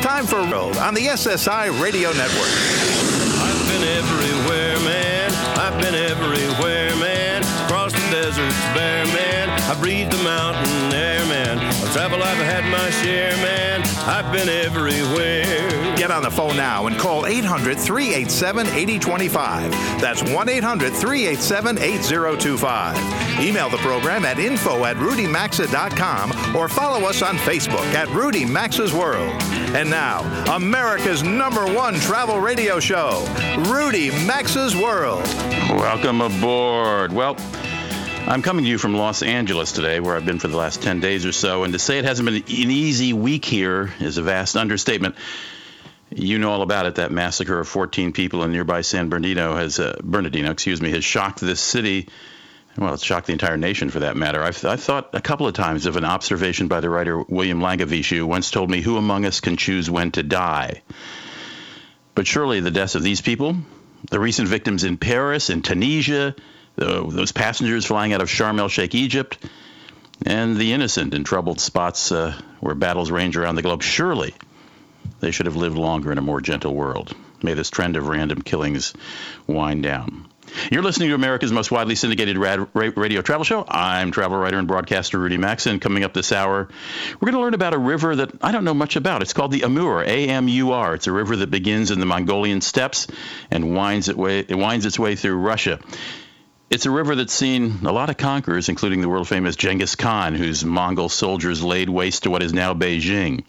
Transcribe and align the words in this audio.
it's 0.00 0.06
time 0.06 0.26
for 0.26 0.40
World 0.50 0.76
on 0.78 0.94
the 0.94 1.06
SSI 1.06 1.80
Radio 1.80 2.10
Network. 2.12 2.48
I've 3.40 3.68
been 3.68 3.82
everywhere, 3.82 4.78
man. 4.80 5.32
I've 5.58 5.80
been 5.80 5.94
everywhere, 5.94 6.94
man. 6.96 7.42
Across 7.64 7.92
the 7.92 8.10
deserts, 8.10 8.60
bare, 8.74 9.04
man. 9.06 9.48
I 9.48 9.74
breathe 9.80 10.10
the 10.10 10.22
mountain 10.22 10.92
air, 10.92 11.24
man. 11.26 11.58
Of 11.82 11.92
travel, 11.92 12.22
I've 12.22 12.38
had 12.38 12.64
my 12.70 12.90
share, 13.02 13.32
man. 13.36 13.82
I've 14.06 14.32
been 14.32 14.48
everywhere. 14.48 15.96
Get 15.96 16.10
on 16.10 16.22
the 16.22 16.30
phone 16.30 16.56
now 16.56 16.86
and 16.86 16.98
call 16.98 17.26
800 17.26 17.78
387 17.78 18.66
8025. 18.68 19.70
That's 20.00 20.22
1 20.22 20.48
800 20.48 20.92
387 20.92 21.78
8025. 21.78 23.40
Email 23.40 23.68
the 23.68 23.78
program 23.78 24.24
at 24.24 24.38
info 24.38 24.84
at 24.84 24.96
rudymaxa.com 24.96 26.56
or 26.56 26.68
follow 26.68 27.06
us 27.06 27.22
on 27.22 27.36
Facebook 27.36 27.84
at 27.94 28.08
Rudy 28.08 28.44
Maxa's 28.44 28.94
World. 28.94 29.30
And 29.72 29.88
now, 29.88 30.22
America's 30.52 31.22
number 31.22 31.64
one 31.64 31.94
travel 31.94 32.40
radio 32.40 32.80
show, 32.80 33.24
Rudy 33.68 34.10
Maxa's 34.26 34.74
World. 34.74 35.22
Welcome 35.70 36.20
aboard. 36.20 37.12
Well, 37.12 37.36
I'm 38.26 38.42
coming 38.42 38.64
to 38.64 38.68
you 38.68 38.78
from 38.78 38.96
Los 38.96 39.22
Angeles 39.22 39.70
today, 39.70 40.00
where 40.00 40.16
I've 40.16 40.26
been 40.26 40.40
for 40.40 40.48
the 40.48 40.56
last 40.56 40.82
10 40.82 40.98
days 40.98 41.24
or 41.24 41.30
so. 41.30 41.62
And 41.62 41.72
to 41.72 41.78
say 41.78 42.00
it 42.00 42.04
hasn't 42.04 42.26
been 42.26 42.34
an 42.38 42.42
easy 42.48 43.12
week 43.12 43.44
here 43.44 43.92
is 44.00 44.18
a 44.18 44.22
vast 44.22 44.56
understatement. 44.56 45.14
You 46.12 46.40
know 46.40 46.50
all 46.50 46.62
about 46.62 46.86
it. 46.86 46.96
That 46.96 47.12
massacre 47.12 47.60
of 47.60 47.68
14 47.68 48.12
people 48.12 48.42
in 48.42 48.50
nearby 48.50 48.80
San 48.80 49.08
Bernardino 49.08 49.54
has, 49.54 49.78
uh, 49.78 49.96
Bernardino, 50.02 50.50
excuse 50.50 50.82
me, 50.82 50.90
has 50.90 51.04
shocked 51.04 51.40
this 51.40 51.60
city. 51.60 52.08
Well, 52.80 52.94
it's 52.94 53.04
shocked 53.04 53.26
the 53.26 53.34
entire 53.34 53.58
nation 53.58 53.90
for 53.90 54.00
that 54.00 54.16
matter. 54.16 54.42
I've, 54.42 54.64
I've 54.64 54.82
thought 54.82 55.10
a 55.12 55.20
couple 55.20 55.46
of 55.46 55.52
times 55.52 55.84
of 55.84 55.96
an 55.96 56.06
observation 56.06 56.66
by 56.66 56.80
the 56.80 56.88
writer 56.88 57.20
William 57.20 57.60
who 57.60 58.26
once 58.26 58.50
told 58.50 58.70
me, 58.70 58.80
Who 58.80 58.96
among 58.96 59.26
us 59.26 59.40
can 59.40 59.58
choose 59.58 59.90
when 59.90 60.12
to 60.12 60.22
die? 60.22 60.80
But 62.14 62.26
surely 62.26 62.60
the 62.60 62.70
deaths 62.70 62.94
of 62.94 63.02
these 63.02 63.20
people, 63.20 63.54
the 64.10 64.18
recent 64.18 64.48
victims 64.48 64.84
in 64.84 64.96
Paris 64.96 65.50
and 65.50 65.62
Tunisia, 65.62 66.34
the, 66.76 67.06
those 67.06 67.32
passengers 67.32 67.84
flying 67.84 68.14
out 68.14 68.22
of 68.22 68.30
Sharm 68.30 68.58
el 68.58 68.68
Sheikh, 68.68 68.94
Egypt, 68.94 69.36
and 70.24 70.56
the 70.56 70.72
innocent 70.72 71.12
in 71.12 71.22
troubled 71.22 71.60
spots 71.60 72.10
uh, 72.10 72.34
where 72.60 72.74
battles 72.74 73.10
range 73.10 73.36
around 73.36 73.56
the 73.56 73.62
globe, 73.62 73.82
surely 73.82 74.32
they 75.20 75.32
should 75.32 75.44
have 75.44 75.56
lived 75.56 75.76
longer 75.76 76.12
in 76.12 76.16
a 76.16 76.22
more 76.22 76.40
gentle 76.40 76.74
world. 76.74 77.14
May 77.42 77.52
this 77.52 77.68
trend 77.68 77.98
of 77.98 78.08
random 78.08 78.40
killings 78.40 78.94
wind 79.46 79.82
down. 79.82 80.29
You're 80.70 80.82
listening 80.82 81.08
to 81.08 81.14
America's 81.14 81.52
most 81.52 81.70
widely 81.70 81.94
syndicated 81.94 82.38
rad, 82.38 82.68
radio 82.74 83.22
travel 83.22 83.44
show. 83.44 83.64
I'm 83.68 84.10
travel 84.10 84.38
writer 84.38 84.58
and 84.58 84.68
broadcaster 84.68 85.18
Rudy 85.18 85.36
Maxa. 85.36 85.78
Coming 85.78 86.04
up 86.04 86.12
this 86.12 86.32
hour, 86.32 86.68
we're 87.20 87.26
going 87.26 87.34
to 87.34 87.40
learn 87.40 87.54
about 87.54 87.74
a 87.74 87.78
river 87.78 88.16
that 88.16 88.32
I 88.42 88.52
don't 88.52 88.64
know 88.64 88.74
much 88.74 88.96
about. 88.96 89.22
It's 89.22 89.32
called 89.32 89.52
the 89.52 89.62
Amur, 89.64 90.02
A-M-U-R. 90.02 90.94
It's 90.94 91.06
a 91.06 91.12
river 91.12 91.36
that 91.36 91.50
begins 91.50 91.90
in 91.90 92.00
the 92.00 92.06
Mongolian 92.06 92.60
steppes 92.60 93.06
and 93.50 93.74
winds, 93.74 94.08
it 94.08 94.16
way, 94.16 94.40
it 94.40 94.54
winds 94.54 94.86
its 94.86 94.98
way 94.98 95.16
through 95.16 95.36
Russia. 95.36 95.80
It's 96.70 96.86
a 96.86 96.90
river 96.90 97.16
that's 97.16 97.32
seen 97.32 97.80
a 97.84 97.90
lot 97.90 98.10
of 98.10 98.16
conquerors, 98.16 98.68
including 98.68 99.00
the 99.00 99.08
world 99.08 99.26
famous 99.26 99.56
Genghis 99.56 99.96
Khan, 99.96 100.36
whose 100.36 100.64
Mongol 100.64 101.08
soldiers 101.08 101.64
laid 101.64 101.88
waste 101.88 102.22
to 102.22 102.30
what 102.30 102.44
is 102.44 102.52
now 102.52 102.74
Beijing. 102.74 103.44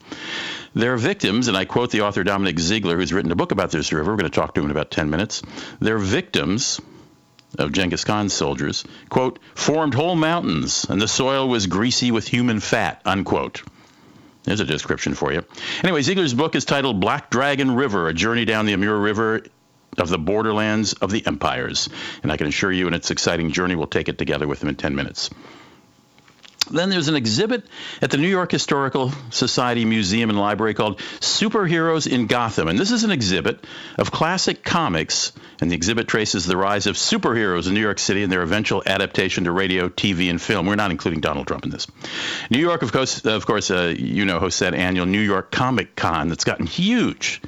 They're 0.73 0.97
victims, 0.97 1.47
and 1.47 1.55
I 1.55 1.65
quote 1.65 1.91
the 1.91 2.01
author 2.01 2.23
Dominic 2.23 2.57
Ziegler, 2.59 2.97
who's 2.97 3.13
written 3.13 3.31
a 3.31 3.35
book 3.35 3.51
about 3.51 3.69
this 3.69 3.91
river. 3.91 4.09
We're 4.09 4.17
going 4.17 4.31
to 4.31 4.35
talk 4.35 4.55
to 4.55 4.61
him 4.61 4.65
in 4.65 4.71
about 4.71 4.89
10 4.89 5.09
minutes. 5.11 5.43
They're 5.79 5.99
victims 5.99 6.79
of 7.57 7.71
Genghis 7.71 8.03
Khan's 8.03 8.33
soldiers, 8.33 8.83
quote, 9.09 9.39
formed 9.55 9.93
whole 9.93 10.15
mountains, 10.15 10.85
and 10.89 11.01
the 11.01 11.07
soil 11.07 11.47
was 11.47 11.67
greasy 11.67 12.11
with 12.11 12.27
human 12.27 12.59
fat, 12.59 13.01
unquote. 13.05 13.63
There's 14.43 14.59
a 14.59 14.65
description 14.65 15.13
for 15.13 15.31
you. 15.31 15.43
Anyway, 15.83 16.01
Ziegler's 16.01 16.33
book 16.33 16.55
is 16.55 16.65
titled 16.65 16.99
Black 16.99 17.29
Dragon 17.29 17.75
River, 17.75 18.07
A 18.07 18.13
Journey 18.13 18.45
Down 18.45 18.65
the 18.65 18.73
Amur 18.73 18.97
River 18.97 19.43
of 19.97 20.09
the 20.09 20.17
borderlands 20.17 20.93
of 20.93 21.11
the 21.11 21.25
empires. 21.25 21.89
And 22.23 22.31
I 22.31 22.37
can 22.37 22.47
assure 22.47 22.71
you, 22.71 22.87
in 22.87 22.93
its 22.93 23.11
exciting 23.11 23.51
journey, 23.51 23.75
we'll 23.75 23.87
take 23.87 24.09
it 24.09 24.17
together 24.17 24.47
with 24.47 24.63
him 24.63 24.69
in 24.69 24.75
10 24.75 24.95
minutes. 24.95 25.29
Then 26.71 26.89
there's 26.89 27.07
an 27.07 27.15
exhibit 27.15 27.65
at 28.01 28.11
the 28.11 28.17
New 28.17 28.27
York 28.27 28.51
Historical 28.51 29.11
Society 29.29 29.85
Museum 29.85 30.29
and 30.29 30.39
Library 30.39 30.73
called 30.73 30.99
Superheroes 31.19 32.11
in 32.11 32.27
Gotham. 32.27 32.67
And 32.67 32.79
this 32.79 32.91
is 32.91 33.03
an 33.03 33.11
exhibit 33.11 33.65
of 33.97 34.11
classic 34.11 34.63
comics, 34.63 35.33
and 35.59 35.69
the 35.69 35.75
exhibit 35.75 36.07
traces 36.07 36.45
the 36.45 36.57
rise 36.57 36.87
of 36.87 36.95
superheroes 36.95 37.67
in 37.67 37.73
New 37.73 37.81
York 37.81 37.99
City 37.99 38.23
and 38.23 38.31
their 38.31 38.41
eventual 38.41 38.83
adaptation 38.85 39.43
to 39.43 39.51
radio, 39.51 39.89
TV, 39.89 40.29
and 40.29 40.41
film. 40.41 40.65
We're 40.65 40.75
not 40.75 40.91
including 40.91 41.21
Donald 41.21 41.47
Trump 41.47 41.65
in 41.65 41.71
this. 41.71 41.87
New 42.49 42.59
York, 42.59 42.81
of 42.81 42.91
course, 42.91 43.25
of 43.25 43.45
course 43.45 43.69
uh, 43.69 43.93
you 43.97 44.25
know, 44.25 44.39
hosts 44.39 44.59
that 44.59 44.73
annual 44.73 45.05
New 45.05 45.21
York 45.21 45.51
Comic 45.51 45.95
Con 45.95 46.29
that's 46.29 46.43
gotten 46.43 46.65
huge. 46.65 47.41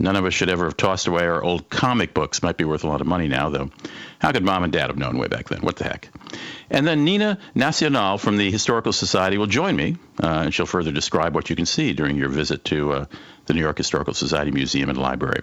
None 0.00 0.16
of 0.16 0.24
us 0.24 0.32
should 0.32 0.48
ever 0.48 0.64
have 0.64 0.78
tossed 0.78 1.06
away 1.06 1.26
our 1.26 1.42
old 1.42 1.68
comic 1.68 2.14
books. 2.14 2.42
Might 2.42 2.56
be 2.56 2.64
worth 2.64 2.84
a 2.84 2.88
lot 2.88 3.02
of 3.02 3.06
money 3.06 3.28
now, 3.28 3.50
though. 3.50 3.70
How 4.18 4.32
could 4.32 4.42
mom 4.42 4.64
and 4.64 4.72
dad 4.72 4.88
have 4.88 4.96
known 4.96 5.18
way 5.18 5.28
back 5.28 5.50
then? 5.50 5.60
What 5.60 5.76
the 5.76 5.84
heck? 5.84 6.08
And 6.70 6.86
then 6.86 7.04
Nina 7.04 7.38
Nazionale 7.54 8.18
from 8.18 8.38
the 8.38 8.50
Historical 8.50 8.94
Society 8.94 9.36
will 9.36 9.46
join 9.46 9.76
me, 9.76 9.96
uh, 10.22 10.44
and 10.44 10.54
she'll 10.54 10.64
further 10.64 10.90
describe 10.90 11.34
what 11.34 11.50
you 11.50 11.56
can 11.56 11.66
see 11.66 11.92
during 11.92 12.16
your 12.16 12.30
visit 12.30 12.64
to 12.66 12.92
uh, 12.92 13.04
the 13.44 13.52
New 13.52 13.60
York 13.60 13.76
Historical 13.76 14.14
Society 14.14 14.52
Museum 14.52 14.88
and 14.88 14.98
Library. 14.98 15.42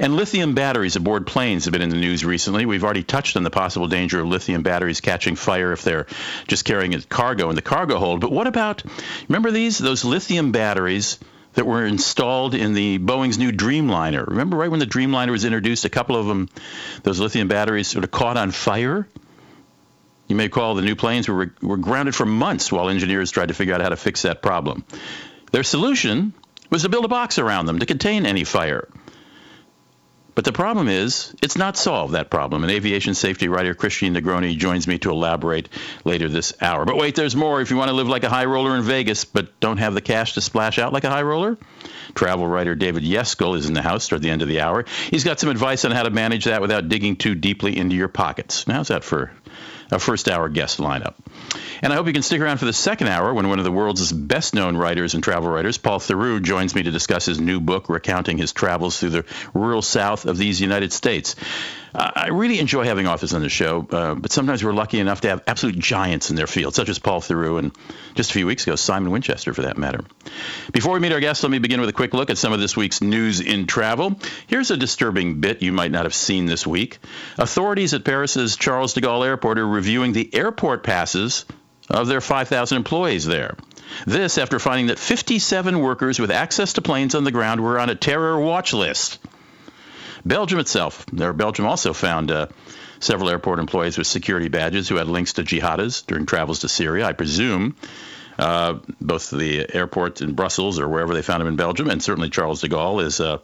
And 0.00 0.16
lithium 0.16 0.54
batteries 0.54 0.96
aboard 0.96 1.26
planes 1.26 1.66
have 1.66 1.72
been 1.72 1.82
in 1.82 1.90
the 1.90 1.96
news 1.96 2.24
recently. 2.24 2.66
We've 2.66 2.84
already 2.84 3.04
touched 3.04 3.36
on 3.36 3.44
the 3.44 3.50
possible 3.50 3.86
danger 3.86 4.20
of 4.20 4.26
lithium 4.26 4.62
batteries 4.62 5.00
catching 5.00 5.36
fire 5.36 5.72
if 5.72 5.82
they're 5.82 6.06
just 6.48 6.64
carrying 6.64 7.00
cargo 7.02 7.50
in 7.50 7.56
the 7.56 7.62
cargo 7.62 7.98
hold. 7.98 8.20
But 8.20 8.32
what 8.32 8.48
about, 8.48 8.82
remember 9.28 9.52
these, 9.52 9.78
those 9.78 10.04
lithium 10.04 10.50
batteries? 10.50 11.18
That 11.54 11.66
were 11.66 11.84
installed 11.84 12.54
in 12.54 12.72
the 12.72 12.98
Boeing's 12.98 13.38
new 13.38 13.52
Dreamliner. 13.52 14.26
Remember, 14.26 14.56
right 14.56 14.70
when 14.70 14.80
the 14.80 14.86
Dreamliner 14.86 15.30
was 15.30 15.44
introduced, 15.44 15.84
a 15.84 15.90
couple 15.90 16.16
of 16.16 16.26
them, 16.26 16.48
those 17.02 17.20
lithium 17.20 17.48
batteries, 17.48 17.88
sort 17.88 18.04
of 18.04 18.10
caught 18.10 18.36
on 18.36 18.50
fire. 18.50 19.06
You 20.28 20.36
may 20.36 20.44
recall 20.44 20.74
the 20.74 20.82
new 20.82 20.96
planes 20.96 21.28
were, 21.28 21.54
were 21.60 21.76
grounded 21.76 22.14
for 22.14 22.24
months 22.24 22.72
while 22.72 22.88
engineers 22.88 23.30
tried 23.30 23.48
to 23.48 23.54
figure 23.54 23.74
out 23.74 23.82
how 23.82 23.90
to 23.90 23.96
fix 23.96 24.22
that 24.22 24.40
problem. 24.40 24.84
Their 25.50 25.62
solution 25.62 26.32
was 26.70 26.82
to 26.82 26.88
build 26.88 27.04
a 27.04 27.08
box 27.08 27.38
around 27.38 27.66
them 27.66 27.80
to 27.80 27.86
contain 27.86 28.24
any 28.24 28.44
fire. 28.44 28.88
But 30.34 30.44
the 30.44 30.52
problem 30.52 30.88
is, 30.88 31.34
it's 31.42 31.58
not 31.58 31.76
solved, 31.76 32.14
that 32.14 32.30
problem. 32.30 32.62
And 32.62 32.72
aviation 32.72 33.14
safety 33.14 33.48
writer 33.48 33.74
Christine 33.74 34.14
Negroni 34.14 34.56
joins 34.56 34.86
me 34.86 34.98
to 35.00 35.10
elaborate 35.10 35.68
later 36.04 36.28
this 36.28 36.54
hour. 36.60 36.86
But 36.86 36.96
wait, 36.96 37.14
there's 37.14 37.36
more. 37.36 37.60
If 37.60 37.70
you 37.70 37.76
want 37.76 37.90
to 37.90 37.94
live 37.94 38.08
like 38.08 38.24
a 38.24 38.30
high 38.30 38.46
roller 38.46 38.74
in 38.76 38.82
Vegas, 38.82 39.26
but 39.26 39.60
don't 39.60 39.76
have 39.76 39.92
the 39.92 40.00
cash 40.00 40.34
to 40.34 40.40
splash 40.40 40.78
out 40.78 40.92
like 40.92 41.04
a 41.04 41.10
high 41.10 41.22
roller, 41.22 41.58
travel 42.14 42.46
writer 42.46 42.74
David 42.74 43.02
Yeskel 43.02 43.56
is 43.56 43.66
in 43.66 43.74
the 43.74 43.82
house 43.82 44.08
toward 44.08 44.22
the 44.22 44.30
end 44.30 44.40
of 44.40 44.48
the 44.48 44.60
hour. 44.60 44.86
He's 45.10 45.24
got 45.24 45.38
some 45.38 45.50
advice 45.50 45.84
on 45.84 45.90
how 45.90 46.02
to 46.02 46.10
manage 46.10 46.46
that 46.46 46.62
without 46.62 46.88
digging 46.88 47.16
too 47.16 47.34
deeply 47.34 47.76
into 47.76 47.94
your 47.94 48.08
pockets. 48.08 48.66
Now, 48.66 48.74
how's 48.76 48.88
that 48.88 49.04
for 49.04 49.32
a 49.90 49.98
first 49.98 50.28
hour 50.28 50.48
guest 50.48 50.78
lineup? 50.78 51.14
And 51.82 51.92
I 51.92 51.96
hope 51.96 52.06
you 52.06 52.12
can 52.12 52.22
stick 52.22 52.40
around 52.40 52.58
for 52.58 52.64
the 52.64 52.72
second 52.72 53.08
hour 53.08 53.34
when 53.34 53.48
one 53.48 53.58
of 53.58 53.64
the 53.64 53.72
world's 53.72 54.12
best 54.12 54.54
known 54.54 54.76
writers 54.76 55.14
and 55.14 55.22
travel 55.22 55.50
writers, 55.50 55.78
Paul 55.78 55.98
Theroux, 55.98 56.40
joins 56.40 56.74
me 56.74 56.84
to 56.84 56.90
discuss 56.90 57.26
his 57.26 57.40
new 57.40 57.60
book 57.60 57.88
recounting 57.88 58.38
his 58.38 58.52
travels 58.52 58.98
through 58.98 59.10
the 59.10 59.24
rural 59.52 59.82
south 59.82 60.26
of 60.26 60.38
these 60.38 60.60
United 60.60 60.92
States. 60.92 61.34
I 61.94 62.28
really 62.28 62.58
enjoy 62.58 62.84
having 62.84 63.06
authors 63.06 63.34
on 63.34 63.42
the 63.42 63.50
show, 63.50 63.86
uh, 63.90 64.14
but 64.14 64.32
sometimes 64.32 64.64
we're 64.64 64.72
lucky 64.72 64.98
enough 64.98 65.20
to 65.22 65.28
have 65.28 65.42
absolute 65.46 65.78
giants 65.78 66.30
in 66.30 66.36
their 66.36 66.46
field, 66.46 66.74
such 66.74 66.88
as 66.88 66.98
Paul 66.98 67.20
Theroux 67.20 67.58
and 67.58 67.72
just 68.14 68.30
a 68.30 68.32
few 68.32 68.46
weeks 68.46 68.66
ago, 68.66 68.76
Simon 68.76 69.10
Winchester, 69.10 69.52
for 69.52 69.62
that 69.62 69.76
matter. 69.76 70.00
Before 70.72 70.94
we 70.94 71.00
meet 71.00 71.12
our 71.12 71.20
guests, 71.20 71.42
let 71.42 71.50
me 71.50 71.58
begin 71.58 71.80
with 71.80 71.90
a 71.90 71.92
quick 71.92 72.14
look 72.14 72.30
at 72.30 72.38
some 72.38 72.54
of 72.54 72.60
this 72.60 72.76
week's 72.76 73.02
news 73.02 73.40
in 73.40 73.66
travel. 73.66 74.18
Here's 74.46 74.70
a 74.70 74.76
disturbing 74.76 75.40
bit 75.40 75.60
you 75.60 75.72
might 75.72 75.90
not 75.90 76.04
have 76.04 76.14
seen 76.14 76.46
this 76.46 76.66
week. 76.66 76.98
Authorities 77.36 77.92
at 77.92 78.04
Paris's 78.04 78.56
Charles 78.56 78.94
de 78.94 79.02
Gaulle 79.02 79.26
Airport 79.26 79.58
are 79.58 79.68
reviewing 79.68 80.12
the 80.12 80.34
airport 80.34 80.84
passes 80.84 81.44
of 81.90 82.06
their 82.06 82.22
5,000 82.22 82.76
employees 82.76 83.26
there. 83.26 83.56
This 84.06 84.38
after 84.38 84.58
finding 84.58 84.86
that 84.86 84.98
57 84.98 85.78
workers 85.78 86.18
with 86.18 86.30
access 86.30 86.74
to 86.74 86.82
planes 86.82 87.14
on 87.14 87.24
the 87.24 87.32
ground 87.32 87.60
were 87.60 87.78
on 87.78 87.90
a 87.90 87.94
terror 87.94 88.40
watch 88.40 88.72
list. 88.72 89.18
Belgium 90.24 90.58
itself, 90.60 91.04
there 91.12 91.32
Belgium 91.32 91.66
also 91.66 91.92
found 91.92 92.30
uh, 92.30 92.46
several 93.00 93.28
airport 93.28 93.58
employees 93.58 93.98
with 93.98 94.06
security 94.06 94.48
badges 94.48 94.88
who 94.88 94.96
had 94.96 95.08
links 95.08 95.34
to 95.34 95.42
jihadists 95.42 96.06
during 96.06 96.26
travels 96.26 96.60
to 96.60 96.68
Syria. 96.68 97.06
I 97.06 97.12
presume 97.12 97.76
uh, 98.38 98.78
both 99.00 99.30
the 99.30 99.66
airport 99.74 100.20
in 100.20 100.34
Brussels 100.34 100.78
or 100.78 100.88
wherever 100.88 101.14
they 101.14 101.22
found 101.22 101.40
them 101.40 101.48
in 101.48 101.56
Belgium, 101.56 101.90
and 101.90 102.02
certainly 102.02 102.30
Charles 102.30 102.60
de 102.60 102.68
Gaulle 102.68 103.00
is 103.00 103.20
uh, 103.20 103.38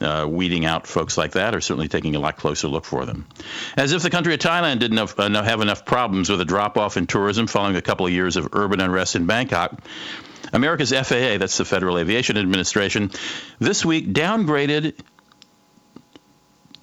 uh, 0.00 0.26
weeding 0.28 0.64
out 0.64 0.86
folks 0.86 1.18
like 1.18 1.32
that, 1.32 1.54
or 1.54 1.60
certainly 1.60 1.88
taking 1.88 2.14
a 2.16 2.20
lot 2.20 2.36
closer 2.36 2.68
look 2.68 2.84
for 2.84 3.04
them. 3.04 3.26
As 3.76 3.92
if 3.92 4.02
the 4.02 4.10
country 4.10 4.34
of 4.34 4.40
Thailand 4.40 4.78
didn't 4.78 4.98
have, 4.98 5.18
uh, 5.18 5.42
have 5.42 5.60
enough 5.60 5.84
problems 5.84 6.30
with 6.30 6.40
a 6.40 6.44
drop 6.44 6.76
off 6.76 6.96
in 6.96 7.06
tourism 7.06 7.46
following 7.46 7.76
a 7.76 7.82
couple 7.82 8.06
of 8.06 8.12
years 8.12 8.36
of 8.36 8.48
urban 8.52 8.80
unrest 8.80 9.16
in 9.16 9.26
Bangkok. 9.26 9.80
America's 10.52 10.92
FAA, 10.92 11.38
that's 11.38 11.56
the 11.56 11.64
Federal 11.64 11.98
Aviation 11.98 12.36
Administration, 12.36 13.10
this 13.58 13.84
week 13.84 14.12
downgraded 14.12 14.94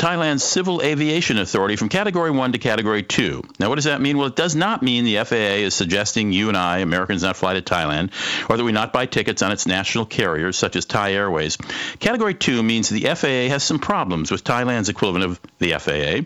Thailand's 0.01 0.43
Civil 0.43 0.81
Aviation 0.81 1.37
Authority 1.37 1.75
from 1.75 1.87
Category 1.87 2.31
1 2.31 2.53
to 2.53 2.57
Category 2.57 3.03
2. 3.03 3.43
Now, 3.59 3.69
what 3.69 3.75
does 3.75 3.83
that 3.83 4.01
mean? 4.01 4.17
Well, 4.17 4.25
it 4.25 4.35
does 4.35 4.55
not 4.55 4.81
mean 4.81 5.05
the 5.05 5.23
FAA 5.23 5.61
is 5.61 5.75
suggesting 5.75 6.31
you 6.31 6.47
and 6.47 6.57
I, 6.57 6.79
Americans, 6.79 7.21
not 7.21 7.37
fly 7.37 7.53
to 7.53 7.61
Thailand, 7.61 8.09
or 8.49 8.57
that 8.57 8.63
we 8.63 8.71
not 8.71 8.93
buy 8.93 9.05
tickets 9.05 9.43
on 9.43 9.51
its 9.51 9.67
national 9.67 10.07
carriers, 10.07 10.57
such 10.57 10.75
as 10.75 10.85
Thai 10.85 11.13
Airways. 11.13 11.55
Category 11.99 12.33
2 12.33 12.63
means 12.63 12.89
the 12.89 13.13
FAA 13.13 13.53
has 13.53 13.63
some 13.63 13.77
problems 13.77 14.31
with 14.31 14.43
Thailand's 14.43 14.89
equivalent 14.89 15.23
of 15.23 15.39
the 15.59 15.73
FAA 15.73 16.25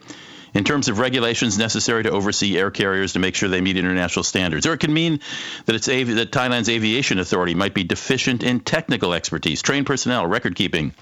in 0.58 0.64
terms 0.64 0.88
of 0.88 1.00
regulations 1.00 1.58
necessary 1.58 2.04
to 2.04 2.12
oversee 2.12 2.58
air 2.58 2.72
carriers 2.72 3.12
to 3.12 3.20
make 3.20 3.36
sure 3.36 3.50
they 3.50 3.60
meet 3.60 3.76
international 3.76 4.24
standards. 4.24 4.66
Or 4.66 4.72
it 4.72 4.80
can 4.80 4.94
mean 4.94 5.20
that, 5.66 5.76
it's 5.76 5.90
avi- 5.90 6.14
that 6.14 6.32
Thailand's 6.32 6.70
aviation 6.70 7.20
authority 7.20 7.56
might 7.56 7.74
be 7.74 7.84
deficient 7.84 8.42
in 8.42 8.62
technical 8.62 9.14
expertise, 9.14 9.62
trained 9.62 9.86
personnel, 9.86 10.26
record 10.26 10.56
keeping, 10.56 10.94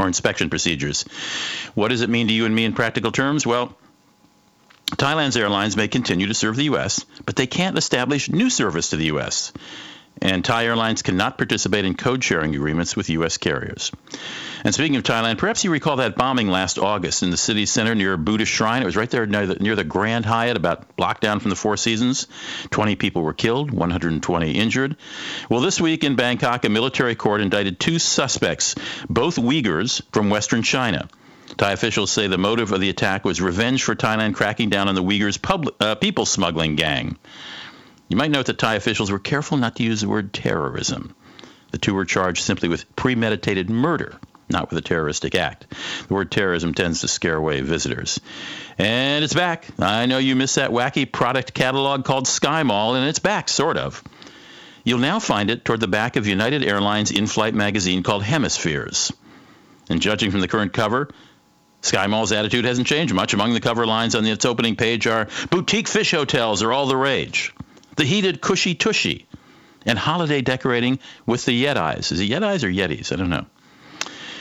or 0.00 0.06
inspection 0.06 0.50
procedures. 0.50 1.04
What 1.74 1.88
does 1.88 2.00
it 2.00 2.10
mean 2.10 2.28
to 2.28 2.34
you 2.34 2.46
and 2.46 2.54
me 2.54 2.64
in 2.64 2.72
practical 2.72 3.12
terms? 3.12 3.46
Well, 3.46 3.76
Thailand's 4.86 5.36
airlines 5.36 5.76
may 5.76 5.88
continue 5.88 6.26
to 6.26 6.34
serve 6.34 6.56
the 6.56 6.64
U.S., 6.64 7.04
but 7.24 7.36
they 7.36 7.46
can't 7.46 7.78
establish 7.78 8.28
new 8.28 8.50
service 8.50 8.90
to 8.90 8.96
the 8.96 9.06
U.S 9.06 9.52
and 10.22 10.44
Thai 10.44 10.66
Airlines 10.66 11.02
cannot 11.02 11.38
participate 11.38 11.84
in 11.84 11.94
code 11.94 12.22
sharing 12.22 12.54
agreements 12.54 12.94
with 12.94 13.08
U.S. 13.10 13.38
carriers. 13.38 13.90
And 14.64 14.74
speaking 14.74 14.96
of 14.96 15.02
Thailand, 15.02 15.38
perhaps 15.38 15.64
you 15.64 15.70
recall 15.70 15.96
that 15.96 16.16
bombing 16.16 16.48
last 16.48 16.78
August 16.78 17.22
in 17.22 17.30
the 17.30 17.36
city 17.38 17.64
center 17.64 17.94
near 17.94 18.12
a 18.12 18.18
Buddhist 18.18 18.52
shrine. 18.52 18.82
It 18.82 18.86
was 18.86 18.96
right 18.96 19.08
there 19.08 19.24
near 19.26 19.46
the, 19.46 19.54
near 19.54 19.76
the 19.76 19.84
Grand 19.84 20.26
Hyatt, 20.26 20.56
about 20.56 20.96
block 20.96 21.20
down 21.20 21.40
from 21.40 21.48
the 21.48 21.56
Four 21.56 21.78
Seasons. 21.78 22.26
20 22.70 22.96
people 22.96 23.22
were 23.22 23.32
killed, 23.32 23.70
120 23.70 24.52
injured. 24.52 24.96
Well, 25.48 25.60
this 25.60 25.80
week 25.80 26.04
in 26.04 26.16
Bangkok, 26.16 26.64
a 26.66 26.68
military 26.68 27.14
court 27.14 27.40
indicted 27.40 27.80
two 27.80 27.98
suspects, 27.98 28.74
both 29.08 29.36
Uyghurs 29.36 30.02
from 30.12 30.28
Western 30.28 30.62
China. 30.62 31.08
Thai 31.56 31.72
officials 31.72 32.10
say 32.10 32.26
the 32.26 32.38
motive 32.38 32.72
of 32.72 32.80
the 32.80 32.90
attack 32.90 33.24
was 33.24 33.40
revenge 33.40 33.82
for 33.82 33.94
Thailand 33.94 34.34
cracking 34.34 34.68
down 34.68 34.88
on 34.88 34.94
the 34.94 35.02
Uyghurs' 35.02 35.40
public, 35.40 35.74
uh, 35.80 35.94
people 35.94 36.26
smuggling 36.26 36.76
gang. 36.76 37.16
You 38.10 38.16
might 38.16 38.32
note 38.32 38.46
that 38.46 38.58
Thai 38.58 38.74
officials 38.74 39.12
were 39.12 39.20
careful 39.20 39.56
not 39.56 39.76
to 39.76 39.84
use 39.84 40.00
the 40.00 40.08
word 40.08 40.32
terrorism. 40.32 41.14
The 41.70 41.78
two 41.78 41.94
were 41.94 42.04
charged 42.04 42.42
simply 42.42 42.68
with 42.68 42.96
premeditated 42.96 43.70
murder, 43.70 44.18
not 44.48 44.68
with 44.68 44.80
a 44.80 44.82
terroristic 44.82 45.36
act. 45.36 45.72
The 46.08 46.14
word 46.14 46.28
terrorism 46.28 46.74
tends 46.74 47.02
to 47.02 47.08
scare 47.08 47.36
away 47.36 47.60
visitors. 47.60 48.18
And 48.78 49.22
it's 49.22 49.32
back. 49.32 49.64
I 49.78 50.06
know 50.06 50.18
you 50.18 50.34
missed 50.34 50.56
that 50.56 50.72
wacky 50.72 51.10
product 51.10 51.54
catalog 51.54 52.04
called 52.04 52.26
Sky 52.26 52.64
Mall, 52.64 52.96
and 52.96 53.08
it's 53.08 53.20
back, 53.20 53.48
sort 53.48 53.76
of. 53.76 54.02
You'll 54.82 54.98
now 54.98 55.20
find 55.20 55.48
it 55.48 55.64
toward 55.64 55.78
the 55.78 55.86
back 55.86 56.16
of 56.16 56.26
United 56.26 56.64
Airlines 56.64 57.12
in 57.12 57.28
flight 57.28 57.54
magazine 57.54 58.02
called 58.02 58.24
Hemispheres. 58.24 59.12
And 59.88 60.02
judging 60.02 60.32
from 60.32 60.40
the 60.40 60.48
current 60.48 60.72
cover, 60.72 61.10
Sky 61.82 62.08
Mall's 62.08 62.32
attitude 62.32 62.64
hasn't 62.64 62.88
changed 62.88 63.14
much. 63.14 63.34
Among 63.34 63.54
the 63.54 63.60
cover 63.60 63.86
lines 63.86 64.16
on 64.16 64.26
its 64.26 64.44
opening 64.44 64.74
page 64.74 65.06
are 65.06 65.28
boutique 65.50 65.86
fish 65.86 66.10
hotels 66.10 66.64
are 66.64 66.72
all 66.72 66.86
the 66.86 66.96
rage 66.96 67.54
the 68.00 68.06
heated 68.06 68.40
cushy 68.40 68.74
tushy, 68.74 69.26
and 69.84 69.98
holiday 69.98 70.40
decorating 70.40 70.98
with 71.26 71.44
the 71.44 71.64
Yetis. 71.64 72.12
Is 72.12 72.20
it 72.20 72.30
Yetis 72.30 72.64
or 72.64 72.68
Yetis? 72.68 73.12
I 73.12 73.16
don't 73.16 73.28
know. 73.28 73.44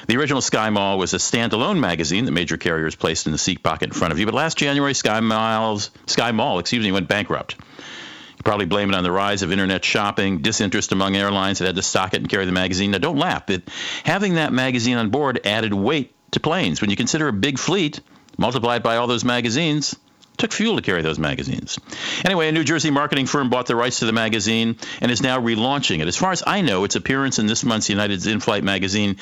The 0.07 0.15
original 0.15 0.39
Sky 0.39 0.69
Mall 0.69 0.97
was 0.97 1.13
a 1.13 1.17
standalone 1.17 1.77
magazine 1.77 2.23
that 2.23 2.31
major 2.31 2.55
carriers 2.55 2.95
placed 2.95 3.25
in 3.25 3.33
the 3.33 3.37
seat 3.37 3.61
pocket 3.61 3.89
in 3.89 3.91
front 3.91 4.13
of 4.13 4.19
you. 4.19 4.25
But 4.25 4.33
last 4.33 4.57
January, 4.57 4.93
Sky, 4.93 5.19
Miles, 5.19 5.91
Sky 6.05 6.31
Mall, 6.31 6.59
excuse 6.59 6.85
me, 6.85 6.93
went 6.93 7.09
bankrupt. 7.09 7.57
You 7.59 8.43
probably 8.45 8.65
blame 8.65 8.91
it 8.91 8.95
on 8.95 9.03
the 9.03 9.11
rise 9.11 9.41
of 9.43 9.51
internet 9.51 9.83
shopping, 9.83 10.37
disinterest 10.37 10.93
among 10.93 11.17
airlines 11.17 11.59
that 11.59 11.65
had 11.65 11.75
to 11.75 11.81
stock 11.81 12.13
it 12.13 12.21
and 12.21 12.29
carry 12.29 12.45
the 12.45 12.53
magazine. 12.53 12.91
Now, 12.91 12.99
don't 12.99 13.17
laugh. 13.17 13.49
It, 13.49 13.67
having 14.05 14.35
that 14.35 14.53
magazine 14.53 14.95
on 14.95 15.09
board 15.09 15.41
added 15.45 15.73
weight 15.73 16.15
to 16.31 16.39
planes. 16.39 16.79
When 16.79 16.91
you 16.91 16.95
consider 16.95 17.27
a 17.27 17.33
big 17.33 17.59
fleet 17.59 17.99
multiplied 18.37 18.83
by 18.83 18.95
all 18.95 19.07
those 19.07 19.25
magazines, 19.25 19.97
took 20.39 20.51
fuel 20.51 20.77
to 20.77 20.81
carry 20.81 21.01
those 21.01 21.19
magazines. 21.19 21.79
Anyway, 22.25 22.47
a 22.47 22.51
New 22.51 22.63
Jersey 22.63 22.89
marketing 22.89 23.27
firm 23.27 23.49
bought 23.49 23.67
the 23.67 23.75
rights 23.75 23.99
to 23.99 24.05
the 24.05 24.13
magazine 24.13 24.77
and 25.01 25.11
is 25.11 25.21
now 25.21 25.39
relaunching 25.39 25.99
it. 25.99 26.07
As 26.07 26.17
far 26.17 26.31
as 26.31 26.43
I 26.45 26.61
know, 26.61 26.83
its 26.83 26.95
appearance 26.95 27.39
in 27.39 27.45
this 27.45 27.63
month's 27.63 27.89
United's 27.89 28.27
In 28.27 28.39
Flight 28.39 28.63
magazine 28.63 29.17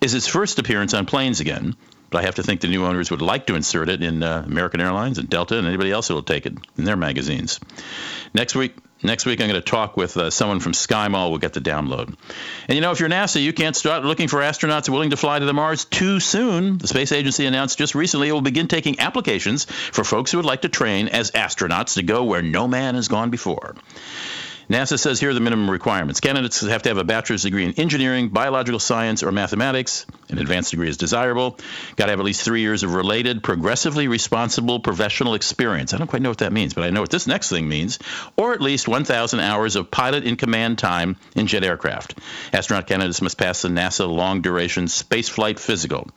is 0.00 0.14
its 0.14 0.26
first 0.26 0.58
appearance 0.58 0.94
on 0.94 1.06
planes 1.06 1.40
again. 1.40 1.76
But 2.10 2.18
I 2.18 2.22
have 2.26 2.34
to 2.34 2.42
think 2.42 2.60
the 2.60 2.68
new 2.68 2.84
owners 2.84 3.10
would 3.10 3.22
like 3.22 3.46
to 3.46 3.54
insert 3.54 3.88
it 3.88 4.02
in 4.02 4.22
uh, 4.22 4.42
American 4.44 4.82
Airlines 4.82 5.16
and 5.16 5.30
Delta 5.30 5.56
and 5.56 5.66
anybody 5.66 5.90
else 5.90 6.08
who 6.08 6.14
will 6.14 6.22
take 6.22 6.44
it 6.44 6.52
in 6.76 6.84
their 6.84 6.96
magazines. 6.96 7.58
Next 8.34 8.54
week, 8.54 8.76
Next 9.02 9.26
week, 9.26 9.40
I'm 9.40 9.48
going 9.48 9.60
to 9.60 9.68
talk 9.68 9.96
with 9.96 10.16
uh, 10.16 10.30
someone 10.30 10.60
from 10.60 10.72
SkyMall. 10.72 11.30
We'll 11.30 11.38
get 11.38 11.54
the 11.54 11.60
download. 11.60 12.14
And 12.68 12.76
you 12.76 12.80
know, 12.80 12.92
if 12.92 13.00
you're 13.00 13.08
NASA, 13.08 13.42
you 13.42 13.52
can't 13.52 13.74
start 13.74 14.04
looking 14.04 14.28
for 14.28 14.38
astronauts 14.38 14.88
willing 14.88 15.10
to 15.10 15.16
fly 15.16 15.38
to 15.38 15.44
the 15.44 15.52
Mars 15.52 15.84
too 15.84 16.20
soon. 16.20 16.78
The 16.78 16.86
space 16.86 17.10
agency 17.10 17.46
announced 17.46 17.78
just 17.78 17.94
recently 17.94 18.28
it 18.28 18.32
will 18.32 18.42
begin 18.42 18.68
taking 18.68 19.00
applications 19.00 19.64
for 19.64 20.04
folks 20.04 20.30
who 20.30 20.38
would 20.38 20.44
like 20.44 20.62
to 20.62 20.68
train 20.68 21.08
as 21.08 21.32
astronauts 21.32 21.94
to 21.94 22.02
go 22.02 22.24
where 22.24 22.42
no 22.42 22.68
man 22.68 22.94
has 22.94 23.08
gone 23.08 23.30
before. 23.30 23.74
NASA 24.72 24.98
says 24.98 25.20
here 25.20 25.28
are 25.28 25.34
the 25.34 25.40
minimum 25.40 25.70
requirements. 25.70 26.20
Candidates 26.20 26.62
have 26.62 26.82
to 26.84 26.88
have 26.88 26.96
a 26.96 27.04
bachelor's 27.04 27.42
degree 27.42 27.66
in 27.66 27.72
engineering, 27.72 28.30
biological 28.30 28.80
science, 28.80 29.22
or 29.22 29.30
mathematics. 29.30 30.06
An 30.30 30.38
advanced 30.38 30.70
degree 30.70 30.88
is 30.88 30.96
desirable. 30.96 31.58
Got 31.96 32.06
to 32.06 32.12
have 32.12 32.20
at 32.20 32.24
least 32.24 32.40
three 32.40 32.62
years 32.62 32.82
of 32.82 32.94
related, 32.94 33.42
progressively 33.42 34.08
responsible 34.08 34.80
professional 34.80 35.34
experience. 35.34 35.92
I 35.92 35.98
don't 35.98 36.06
quite 36.06 36.22
know 36.22 36.30
what 36.30 36.38
that 36.38 36.54
means, 36.54 36.72
but 36.72 36.84
I 36.84 36.90
know 36.90 37.02
what 37.02 37.10
this 37.10 37.26
next 37.26 37.50
thing 37.50 37.68
means. 37.68 37.98
Or 38.38 38.54
at 38.54 38.62
least 38.62 38.88
1,000 38.88 39.40
hours 39.40 39.76
of 39.76 39.90
pilot 39.90 40.24
in 40.24 40.36
command 40.36 40.78
time 40.78 41.16
in 41.36 41.48
jet 41.48 41.64
aircraft. 41.64 42.18
Astronaut 42.54 42.86
candidates 42.86 43.20
must 43.20 43.36
pass 43.36 43.60
the 43.60 43.68
NASA 43.68 44.08
long 44.08 44.40
duration 44.40 44.86
spaceflight 44.86 45.58
physical. 45.58 46.08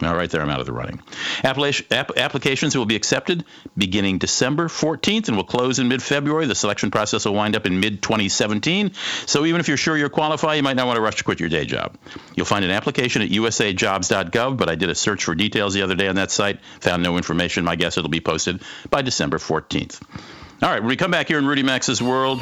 All 0.00 0.14
right, 0.14 0.30
there, 0.30 0.40
I'm 0.40 0.50
out 0.50 0.60
of 0.60 0.66
the 0.66 0.72
running. 0.72 1.02
applications 1.42 2.76
will 2.76 2.86
be 2.86 2.94
accepted 2.94 3.44
beginning 3.76 4.18
December 4.18 4.68
14th 4.68 5.26
and 5.26 5.36
will 5.36 5.44
close 5.44 5.80
in 5.80 5.88
mid 5.88 6.02
February. 6.02 6.46
The 6.46 6.54
selection 6.54 6.92
process 6.92 7.24
will 7.24 7.34
wind 7.34 7.56
up 7.56 7.66
in 7.66 7.80
mid 7.80 8.00
2017. 8.00 8.92
So 9.26 9.44
even 9.44 9.60
if 9.60 9.66
you're 9.66 9.76
sure 9.76 9.96
you're 9.96 10.08
qualified, 10.08 10.56
you 10.56 10.62
might 10.62 10.76
not 10.76 10.86
want 10.86 10.98
to 10.98 11.00
rush 11.00 11.16
to 11.16 11.24
quit 11.24 11.40
your 11.40 11.48
day 11.48 11.64
job. 11.64 11.96
You'll 12.36 12.46
find 12.46 12.64
an 12.64 12.70
application 12.70 13.22
at 13.22 13.30
usajobs.gov, 13.30 14.56
but 14.56 14.68
I 14.68 14.76
did 14.76 14.88
a 14.88 14.94
search 14.94 15.24
for 15.24 15.34
details 15.34 15.74
the 15.74 15.82
other 15.82 15.96
day 15.96 16.06
on 16.06 16.14
that 16.14 16.30
site, 16.30 16.60
found 16.80 17.02
no 17.02 17.16
information. 17.16 17.64
My 17.64 17.74
guess 17.74 17.98
it'll 17.98 18.08
be 18.08 18.20
posted 18.20 18.62
by 18.90 19.02
December 19.02 19.38
14th. 19.38 20.00
All 20.62 20.70
right, 20.70 20.80
when 20.80 20.88
we 20.88 20.96
come 20.96 21.10
back 21.10 21.28
here 21.28 21.38
in 21.38 21.46
Rudy 21.46 21.62
Maxa's 21.62 22.02
world, 22.02 22.40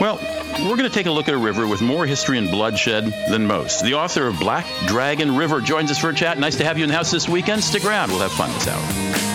well, 0.00 0.18
we're 0.60 0.76
going 0.76 0.88
to 0.88 0.90
take 0.90 1.06
a 1.06 1.10
look 1.10 1.28
at 1.28 1.34
a 1.34 1.38
river 1.38 1.66
with 1.66 1.80
more 1.80 2.06
history 2.06 2.38
and 2.38 2.50
bloodshed 2.50 3.12
than 3.28 3.46
most. 3.46 3.82
The 3.84 3.94
author 3.94 4.26
of 4.26 4.38
Black 4.38 4.66
Dragon 4.86 5.36
River 5.36 5.60
joins 5.60 5.90
us 5.90 5.98
for 5.98 6.10
a 6.10 6.14
chat. 6.14 6.38
Nice 6.38 6.56
to 6.56 6.64
have 6.64 6.78
you 6.78 6.84
in 6.84 6.88
the 6.88 6.96
house 6.96 7.10
this 7.10 7.28
weekend. 7.28 7.64
Stick 7.64 7.84
around. 7.84 8.10
We'll 8.10 8.20
have 8.20 8.32
fun 8.32 8.50
this 8.52 8.68
hour. 8.68 9.31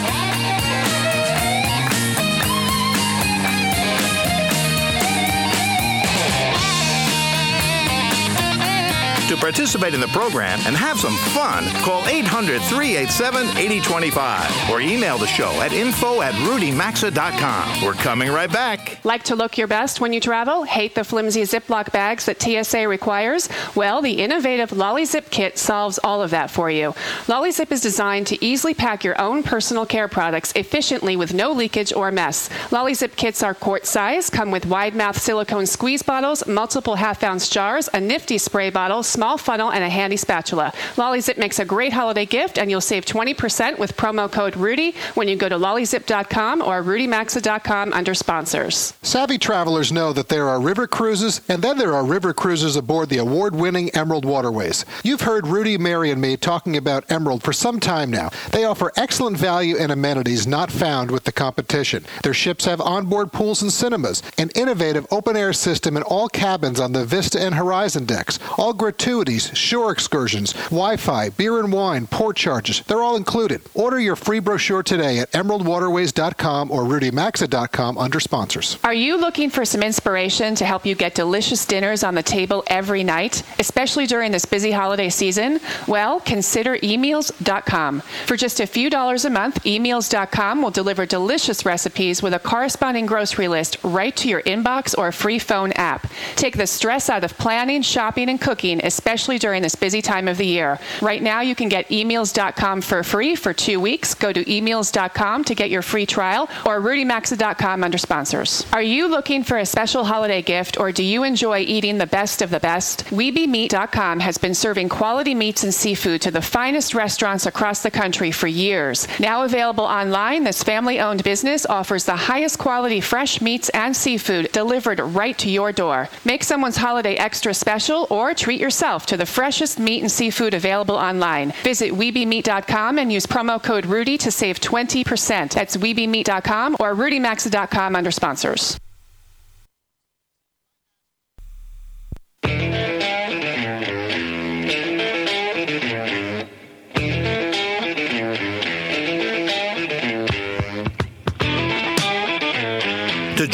To 9.28 9.36
participate 9.36 9.94
in 9.94 10.00
the 10.00 10.08
program 10.08 10.58
and 10.66 10.74
have 10.78 10.98
some 10.98 11.18
fun, 11.36 11.66
call 11.84 12.02
800 12.08 12.62
387 12.62 13.58
8025 13.58 14.70
or 14.70 14.80
email 14.80 15.18
the 15.18 15.28
show 15.28 15.52
at 15.60 15.74
info 15.74 16.22
at 16.22 16.34
rudymaxa.com. 16.36 17.86
We're 17.86 17.94
coming 17.96 18.32
right 18.32 18.50
back. 18.50 19.04
Like 19.04 19.24
to 19.24 19.36
look 19.36 19.58
your 19.58 19.68
best 19.68 20.00
when 20.00 20.14
you 20.14 20.22
travel? 20.22 20.64
Hate 20.64 20.96
the 20.96 21.04
flimsy 21.04 21.42
Ziploc 21.42 21.92
bags 21.92 22.26
that 22.26 22.42
TSA 22.42 22.88
requires? 22.88 23.50
Well, 23.76 24.02
the 24.02 24.14
innovative 24.14 24.72
Lolly 24.72 25.04
Zip 25.04 25.30
kit 25.30 25.58
solves 25.58 26.00
all 26.06 26.24
of 26.24 26.32
that 26.32 26.50
for 26.50 26.72
you. 26.72 26.96
Lolly 27.28 27.52
Zip 27.52 27.70
is 27.74 27.82
designed 27.82 28.28
to 28.28 28.42
easily 28.44 28.74
pack 28.74 29.04
your 29.04 29.20
own 29.20 29.44
personal 29.44 29.86
care 29.86 30.08
products 30.08 30.54
efficiently 30.56 31.18
with 31.18 31.34
no 31.34 31.52
leakage 31.52 31.92
or 31.92 32.14
mess. 32.14 32.50
Lolly 32.72 32.94
Zip 32.94 33.18
kits 33.18 33.44
are 33.44 33.54
quart 33.54 33.86
size, 33.86 34.30
come 34.30 34.52
with 34.52 34.66
wide 34.66 34.96
mouth 34.96 35.20
silicone 35.20 35.66
squeeze 35.66 36.02
bottles, 36.02 36.48
multiple 36.48 36.96
half 36.96 37.22
ounce 37.26 37.50
jars, 37.50 37.90
a 37.94 38.00
nifty 38.00 38.38
spray 38.38 38.70
bottle, 38.70 39.04
small 39.18 39.36
funnel, 39.40 39.72
and 39.72 39.84
a 39.84 39.90
handy 39.90 40.16
spatula. 40.16 40.72
LollyZip 40.96 41.40
makes 41.40 41.58
a 41.58 41.66
great 41.66 41.92
holiday 41.92 42.24
gift, 42.24 42.60
and 42.60 42.70
you'll 42.70 42.80
save 42.94 43.04
20% 43.04 43.80
with 43.80 43.98
promo 43.98 44.32
code 44.32 44.56
Rudy 44.56 44.94
when 45.16 45.28
you 45.28 45.36
go 45.36 45.50
to 45.50 45.56
lollyzip.com 45.56 46.62
or 46.62 46.84
rudymaxa.com 46.84 47.94
under 47.94 48.14
sponsors. 48.14 48.94
Savvy 49.02 49.40
travelers 49.40 49.92
know 49.92 50.14
that 50.14 50.30
there 50.30 50.48
are 50.48 50.62
river 50.62 50.86
cruises, 50.86 51.42
and 51.50 51.64
then 51.64 51.80
there 51.80 51.96
are 51.96 52.06
river 52.06 52.32
cruises 52.32 52.76
aboard 52.76 53.10
the 53.10 53.18
award 53.18 53.56
winning 53.56 53.90
Emerald 53.96 54.24
Waterways. 54.24 54.86
You've 55.04 55.22
heard 55.22 55.48
Rudy, 55.48 55.80
Mary, 55.80 56.12
and 56.12 56.22
me 56.22 56.38
talking 56.38 56.78
about 56.78 57.12
Emerald 57.12 57.42
for 57.42 57.54
some 57.54 57.80
time 57.80 58.12
now. 58.12 58.30
They 58.52 58.66
offer 58.66 58.92
excellent 58.98 59.38
value 59.38 59.78
and 59.80 59.92
amenities 59.92 60.46
not 60.46 60.72
found 60.72 61.10
with 61.10 61.24
the 61.24 61.32
competition. 61.32 62.06
Their 62.22 62.36
ships 62.36 62.66
have 62.66 62.82
onboard 62.82 63.32
pools 63.32 63.64
and 63.64 63.74
cinemas, 63.74 64.22
an 64.38 64.52
innovative 64.54 65.08
open 65.10 65.36
air 65.36 65.54
system 65.54 65.98
in 65.98 66.04
all 66.04 66.30
cabins 66.30 66.80
on 66.80 66.92
the 66.92 67.04
Vista 67.04 67.42
and 67.42 67.56
Horizon 67.56 68.06
decks, 68.06 68.38
all 68.60 68.74
gratuitous 68.74 69.07
gratuities, 69.08 69.58
shore 69.58 69.94
excursions, 69.94 70.52
Wi 70.70 70.98
Fi, 70.98 71.30
beer 71.30 71.60
and 71.60 71.72
wine, 71.72 72.08
port 72.08 72.36
charges. 72.36 72.82
They're 72.82 73.02
all 73.02 73.16
included. 73.16 73.62
Order 73.74 74.00
your 74.00 74.18
free 74.18 74.40
brochure 74.40 74.84
today 74.84 75.20
at 75.20 75.32
emeraldwaterways.com 75.32 76.70
or 76.72 76.82
rudymaxa.com 76.84 77.98
under 77.98 78.20
sponsors. 78.20 78.78
Are 78.84 78.94
you 78.94 79.18
looking 79.18 79.50
for 79.50 79.64
some 79.64 79.82
inspiration 79.82 80.56
to 80.56 80.66
help 80.66 80.86
you 80.86 80.94
get 80.94 81.16
delicious 81.16 81.66
dinners 81.66 82.04
on 82.04 82.16
the 82.16 82.24
table 82.24 82.66
every 82.68 83.02
night, 83.06 83.44
especially 83.60 84.08
during 84.08 84.34
this 84.34 84.44
busy 84.44 84.72
holiday 84.72 85.08
season? 85.08 85.62
Well, 85.88 86.20
consider 86.20 86.78
emeals.com. 86.84 88.02
For 88.26 88.36
just 88.36 88.60
a 88.60 88.68
few 88.68 88.90
dollars 88.90 89.24
a 89.24 89.30
month, 89.30 89.66
emeals.com 89.66 90.62
will 90.62 90.72
deliver 90.72 91.06
delicious 91.06 91.66
recipes 91.66 92.22
with 92.22 92.34
a 92.34 92.40
corresponding 92.40 93.06
grocery 93.06 93.48
list 93.48 93.78
right 93.84 94.16
to 94.18 94.28
your 94.28 94.42
inbox 94.42 94.98
or 94.98 95.14
free 95.14 95.40
phone 95.40 95.72
app. 95.74 96.12
Take 96.36 96.58
the 96.58 96.68
stress 96.68 97.10
out 97.10 97.24
of 97.24 97.38
planning, 97.38 97.82
shopping, 97.82 98.28
and 98.28 98.42
cooking, 98.42 98.82
especially 98.98 99.38
during 99.38 99.62
this 99.62 99.76
busy 99.76 100.02
time 100.02 100.28
of 100.28 100.38
the 100.38 100.46
year. 100.46 100.80
Right 101.04 101.22
now, 101.22 101.42
you 101.42 101.54
can 101.54 101.70
get 101.70 101.92
emeals.com 101.92 102.82
for 102.82 103.04
free 103.04 103.36
for 103.36 103.54
two 103.54 103.80
weeks. 103.80 104.16
Go 104.16 104.34
to 104.34 104.42
emeals.com 104.52 105.44
to 105.44 105.54
get 105.54 105.70
your 105.70 105.84
free 105.84 106.08
trial 106.08 106.50
or 106.66 106.82
rudymaxa.com 106.82 107.84
under 107.84 108.00
sponsors. 108.00 108.66
Are 108.74 108.82
you 108.82 109.08
looking 109.08 109.44
for 109.44 109.60
a 109.60 109.66
special 109.68 110.04
holiday 110.04 110.42
gift 110.42 110.80
or 110.80 110.92
do 110.92 111.04
you 111.04 111.24
enjoy 111.24 111.60
eating 111.60 112.00
the 112.00 112.08
best 112.08 112.42
of 112.42 112.50
the 112.50 112.60
best? 112.60 113.06
WeBeMeat.com 113.06 114.20
has 114.20 114.40
been 114.40 114.56
serving 114.56 114.90
quality 114.90 115.36
meats 115.36 115.64
and 115.64 115.74
seafood 115.74 116.22
to 116.22 116.32
the 116.32 116.42
finest 116.42 116.96
restaurants 116.96 117.46
across 117.46 117.84
the 117.84 117.92
country 117.92 118.32
for 118.32 118.48
years. 118.48 119.08
Now 119.20 119.44
available 119.44 119.84
online, 119.84 120.44
this 120.44 120.64
family 120.64 121.00
owned 121.00 121.24
business 121.24 121.68
offers 121.68 122.06
the 122.06 122.16
highest 122.16 122.58
quality 122.58 123.00
fresh 123.00 123.42
meats 123.42 123.70
and 123.70 123.96
seafood 123.96 124.52
delivered 124.52 125.00
right 125.00 125.38
to 125.38 125.52
your 125.52 125.72
door. 125.72 126.10
Make 126.26 126.44
someone's 126.44 126.78
holiday 126.78 127.16
extra 127.16 127.54
special 127.54 128.08
or 128.10 128.34
treat 128.34 128.60
yourself 128.60 128.87
to 128.88 129.18
the 129.18 129.26
freshest 129.26 129.80
meat 129.80 130.02
and 130.02 130.12
seafood 130.12 130.54
available 130.54 130.96
online. 130.96 131.52
Visit 131.64 131.92
WeBeMeat.com 131.92 132.98
and 132.98 133.12
use 133.12 133.26
promo 133.26 133.62
code 133.62 133.86
Rudy 133.86 134.18
to 134.20 134.32
save 134.32 134.60
20%. 134.60 135.52
That's 135.52 135.76
WeBeMeat.com 135.76 136.78
or 136.80 136.96
RudyMaxa.com 136.96 137.96
under 137.96 138.12
sponsors. 138.12 138.80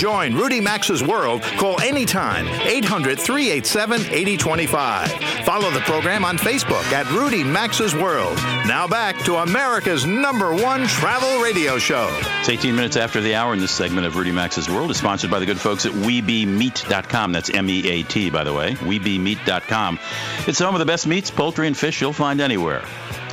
Join 0.04 0.36
Rudy 0.36 0.60
Maxa's 0.60 1.02
World, 1.02 1.44
call 1.44 1.80
anytime 1.80 2.46
800 2.46 3.18
387 3.18 4.02
8025. 4.02 5.10
Follow 5.46 5.72
the 5.72 5.80
program 5.80 6.26
on 6.26 6.38
Facebook 6.38 6.84
at 6.92 7.10
Rudy 7.12 7.42
Maxa's 7.42 7.96
World. 7.96 8.36
Now 8.68 8.86
back 8.86 9.18
to 9.20 9.38
America's 9.38 10.06
number 10.06 10.54
one 10.54 10.88
travel 10.88 11.42
radio 11.42 11.78
show. 11.78 12.10
It's 12.42 12.50
18 12.50 12.76
minutes 12.76 12.98
after 12.98 13.22
the 13.22 13.36
hour, 13.36 13.54
and 13.54 13.62
this 13.62 13.72
segment 13.72 14.06
of 14.06 14.18
Rudy 14.18 14.34
Max's 14.34 14.70
World 14.70 14.92
is 14.92 14.98
sponsored 14.98 15.32
by 15.32 15.40
the 15.40 15.46
good 15.46 15.58
folks 15.58 15.86
at 15.86 15.94
WeBeMeat.com. 15.94 17.32
That's 17.32 17.50
M 17.52 17.70
E 17.70 17.90
A 17.90 18.04
T, 18.04 18.30
by 18.30 18.44
the 18.44 18.54
way. 18.54 18.74
WeBeMeat.com. 18.74 20.00
It's 20.48 20.60
home 20.60 20.76
of 20.76 20.80
the 20.80 20.86
best 20.86 21.08
meats, 21.08 21.32
poultry, 21.32 21.68
and 21.68 21.78
fish 21.78 22.02
you'll 22.02 22.12
find 22.12 22.42
anywhere. 22.42 22.84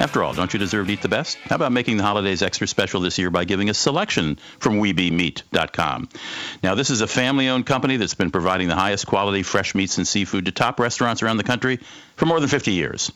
After 0.00 0.25
all, 0.25 0.33
don't 0.33 0.50
you 0.54 0.59
deserve 0.59 0.87
to 0.87 0.95
eat 0.95 1.02
the 1.02 1.11
best? 1.11 1.37
How 1.45 1.57
about 1.57 1.73
making 1.73 1.99
the 1.99 2.02
holidays 2.02 2.40
extra 2.40 2.66
special 2.66 3.02
this 3.02 3.19
year 3.19 3.28
by 3.28 3.45
giving 3.45 3.69
a 3.69 3.75
selection 3.75 4.38
from 4.59 4.80
WeBeMeat.com? 4.80 6.09
Now, 6.62 6.75
this 6.75 6.88
is 6.88 7.02
a 7.02 7.07
family 7.07 7.50
owned 7.50 7.66
company 7.66 7.99
that's 7.99 8.14
been 8.14 8.30
providing 8.30 8.69
the 8.69 8.76
highest 8.76 9.07
quality 9.07 9.42
fresh 9.42 9.75
meats 9.75 9.99
and 9.99 10.09
seafood 10.09 10.47
to 10.47 10.52
top 10.52 10.80
restaurants 10.80 11.23
around 11.23 11.37
the 11.37 11.45
country 11.45 11.80
for 12.16 12.25
more 12.25 12.40
than 12.40 12.49
50 12.49 12.73
years. 12.73 13.12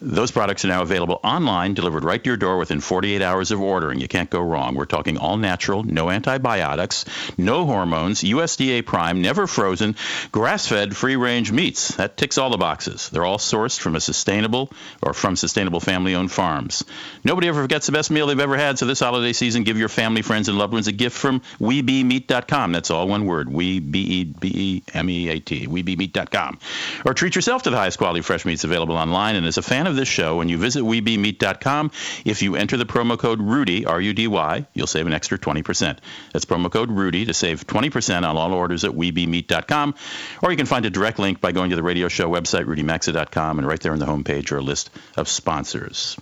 Those 0.00 0.30
products 0.30 0.64
are 0.64 0.68
now 0.68 0.82
available 0.82 1.18
online, 1.24 1.74
delivered 1.74 2.04
right 2.04 2.22
to 2.22 2.30
your 2.30 2.36
door 2.36 2.56
within 2.56 2.80
48 2.80 3.20
hours 3.20 3.50
of 3.50 3.60
ordering. 3.60 3.98
You 3.98 4.06
can't 4.06 4.30
go 4.30 4.40
wrong. 4.40 4.76
We're 4.76 4.84
talking 4.84 5.18
all 5.18 5.36
natural, 5.36 5.82
no 5.82 6.08
antibiotics, 6.08 7.04
no 7.36 7.66
hormones, 7.66 8.22
USDA 8.22 8.86
prime, 8.86 9.22
never 9.22 9.48
frozen, 9.48 9.96
grass 10.30 10.68
fed, 10.68 10.96
free 10.96 11.16
range 11.16 11.50
meats. 11.50 11.96
That 11.96 12.16
ticks 12.16 12.38
all 12.38 12.50
the 12.50 12.56
boxes. 12.56 13.08
They're 13.08 13.24
all 13.24 13.38
sourced 13.38 13.76
from 13.76 13.96
a 13.96 14.00
sustainable 14.00 14.70
or 15.02 15.14
from 15.14 15.34
sustainable 15.34 15.80
family 15.80 16.14
owned 16.14 16.30
farms. 16.30 16.84
Nobody 17.24 17.48
ever 17.48 17.62
forgets 17.62 17.86
the 17.86 17.92
best 17.92 18.12
meal 18.12 18.28
they've 18.28 18.38
ever 18.38 18.56
had, 18.56 18.78
so 18.78 18.86
this 18.86 19.00
holiday 19.00 19.32
season, 19.32 19.64
give 19.64 19.78
your 19.78 19.88
family, 19.88 20.22
friends, 20.22 20.48
and 20.48 20.58
loved 20.58 20.74
ones 20.74 20.86
a 20.86 20.92
gift 20.92 21.16
from 21.16 21.40
WeBeMeat.com. 21.58 22.70
That's 22.70 22.92
all 22.92 23.08
one 23.08 23.26
word 23.26 23.52
We. 23.52 23.80
WeBeMeat.com. 23.80 26.58
Or 27.04 27.14
treat 27.14 27.34
yourself 27.34 27.64
to 27.64 27.70
the 27.70 27.76
highest 27.76 27.98
quality 27.98 28.20
fresh 28.20 28.44
meats 28.44 28.62
available 28.62 28.96
online. 28.96 29.34
And 29.34 29.44
as 29.44 29.58
a 29.58 29.62
fan 29.62 29.87
of 29.88 29.96
this 29.96 30.08
show, 30.08 30.36
when 30.36 30.48
you 30.48 30.58
visit 30.58 30.82
WeBeMeat.com, 30.82 31.90
if 32.24 32.42
you 32.42 32.56
enter 32.56 32.76
the 32.76 32.86
promo 32.86 33.18
code 33.18 33.40
Rudy, 33.40 33.84
R 33.84 34.00
U 34.00 34.14
D 34.14 34.26
Y, 34.26 34.66
you'll 34.74 34.86
save 34.86 35.06
an 35.06 35.12
extra 35.12 35.38
20%. 35.38 35.98
That's 36.32 36.44
promo 36.44 36.70
code 36.70 36.90
Rudy 36.90 37.24
to 37.24 37.34
save 37.34 37.66
20% 37.66 38.28
on 38.28 38.36
all 38.36 38.52
orders 38.52 38.84
at 38.84 38.92
WeBeMeat.com. 38.92 39.94
Or 40.42 40.50
you 40.50 40.56
can 40.56 40.66
find 40.66 40.86
a 40.86 40.90
direct 40.90 41.18
link 41.18 41.40
by 41.40 41.52
going 41.52 41.70
to 41.70 41.76
the 41.76 41.82
radio 41.82 42.08
show 42.08 42.30
website, 42.30 42.64
RudyMaxa.com, 42.66 43.58
and 43.58 43.66
right 43.66 43.80
there 43.80 43.92
on 43.92 43.98
the 43.98 44.06
homepage 44.06 44.52
are 44.52 44.58
a 44.58 44.62
list 44.62 44.90
of 45.16 45.28
sponsors. 45.28 46.16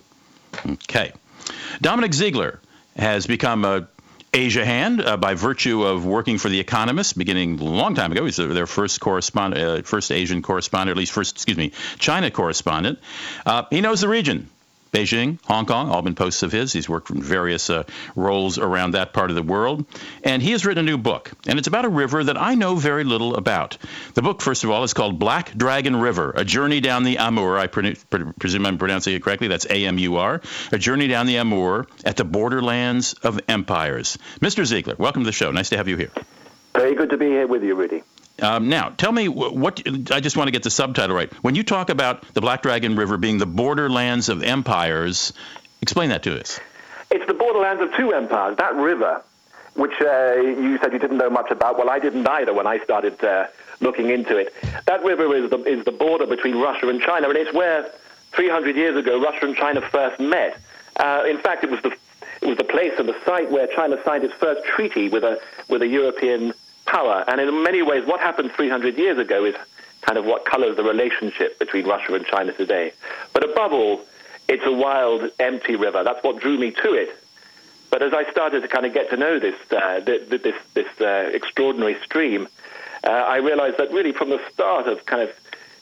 Okay. 0.65 1.11
Dominic 1.81 2.13
Ziegler 2.13 2.59
has 2.95 3.27
become 3.27 3.63
a 3.63 3.87
Asia 4.33 4.65
hand 4.65 5.01
uh, 5.01 5.17
by 5.17 5.33
virtue 5.33 5.83
of 5.83 6.05
working 6.05 6.37
for 6.37 6.49
The 6.49 6.59
Economist 6.59 7.17
beginning 7.17 7.59
a 7.59 7.63
long 7.63 7.95
time 7.95 8.11
ago. 8.11 8.25
He's 8.25 8.37
their 8.37 8.67
first 8.67 8.99
correspondent, 8.99 9.61
uh, 9.61 9.81
first 9.83 10.11
Asian 10.11 10.41
correspondent, 10.41 10.91
at 10.91 10.97
least 10.97 11.11
first, 11.11 11.35
excuse 11.35 11.57
me, 11.57 11.71
China 11.97 12.29
correspondent. 12.29 12.99
Uh, 13.45 13.63
he 13.69 13.81
knows 13.81 14.01
the 14.01 14.07
region. 14.07 14.49
Beijing, 14.91 15.39
Hong 15.45 15.65
Kong, 15.65 15.89
all 15.89 16.01
been 16.01 16.15
posts 16.15 16.43
of 16.43 16.51
his. 16.51 16.73
He's 16.73 16.89
worked 16.89 17.09
in 17.09 17.21
various 17.21 17.69
uh, 17.69 17.83
roles 18.15 18.57
around 18.57 18.91
that 18.91 19.13
part 19.13 19.29
of 19.29 19.35
the 19.35 19.43
world. 19.43 19.85
And 20.23 20.41
he 20.41 20.51
has 20.51 20.65
written 20.65 20.85
a 20.85 20.89
new 20.89 20.97
book, 20.97 21.31
and 21.47 21.59
it's 21.59 21.67
about 21.67 21.85
a 21.85 21.89
river 21.89 22.23
that 22.23 22.37
I 22.39 22.55
know 22.55 22.75
very 22.75 23.03
little 23.03 23.35
about. 23.35 23.77
The 24.13 24.21
book, 24.21 24.41
first 24.41 24.63
of 24.63 24.69
all, 24.69 24.83
is 24.83 24.93
called 24.93 25.19
Black 25.19 25.55
Dragon 25.55 25.95
River 25.95 26.31
A 26.35 26.45
Journey 26.45 26.79
Down 26.79 27.03
the 27.03 27.17
Amur. 27.17 27.57
I 27.57 27.67
pre- 27.67 27.95
pre- 27.95 28.31
presume 28.39 28.65
I'm 28.65 28.77
pronouncing 28.77 29.13
it 29.13 29.23
correctly. 29.23 29.47
That's 29.47 29.65
A 29.69 29.85
M 29.85 29.97
U 29.97 30.17
R. 30.17 30.41
A 30.71 30.77
Journey 30.77 31.07
Down 31.07 31.25
the 31.25 31.37
Amur 31.37 31.87
at 32.05 32.17
the 32.17 32.25
Borderlands 32.25 33.13
of 33.13 33.39
Empires. 33.47 34.17
Mr. 34.39 34.65
Ziegler, 34.65 34.95
welcome 34.97 35.23
to 35.23 35.25
the 35.27 35.31
show. 35.31 35.51
Nice 35.51 35.69
to 35.69 35.77
have 35.77 35.87
you 35.87 35.97
here. 35.97 36.11
Very 36.73 36.95
good 36.95 37.09
to 37.09 37.17
be 37.17 37.27
here 37.27 37.47
with 37.47 37.63
you, 37.63 37.75
Rudy. 37.75 38.03
Um, 38.41 38.69
now, 38.69 38.89
tell 38.89 39.11
me 39.11 39.27
what 39.27 39.81
I 40.11 40.19
just 40.19 40.37
want 40.37 40.47
to 40.47 40.51
get 40.51 40.63
the 40.63 40.69
subtitle 40.69 41.15
right. 41.15 41.31
When 41.43 41.55
you 41.55 41.63
talk 41.63 41.89
about 41.89 42.21
the 42.33 42.41
Black 42.41 42.61
Dragon 42.61 42.95
River 42.95 43.17
being 43.17 43.39
the 43.39 43.47
borderlands 43.47 44.29
of 44.29 44.43
empires, 44.43 45.33
explain 45.81 46.09
that 46.09 46.23
to 46.23 46.39
us. 46.39 46.59
It's 47.09 47.25
the 47.25 47.33
borderlands 47.33 47.81
of 47.81 47.93
two 47.95 48.13
empires. 48.13 48.57
That 48.57 48.75
river, 48.75 49.23
which 49.73 49.93
uh, 50.01 50.35
you 50.35 50.77
said 50.79 50.93
you 50.93 50.99
didn't 50.99 51.17
know 51.17 51.29
much 51.29 51.49
about, 51.49 51.77
well, 51.77 51.89
I 51.89 51.99
didn't 51.99 52.27
either 52.27 52.53
when 52.53 52.67
I 52.67 52.79
started 52.79 53.23
uh, 53.23 53.47
looking 53.79 54.09
into 54.09 54.37
it. 54.37 54.53
That 54.85 55.03
river 55.03 55.35
is 55.35 55.49
the, 55.49 55.57
is 55.63 55.85
the 55.85 55.91
border 55.91 56.27
between 56.27 56.59
Russia 56.59 56.89
and 56.89 57.01
China, 57.01 57.29
and 57.29 57.37
it's 57.37 57.53
where 57.53 57.89
300 58.33 58.75
years 58.75 58.95
ago 58.95 59.21
Russia 59.21 59.47
and 59.47 59.55
China 59.55 59.81
first 59.81 60.19
met. 60.19 60.59
Uh, 60.97 61.23
in 61.27 61.37
fact, 61.39 61.63
it 61.63 61.71
was 61.71 61.81
the 61.81 61.95
it 62.41 62.49
was 62.49 62.57
the 62.57 62.63
place 62.63 62.93
and 62.99 63.09
the 63.09 63.15
site 63.25 63.49
where 63.49 63.65
China 63.67 63.97
signed 64.03 64.23
its 64.23 64.33
first 64.35 64.63
treaty 64.63 65.09
with 65.09 65.23
a 65.23 65.39
with 65.69 65.81
a 65.81 65.87
European 65.87 66.53
power. 66.87 67.23
And 67.27 67.39
in 67.39 67.63
many 67.63 67.81
ways, 67.81 68.05
what 68.05 68.19
happened 68.19 68.51
300 68.51 68.97
years 68.97 69.17
ago 69.17 69.45
is 69.45 69.55
kind 70.01 70.17
of 70.17 70.25
what 70.25 70.45
colors 70.45 70.75
the 70.75 70.83
relationship 70.83 71.59
between 71.59 71.85
Russia 71.85 72.13
and 72.15 72.25
China 72.25 72.53
today. 72.53 72.93
But 73.33 73.43
above 73.49 73.73
all, 73.73 74.01
it's 74.47 74.65
a 74.65 74.71
wild, 74.71 75.29
empty 75.39 75.75
river. 75.75 76.03
That's 76.03 76.23
what 76.23 76.39
drew 76.39 76.57
me 76.57 76.71
to 76.71 76.93
it. 76.93 77.09
But 77.89 78.01
as 78.01 78.13
I 78.13 78.29
started 78.31 78.61
to 78.61 78.67
kind 78.67 78.85
of 78.85 78.93
get 78.93 79.09
to 79.11 79.17
know 79.17 79.39
this 79.39 79.55
uh, 79.71 80.01
this 80.01 80.55
this 80.73 81.01
uh, 81.01 81.29
extraordinary 81.33 81.97
stream, 82.03 82.47
uh, 83.03 83.09
I 83.09 83.37
realized 83.37 83.77
that 83.77 83.91
really 83.91 84.11
from 84.11 84.29
the 84.29 84.41
start 84.51 84.87
of 84.87 85.05
kind 85.05 85.21
of 85.21 85.31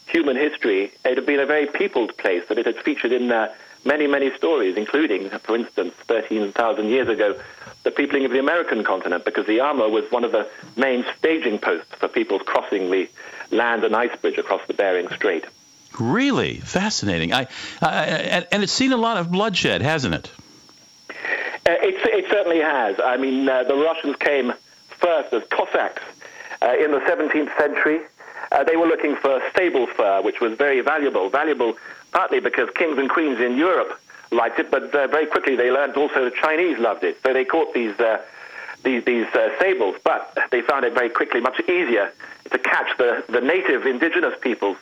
human 0.07 0.35
history, 0.35 0.91
it 1.03 1.17
had 1.17 1.25
been 1.25 1.39
a 1.39 1.45
very 1.45 1.65
peopled 1.65 2.15
place. 2.17 2.43
That 2.47 2.59
it 2.59 2.65
had 2.65 2.77
featured 2.77 3.11
in 3.11 3.31
uh, 3.31 3.53
many 3.85 4.07
many 4.07 4.35
stories, 4.35 4.75
including, 4.75 5.29
for 5.29 5.55
instance, 5.55 5.93
13,000 6.07 6.89
years 6.89 7.07
ago, 7.07 7.39
the 7.83 7.91
peopling 7.91 8.25
of 8.25 8.31
the 8.31 8.39
American 8.39 8.83
continent, 8.83 9.23
because 9.23 9.45
the 9.45 9.59
Amur 9.59 9.89
was 9.89 10.11
one 10.11 10.23
of 10.23 10.31
the 10.31 10.47
main 10.75 11.05
staging 11.17 11.59
posts 11.59 11.93
for 11.95 12.07
people 12.07 12.39
crossing 12.39 12.89
the 12.91 13.07
land 13.51 13.83
and 13.83 13.95
ice 13.95 14.15
bridge 14.17 14.37
across 14.37 14.65
the 14.67 14.73
Bering 14.73 15.07
Strait. 15.09 15.45
Really 15.99 16.55
fascinating. 16.55 17.31
I, 17.31 17.47
I 17.81 18.45
and 18.51 18.63
it's 18.63 18.73
seen 18.73 18.91
a 18.91 18.97
lot 18.97 19.17
of 19.17 19.31
bloodshed, 19.31 19.81
hasn't 19.81 20.15
it? 20.15 20.31
Uh, 21.67 21.71
it, 21.81 21.95
it 22.05 22.29
certainly 22.29 22.59
has. 22.59 22.99
I 23.03 23.17
mean, 23.17 23.47
uh, 23.47 23.63
the 23.63 23.75
Russians 23.75 24.15
came 24.17 24.53
first 24.89 25.33
as 25.33 25.43
Cossacks 25.49 26.03
uh, 26.61 26.75
in 26.77 26.91
the 26.91 26.99
17th 26.99 27.57
century. 27.57 28.01
Uh, 28.51 28.63
they 28.63 28.75
were 28.75 28.87
looking 28.87 29.15
for 29.15 29.41
sable 29.55 29.87
fur, 29.87 30.21
which 30.21 30.39
was 30.39 30.53
very 30.57 30.81
valuable. 30.81 31.29
Valuable 31.29 31.75
partly 32.15 32.39
because 32.39 32.69
kings 32.75 32.97
and 32.97 33.09
queens 33.09 33.41
in 33.41 33.57
Europe 33.57 33.99
liked 34.31 34.57
it, 34.57 34.71
but 34.71 34.83
uh, 34.95 35.05
very 35.07 35.25
quickly 35.25 35.55
they 35.57 35.69
learned 35.69 35.97
also 35.97 36.23
the 36.23 36.31
Chinese 36.31 36.79
loved 36.79 37.03
it. 37.03 37.19
So 37.21 37.33
they 37.33 37.43
caught 37.43 37.73
these 37.73 37.99
uh, 37.99 38.21
these, 38.83 39.03
these 39.03 39.27
uh, 39.33 39.49
sables, 39.59 39.95
but 40.03 40.37
they 40.51 40.61
found 40.61 40.85
it 40.85 40.93
very 40.93 41.09
quickly 41.09 41.41
much 41.41 41.59
easier 41.67 42.13
to 42.51 42.57
catch 42.59 42.95
the, 42.97 43.25
the 43.27 43.41
native 43.41 43.85
indigenous 43.85 44.35
peoples 44.39 44.77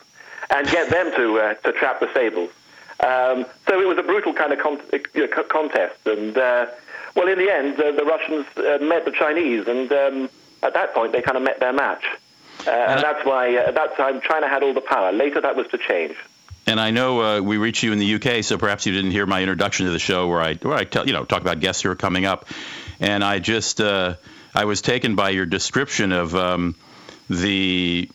and 0.50 0.68
get 0.68 0.90
them 0.90 1.10
to 1.16 1.40
uh, 1.40 1.54
to 1.64 1.72
trap 1.72 1.98
the 1.98 2.10
sables. 2.14 2.50
Um, 3.00 3.46
so 3.66 3.80
it 3.80 3.88
was 3.88 3.98
a 3.98 4.04
brutal 4.04 4.32
kind 4.32 4.52
of 4.52 4.60
con- 4.60 4.80
know, 5.16 5.26
contest, 5.58 6.06
and 6.06 6.38
uh, 6.38 6.66
well, 7.16 7.26
in 7.26 7.38
the 7.38 7.50
end, 7.52 7.80
uh, 7.80 7.90
the 7.90 8.04
Russians 8.04 8.46
uh, 8.58 8.78
met 8.80 9.04
the 9.04 9.10
Chinese, 9.10 9.66
and 9.66 9.90
um, 9.90 10.30
at 10.62 10.72
that 10.74 10.94
point, 10.94 11.10
they 11.10 11.20
kind 11.20 11.36
of 11.36 11.42
met 11.42 11.58
their 11.58 11.72
match, 11.72 12.04
uh, 12.68 12.70
and, 12.70 12.92
and 12.92 13.02
that's 13.02 13.26
why 13.26 13.54
at 13.56 13.74
that 13.74 13.96
time 13.96 14.20
China 14.20 14.46
had 14.48 14.62
all 14.62 14.72
the 14.72 14.86
power. 14.94 15.10
Later, 15.10 15.40
that 15.40 15.56
was 15.56 15.66
to 15.68 15.78
change. 15.78 16.14
And 16.66 16.80
I 16.80 16.90
know 16.90 17.20
uh, 17.20 17.40
we 17.40 17.58
reached 17.58 17.82
you 17.82 17.92
in 17.92 17.98
the 17.98 18.14
UK, 18.14 18.42
so 18.42 18.56
perhaps 18.56 18.86
you 18.86 18.92
didn't 18.92 19.10
hear 19.10 19.26
my 19.26 19.40
introduction 19.42 19.86
to 19.86 19.92
the 19.92 19.98
show 19.98 20.28
where 20.28 20.40
I 20.40 20.54
where 20.54 20.74
I 20.74 20.84
tell 20.84 21.06
you 21.06 21.12
know 21.12 21.24
talk 21.24 21.42
about 21.42 21.60
guests 21.60 21.82
who 21.82 21.90
are 21.90 21.96
coming 21.96 22.24
up, 22.24 22.46
and 23.00 23.22
I 23.22 23.38
just 23.38 23.80
uh, 23.80 24.14
I 24.54 24.64
was 24.64 24.80
taken 24.80 25.14
by 25.14 25.30
your 25.30 25.44
description 25.44 26.12
of 26.12 26.34
um, 26.34 26.74
the 27.28 28.08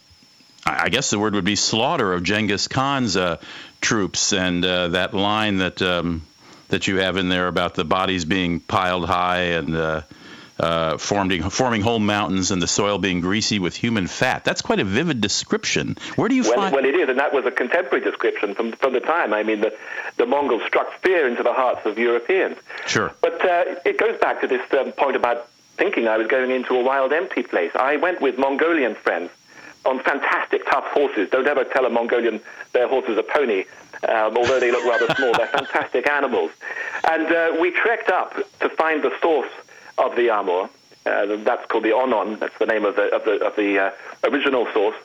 I 0.66 0.90
guess 0.90 1.12
the 1.12 1.20
word 1.20 1.36
would 1.36 1.46
be 1.46 1.56
slaughter 1.56 2.12
of 2.14 2.24
Genghis 2.24 2.68
Khan's 2.68 3.16
uh, 3.16 3.38
troops, 3.82 4.34
and 4.34 4.66
uh, 4.66 4.90
that 4.90 5.14
line 5.14 5.58
that 5.58 5.82
um, 5.84 6.24
that 6.70 6.88
you 6.88 6.98
have 6.98 7.18
in 7.18 7.30
there 7.30 7.48
about 7.48 7.76
the 7.76 7.86
bodies 7.86 8.26
being 8.26 8.60
piled 8.60 9.08
high 9.08 9.42
and 9.58 9.76
uh, 10.60 10.98
forming 10.98 11.50
forming 11.50 11.82
whole 11.82 12.00
mountains 12.00 12.52
and 12.52 12.62
the 12.62 12.68
soil 12.68 12.98
being 12.98 13.22
greasy 13.22 13.60
with 13.60 13.76
human 13.76 14.08
fat. 14.08 14.44
That's 14.44 14.62
quite 14.62 14.80
a 14.80 14.84
vivid 14.84 15.22
description. 15.22 15.98
Where 16.16 16.28
do 16.28 16.36
you 16.36 16.44
well, 16.44 16.56
find? 16.56 16.76
Well, 16.76 16.86
it 16.86 16.96
is, 16.96 17.10
and 17.10 17.18
that 17.20 17.34
was 17.34 17.46
a 17.46 17.52
contemporary 17.52 18.04
description 18.04 18.56
from 18.56 18.74
from 18.74 18.94
the 18.94 19.00
time. 19.00 19.34
I 19.34 19.44
mean, 19.44 19.62
the 19.62 19.74
the 20.18 20.26
Mongols 20.26 20.64
struck 20.68 20.92
fear 21.02 21.28
into 21.28 21.44
the 21.44 21.54
hearts 21.54 21.86
of 21.86 21.98
Europeans. 21.98 22.58
Sure. 22.86 23.14
But 23.22 23.44
uh, 23.46 23.76
it 23.86 23.98
goes 23.98 24.20
back 24.20 24.42
to 24.42 24.48
this 24.48 24.62
um, 24.74 24.92
point 24.92 25.16
about 25.16 25.48
thinking 25.78 26.08
I 26.08 26.18
was 26.18 26.28
going 26.28 26.52
into 26.52 26.76
a 26.76 26.84
wild, 26.84 27.14
empty 27.14 27.44
place. 27.44 27.72
I 27.76 27.96
went 27.96 28.20
with 28.22 28.38
Mongolian 28.38 28.96
friends 28.96 29.32
on 29.86 30.00
fantastic, 30.04 30.66
tough 30.70 30.86
horses. 30.88 31.30
Don't 31.30 31.48
ever 31.48 31.64
tell 31.64 31.86
a 31.86 31.90
Mongolian 31.90 32.42
their 32.74 32.88
horse 32.90 33.08
is 33.08 33.18
a 33.18 33.24
pony, 33.24 33.64
um, 34.08 34.36
although 34.38 34.60
they 34.60 34.72
look 34.72 34.84
rather 34.86 35.08
small. 35.16 35.32
They're 35.34 35.48
fantastic 35.62 36.08
animals. 36.08 36.52
And 37.10 37.32
uh, 37.32 37.56
we 37.62 37.72
trekked 37.72 38.10
up 38.10 38.36
to 38.60 38.70
find 38.70 39.02
the 39.02 39.12
source 39.22 39.50
of 40.00 40.16
the 40.16 40.30
Amur. 40.30 40.70
Uh, 41.06 41.38
that's 41.38 41.66
called 41.68 41.84
the 41.84 41.94
Onon. 41.94 42.40
That's 42.40 42.58
the 42.60 42.66
name 42.66 42.86
of 42.86 42.96
the 42.96 43.14
of 43.16 43.24
the 43.24 43.44
of 43.46 43.56
the 43.56 43.80
uh, 43.80 43.92
original 44.30 44.68
source, 44.74 44.98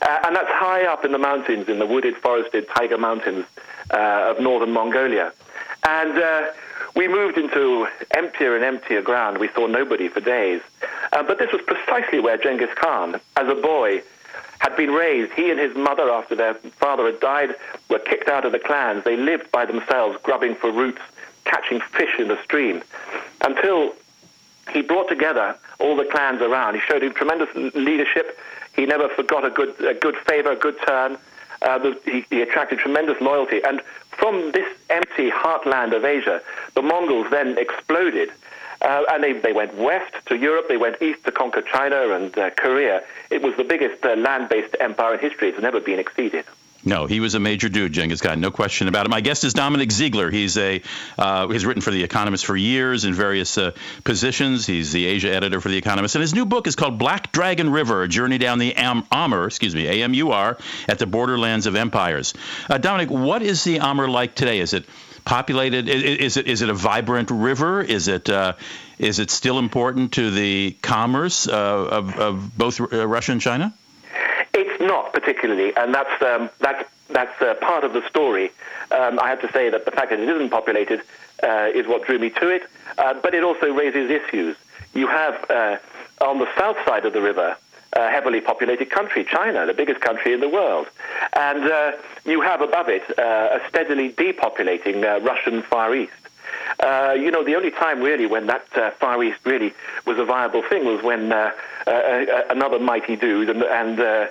uh, 0.00 0.18
and 0.24 0.34
that's 0.34 0.50
high 0.50 0.84
up 0.86 1.04
in 1.04 1.12
the 1.12 1.18
mountains, 1.18 1.68
in 1.68 1.78
the 1.78 1.86
wooded, 1.86 2.16
forested 2.16 2.66
Tiger 2.74 2.98
mountains 2.98 3.44
uh, 3.92 4.32
of 4.34 4.40
northern 4.40 4.72
Mongolia. 4.72 5.32
And 5.84 6.18
uh, 6.18 6.52
we 6.96 7.06
moved 7.06 7.38
into 7.38 7.86
emptier 8.12 8.54
and 8.56 8.64
emptier 8.64 9.02
ground. 9.02 9.38
We 9.38 9.48
saw 9.48 9.66
nobody 9.66 10.08
for 10.08 10.20
days. 10.20 10.62
Uh, 11.12 11.22
but 11.22 11.38
this 11.38 11.52
was 11.52 11.60
precisely 11.62 12.18
where 12.20 12.38
Genghis 12.38 12.70
Khan, 12.74 13.20
as 13.36 13.48
a 13.48 13.54
boy, 13.54 14.02
had 14.58 14.76
been 14.76 14.90
raised. 14.90 15.32
He 15.32 15.50
and 15.50 15.58
his 15.58 15.74
mother, 15.76 16.08
after 16.10 16.34
their 16.34 16.54
father 16.54 17.06
had 17.06 17.20
died, 17.20 17.50
were 17.90 17.98
kicked 17.98 18.28
out 18.28 18.44
of 18.44 18.52
the 18.52 18.58
clans. 18.58 19.04
They 19.04 19.16
lived 19.16 19.50
by 19.50 19.66
themselves, 19.66 20.18
grubbing 20.22 20.54
for 20.54 20.70
roots, 20.70 21.02
catching 21.44 21.80
fish 21.80 22.18
in 22.18 22.28
the 22.28 22.40
stream, 22.42 22.82
until 23.40 23.92
he 24.70 24.82
brought 24.82 25.08
together 25.08 25.56
all 25.78 25.96
the 25.96 26.04
clans 26.04 26.40
around. 26.40 26.74
He 26.74 26.80
showed 26.80 27.02
him 27.02 27.12
tremendous 27.12 27.48
leadership. 27.74 28.38
He 28.74 28.86
never 28.86 29.08
forgot 29.08 29.44
a 29.44 29.50
good, 29.50 29.78
a 29.84 29.94
good 29.94 30.16
favor, 30.16 30.52
a 30.52 30.56
good 30.56 30.76
turn. 30.86 31.18
Uh, 31.62 31.94
he, 32.04 32.24
he, 32.30 32.42
attracted 32.42 32.78
tremendous 32.78 33.20
loyalty. 33.20 33.62
And 33.64 33.82
from 34.10 34.52
this 34.52 34.66
empty 34.90 35.30
heartland 35.30 35.94
of 35.94 36.04
Asia, 36.04 36.42
the 36.74 36.82
Mongols 36.82 37.28
then 37.30 37.56
exploded. 37.58 38.30
Uh, 38.80 39.04
and 39.10 39.22
they, 39.22 39.32
they 39.32 39.52
went 39.52 39.74
west 39.76 40.12
to 40.26 40.36
Europe, 40.36 40.66
they 40.68 40.76
went 40.76 41.00
east 41.00 41.24
to 41.24 41.30
conquer 41.30 41.62
China 41.62 42.10
and 42.10 42.36
uh, 42.36 42.50
Korea. 42.50 43.02
It 43.30 43.42
was 43.42 43.56
the 43.56 43.62
biggest 43.62 44.04
uh, 44.04 44.16
land 44.16 44.48
based 44.48 44.74
empire 44.80 45.14
in 45.14 45.20
history. 45.20 45.50
It's 45.50 45.62
never 45.62 45.80
been 45.80 46.00
exceeded. 46.00 46.44
No, 46.84 47.06
he 47.06 47.20
was 47.20 47.34
a 47.34 47.40
major 47.40 47.68
dude, 47.68 47.92
Genghis 47.92 48.20
Khan. 48.20 48.40
No 48.40 48.50
question 48.50 48.88
about 48.88 49.06
it. 49.06 49.08
My 49.08 49.20
guest 49.20 49.44
is 49.44 49.54
Dominic 49.54 49.92
Ziegler. 49.92 50.30
He's 50.32 50.58
a 50.58 50.82
uh, 51.16 51.46
he's 51.48 51.64
written 51.64 51.80
for 51.80 51.92
The 51.92 52.02
Economist 52.02 52.44
for 52.44 52.56
years 52.56 53.04
in 53.04 53.14
various 53.14 53.56
uh, 53.56 53.70
positions. 54.02 54.66
He's 54.66 54.90
the 54.90 55.06
Asia 55.06 55.32
editor 55.32 55.60
for 55.60 55.68
The 55.68 55.76
Economist, 55.76 56.16
and 56.16 56.22
his 56.22 56.34
new 56.34 56.44
book 56.44 56.66
is 56.66 56.74
called 56.74 56.98
Black 56.98 57.30
Dragon 57.30 57.70
River: 57.70 58.02
A 58.02 58.08
Journey 58.08 58.38
Down 58.38 58.58
the 58.58 58.74
Am- 58.74 59.04
Amur, 59.12 59.46
excuse 59.46 59.76
me, 59.76 59.86
A-M-U-R, 59.86 60.58
at 60.88 60.98
the 60.98 61.06
borderlands 61.06 61.66
of 61.66 61.76
empires. 61.76 62.34
Uh, 62.68 62.78
Dominic, 62.78 63.10
what 63.10 63.42
is 63.42 63.62
the 63.62 63.78
Amur 63.78 64.08
like 64.08 64.34
today? 64.34 64.58
Is 64.58 64.72
it 64.72 64.84
populated? 65.24 65.88
Is, 65.88 66.02
is 66.02 66.36
it 66.36 66.48
is 66.48 66.62
it 66.62 66.68
a 66.68 66.74
vibrant 66.74 67.30
river? 67.30 67.80
Is 67.80 68.08
it 68.08 68.28
uh, 68.28 68.54
is 68.98 69.20
it 69.20 69.30
still 69.30 69.60
important 69.60 70.14
to 70.14 70.32
the 70.32 70.76
commerce 70.82 71.46
uh, 71.46 71.52
of, 71.52 72.18
of 72.18 72.58
both 72.58 72.80
uh, 72.80 73.06
Russia 73.06 73.30
and 73.30 73.40
China? 73.40 73.72
It's 74.62 74.80
not 74.80 75.12
particularly, 75.12 75.74
and 75.76 75.92
that's 75.92 76.22
um, 76.22 76.48
that's 76.60 76.88
that's 77.08 77.42
uh, 77.42 77.54
part 77.54 77.82
of 77.82 77.94
the 77.94 78.08
story. 78.08 78.52
Um, 78.92 79.18
I 79.18 79.28
have 79.28 79.40
to 79.40 79.50
say 79.50 79.70
that 79.70 79.84
the 79.86 79.90
fact 79.90 80.10
that 80.10 80.20
it 80.20 80.28
isn't 80.28 80.50
populated 80.50 81.02
uh, 81.42 81.68
is 81.74 81.88
what 81.88 82.06
drew 82.06 82.20
me 82.20 82.30
to 82.30 82.48
it, 82.48 82.62
uh, 82.96 83.14
but 83.14 83.34
it 83.34 83.42
also 83.42 83.72
raises 83.72 84.08
issues. 84.08 84.56
You 84.94 85.08
have 85.08 85.50
uh, 85.50 85.78
on 86.20 86.38
the 86.38 86.46
south 86.56 86.76
side 86.86 87.04
of 87.04 87.12
the 87.12 87.20
river 87.20 87.56
a 87.94 88.08
heavily 88.08 88.40
populated 88.40 88.88
country, 88.88 89.24
China, 89.24 89.66
the 89.66 89.74
biggest 89.74 90.00
country 90.00 90.32
in 90.32 90.38
the 90.38 90.48
world, 90.48 90.86
and 91.32 91.64
uh, 91.64 91.92
you 92.24 92.40
have 92.40 92.60
above 92.60 92.88
it 92.88 93.02
uh, 93.18 93.58
a 93.58 93.68
steadily 93.68 94.12
depopulating 94.12 95.02
Russian 95.24 95.62
Far 95.62 95.92
East. 95.92 96.21
Uh, 96.80 97.14
you 97.18 97.30
know, 97.30 97.44
the 97.44 97.54
only 97.54 97.70
time 97.70 98.00
really 98.00 98.26
when 98.26 98.46
that 98.46 98.66
uh, 98.76 98.90
Far 98.92 99.22
East 99.22 99.38
really 99.44 99.72
was 100.06 100.18
a 100.18 100.24
viable 100.24 100.62
thing 100.62 100.84
was 100.84 101.02
when 101.02 101.32
uh, 101.32 101.50
uh, 101.86 101.90
uh 101.90 102.42
another 102.50 102.78
mighty 102.78 103.16
dude 103.16 103.50
and, 103.50 103.62
and 103.62 104.00
uh, 104.00 104.26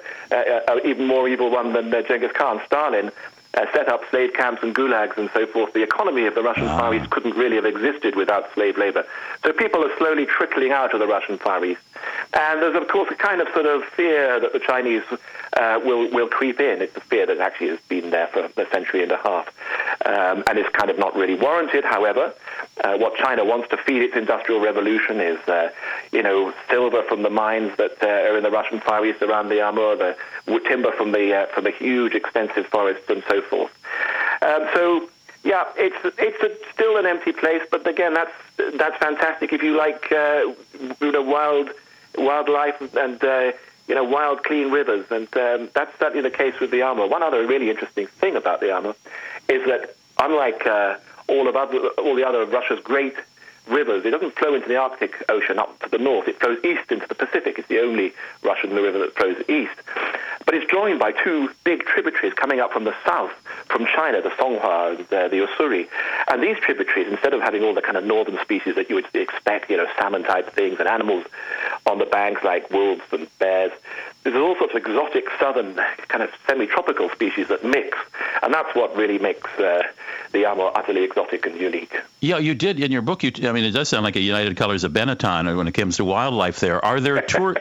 even 0.83 1.07
more 1.07 1.27
evil 1.27 1.49
one 1.49 1.73
than 1.73 1.91
Genghis 1.91 2.31
Khan, 2.33 2.61
Stalin, 2.65 3.11
uh, 3.53 3.65
set 3.73 3.89
up 3.89 4.01
slave 4.09 4.33
camps 4.33 4.63
and 4.63 4.73
gulags 4.73 5.17
and 5.17 5.29
so 5.33 5.45
forth. 5.45 5.73
The 5.73 5.83
economy 5.83 6.25
of 6.25 6.35
the 6.35 6.41
Russian 6.41 6.67
ah. 6.67 6.79
Far 6.79 6.93
East 6.93 7.09
couldn't 7.09 7.35
really 7.35 7.57
have 7.57 7.65
existed 7.65 8.15
without 8.15 8.51
slave 8.53 8.77
labor. 8.77 9.05
So 9.43 9.51
people 9.51 9.83
are 9.83 9.95
slowly 9.97 10.25
trickling 10.25 10.71
out 10.71 10.93
of 10.93 10.99
the 10.99 11.07
Russian 11.07 11.37
Far 11.37 11.63
East. 11.65 11.81
And 12.33 12.61
there's, 12.61 12.75
of 12.75 12.87
course, 12.87 13.11
a 13.11 13.15
kind 13.15 13.41
of 13.41 13.47
sort 13.53 13.65
of 13.65 13.83
fear 13.83 14.39
that 14.39 14.53
the 14.53 14.59
Chinese 14.59 15.03
uh, 15.57 15.79
will, 15.83 16.09
will 16.11 16.27
creep 16.27 16.59
in. 16.59 16.81
It's 16.81 16.95
a 16.95 17.01
fear 17.01 17.25
that 17.25 17.39
actually 17.39 17.69
has 17.69 17.79
been 17.89 18.09
there 18.09 18.27
for 18.27 18.39
a 18.39 18.69
century 18.71 19.03
and 19.03 19.11
a 19.11 19.17
half. 19.17 19.47
Um, 20.05 20.43
and 20.47 20.57
is 20.57 20.67
kind 20.69 20.89
of 20.89 20.97
not 20.97 21.15
really 21.15 21.35
warranted, 21.35 21.83
however. 21.83 22.33
Uh, 22.83 22.97
what 22.97 23.15
China 23.17 23.45
wants 23.45 23.69
to 23.69 23.77
feed 23.77 24.01
its 24.01 24.15
industrial 24.15 24.59
revolution 24.59 25.19
is, 25.19 25.39
uh, 25.47 25.69
you 26.11 26.23
know, 26.23 26.53
silver 26.69 27.03
from 27.03 27.21
the 27.21 27.29
mines 27.29 27.75
that 27.77 28.01
uh, 28.01 28.07
are 28.07 28.37
in 28.37 28.43
the 28.43 28.49
Russian 28.49 28.79
Far 28.79 29.05
East 29.05 29.21
around 29.21 29.49
the 29.49 29.61
Amur, 29.61 29.95
the 29.95 30.15
timber 30.67 30.91
from 30.91 31.11
the 31.11 31.35
uh, 31.35 31.45
from 31.47 31.65
the 31.65 31.71
huge, 31.71 32.13
extensive 32.13 32.65
forests, 32.67 33.09
and 33.09 33.23
so 33.29 33.41
forth. 33.41 33.71
Um, 34.41 34.67
so 34.73 35.09
yeah, 35.43 35.65
it's 35.75 36.15
it's 36.17 36.41
a, 36.43 36.73
still 36.73 36.97
an 36.97 37.05
empty 37.05 37.31
place, 37.31 37.61
but 37.69 37.85
again, 37.87 38.13
that's 38.13 38.33
that's 38.77 38.97
fantastic 38.97 39.53
if 39.53 39.61
you 39.61 39.75
like 39.75 40.11
uh, 40.11 40.51
you 40.99 41.11
know 41.11 41.21
wild 41.21 41.69
wildlife 42.17 42.81
and 42.95 43.23
uh, 43.23 43.51
you 43.87 43.95
know 43.95 44.03
wild 44.03 44.43
clean 44.43 44.71
rivers, 44.71 45.05
and 45.11 45.27
um, 45.37 45.69
that's 45.73 45.97
certainly 45.99 46.21
the 46.21 46.35
case 46.35 46.59
with 46.59 46.71
the 46.71 46.81
Amur. 46.81 47.07
One 47.07 47.23
other 47.23 47.45
really 47.45 47.69
interesting 47.69 48.07
thing 48.07 48.35
about 48.35 48.59
the 48.59 48.75
Amur 48.75 48.95
is 49.49 49.65
that 49.67 49.95
unlike 50.19 50.65
uh, 50.65 50.97
all 51.27 51.47
of 51.47 51.55
other, 51.55 51.77
all 51.97 52.15
the 52.15 52.27
other 52.27 52.41
of 52.41 52.51
Russia's 52.51 52.79
great 52.83 53.15
rivers. 53.67 54.05
It 54.05 54.11
doesn't 54.11 54.37
flow 54.37 54.53
into 54.53 54.67
the 54.67 54.75
Arctic 54.75 55.23
Ocean 55.29 55.59
up 55.59 55.79
to 55.81 55.89
the 55.89 55.97
north. 55.97 56.27
It 56.27 56.39
flows 56.39 56.57
east 56.63 56.91
into 56.91 57.07
the 57.07 57.15
Pacific. 57.15 57.57
It's 57.57 57.67
the 57.67 57.79
only 57.79 58.13
Russian 58.43 58.73
river 58.73 58.99
that 58.99 59.15
flows 59.15 59.37
east. 59.47 59.79
But 60.45 60.55
it's 60.55 60.69
joined 60.69 60.99
by 60.99 61.11
two 61.11 61.49
big 61.63 61.85
tributaries 61.85 62.33
coming 62.33 62.59
up 62.59 62.73
from 62.73 62.83
the 62.83 62.95
south, 63.05 63.31
from 63.67 63.85
China, 63.85 64.21
the 64.21 64.29
Songhua 64.29 64.97
and 64.97 65.13
uh, 65.13 65.27
the 65.27 65.45
Ussuri. 65.45 65.87
And 66.29 66.41
these 66.41 66.57
tributaries, 66.57 67.07
instead 67.07 67.33
of 67.33 67.41
having 67.41 67.63
all 67.63 67.73
the 67.73 67.81
kind 67.81 67.95
of 67.95 68.03
northern 68.03 68.39
species 68.41 68.75
that 68.75 68.89
you 68.89 68.95
would 68.95 69.07
expect, 69.13 69.69
you 69.69 69.77
know, 69.77 69.87
salmon-type 69.97 70.51
things 70.53 70.79
and 70.79 70.87
animals 70.87 71.25
on 71.85 71.97
the 71.97 72.05
banks 72.05 72.43
like 72.43 72.69
wolves 72.71 73.01
and 73.11 73.27
bears, 73.39 73.71
there's 74.23 74.35
all 74.35 74.55
sorts 74.55 74.75
of 74.75 74.85
exotic 74.85 75.25
southern 75.39 75.75
kind 76.07 76.23
of 76.23 76.29
semi-tropical 76.47 77.09
species 77.09 77.47
that 77.47 77.65
mix. 77.65 77.97
And 78.43 78.53
that's 78.53 78.75
what 78.75 78.95
really 78.95 79.17
makes 79.17 79.49
uh, 79.59 79.81
the 80.31 80.45
Amur 80.45 80.71
utterly 80.75 81.03
exotic 81.03 81.45
and 81.47 81.59
unique. 81.59 81.95
Yeah, 82.19 82.37
you 82.37 82.53
did 82.53 82.79
in 82.79 82.91
your 82.91 83.01
book. 83.01 83.23
You, 83.23 83.31
I 83.49 83.51
mean, 83.51 83.63
it 83.63 83.71
does 83.71 83.89
sound 83.89 84.03
like 84.03 84.15
a 84.15 84.21
United 84.21 84.57
Colors 84.57 84.83
of 84.83 84.91
Benetton 84.91 85.57
when 85.57 85.67
it 85.67 85.71
comes 85.71 85.97
to 85.97 86.05
wildlife. 86.05 86.59
There 86.59 86.83
are 86.83 86.99
there 86.99 87.21
tour, 87.27 87.57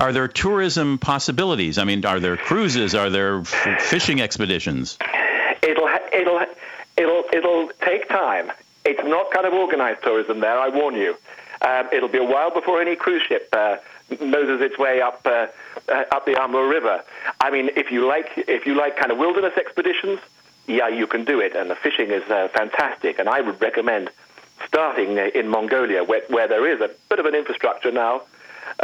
are 0.00 0.12
there 0.12 0.26
tourism 0.26 0.98
possibilities? 0.98 1.78
I 1.78 1.84
mean, 1.84 2.04
are 2.04 2.18
there 2.18 2.36
cruises? 2.36 2.94
Are 2.94 3.10
there 3.10 3.40
f- 3.40 3.82
fishing 3.82 4.20
expeditions? 4.20 4.98
It'll 5.62 5.88
it'll 6.12 6.44
it'll 6.96 7.24
it'll 7.32 7.70
take 7.84 8.08
time. 8.08 8.50
It's 8.84 9.02
not 9.04 9.30
kind 9.30 9.46
of 9.46 9.52
organized 9.52 10.02
tourism 10.02 10.40
there. 10.40 10.58
I 10.58 10.70
warn 10.70 10.94
you. 10.94 11.16
Um, 11.62 11.88
it'll 11.92 12.08
be 12.08 12.18
a 12.18 12.24
while 12.24 12.50
before 12.50 12.80
any 12.80 12.96
cruise 12.96 13.22
ship 13.22 13.48
uh, 13.52 13.76
noses 14.20 14.60
its 14.60 14.78
way 14.78 15.00
up 15.00 15.20
uh, 15.26 15.48
uh, 15.88 16.04
up 16.12 16.24
the 16.26 16.40
Amur 16.40 16.66
River. 16.66 17.02
I 17.40 17.50
mean, 17.50 17.70
if 17.76 17.90
you 17.90 18.06
like 18.06 18.30
if 18.36 18.66
you 18.66 18.74
like 18.74 18.96
kind 18.96 19.12
of 19.12 19.18
wilderness 19.18 19.54
expeditions 19.56 20.20
yeah, 20.70 20.88
you 20.88 21.06
can 21.06 21.24
do 21.24 21.40
it, 21.40 21.56
and 21.56 21.70
the 21.70 21.74
fishing 21.74 22.10
is 22.10 22.22
uh, 22.30 22.48
fantastic. 22.48 23.18
And 23.18 23.28
I 23.28 23.40
would 23.40 23.60
recommend 23.60 24.10
starting 24.66 25.18
in 25.18 25.48
Mongolia, 25.48 26.04
where, 26.04 26.22
where 26.28 26.46
there 26.46 26.66
is 26.66 26.80
a 26.80 26.90
bit 27.08 27.18
of 27.18 27.26
an 27.26 27.34
infrastructure 27.34 27.90
now, 27.90 28.22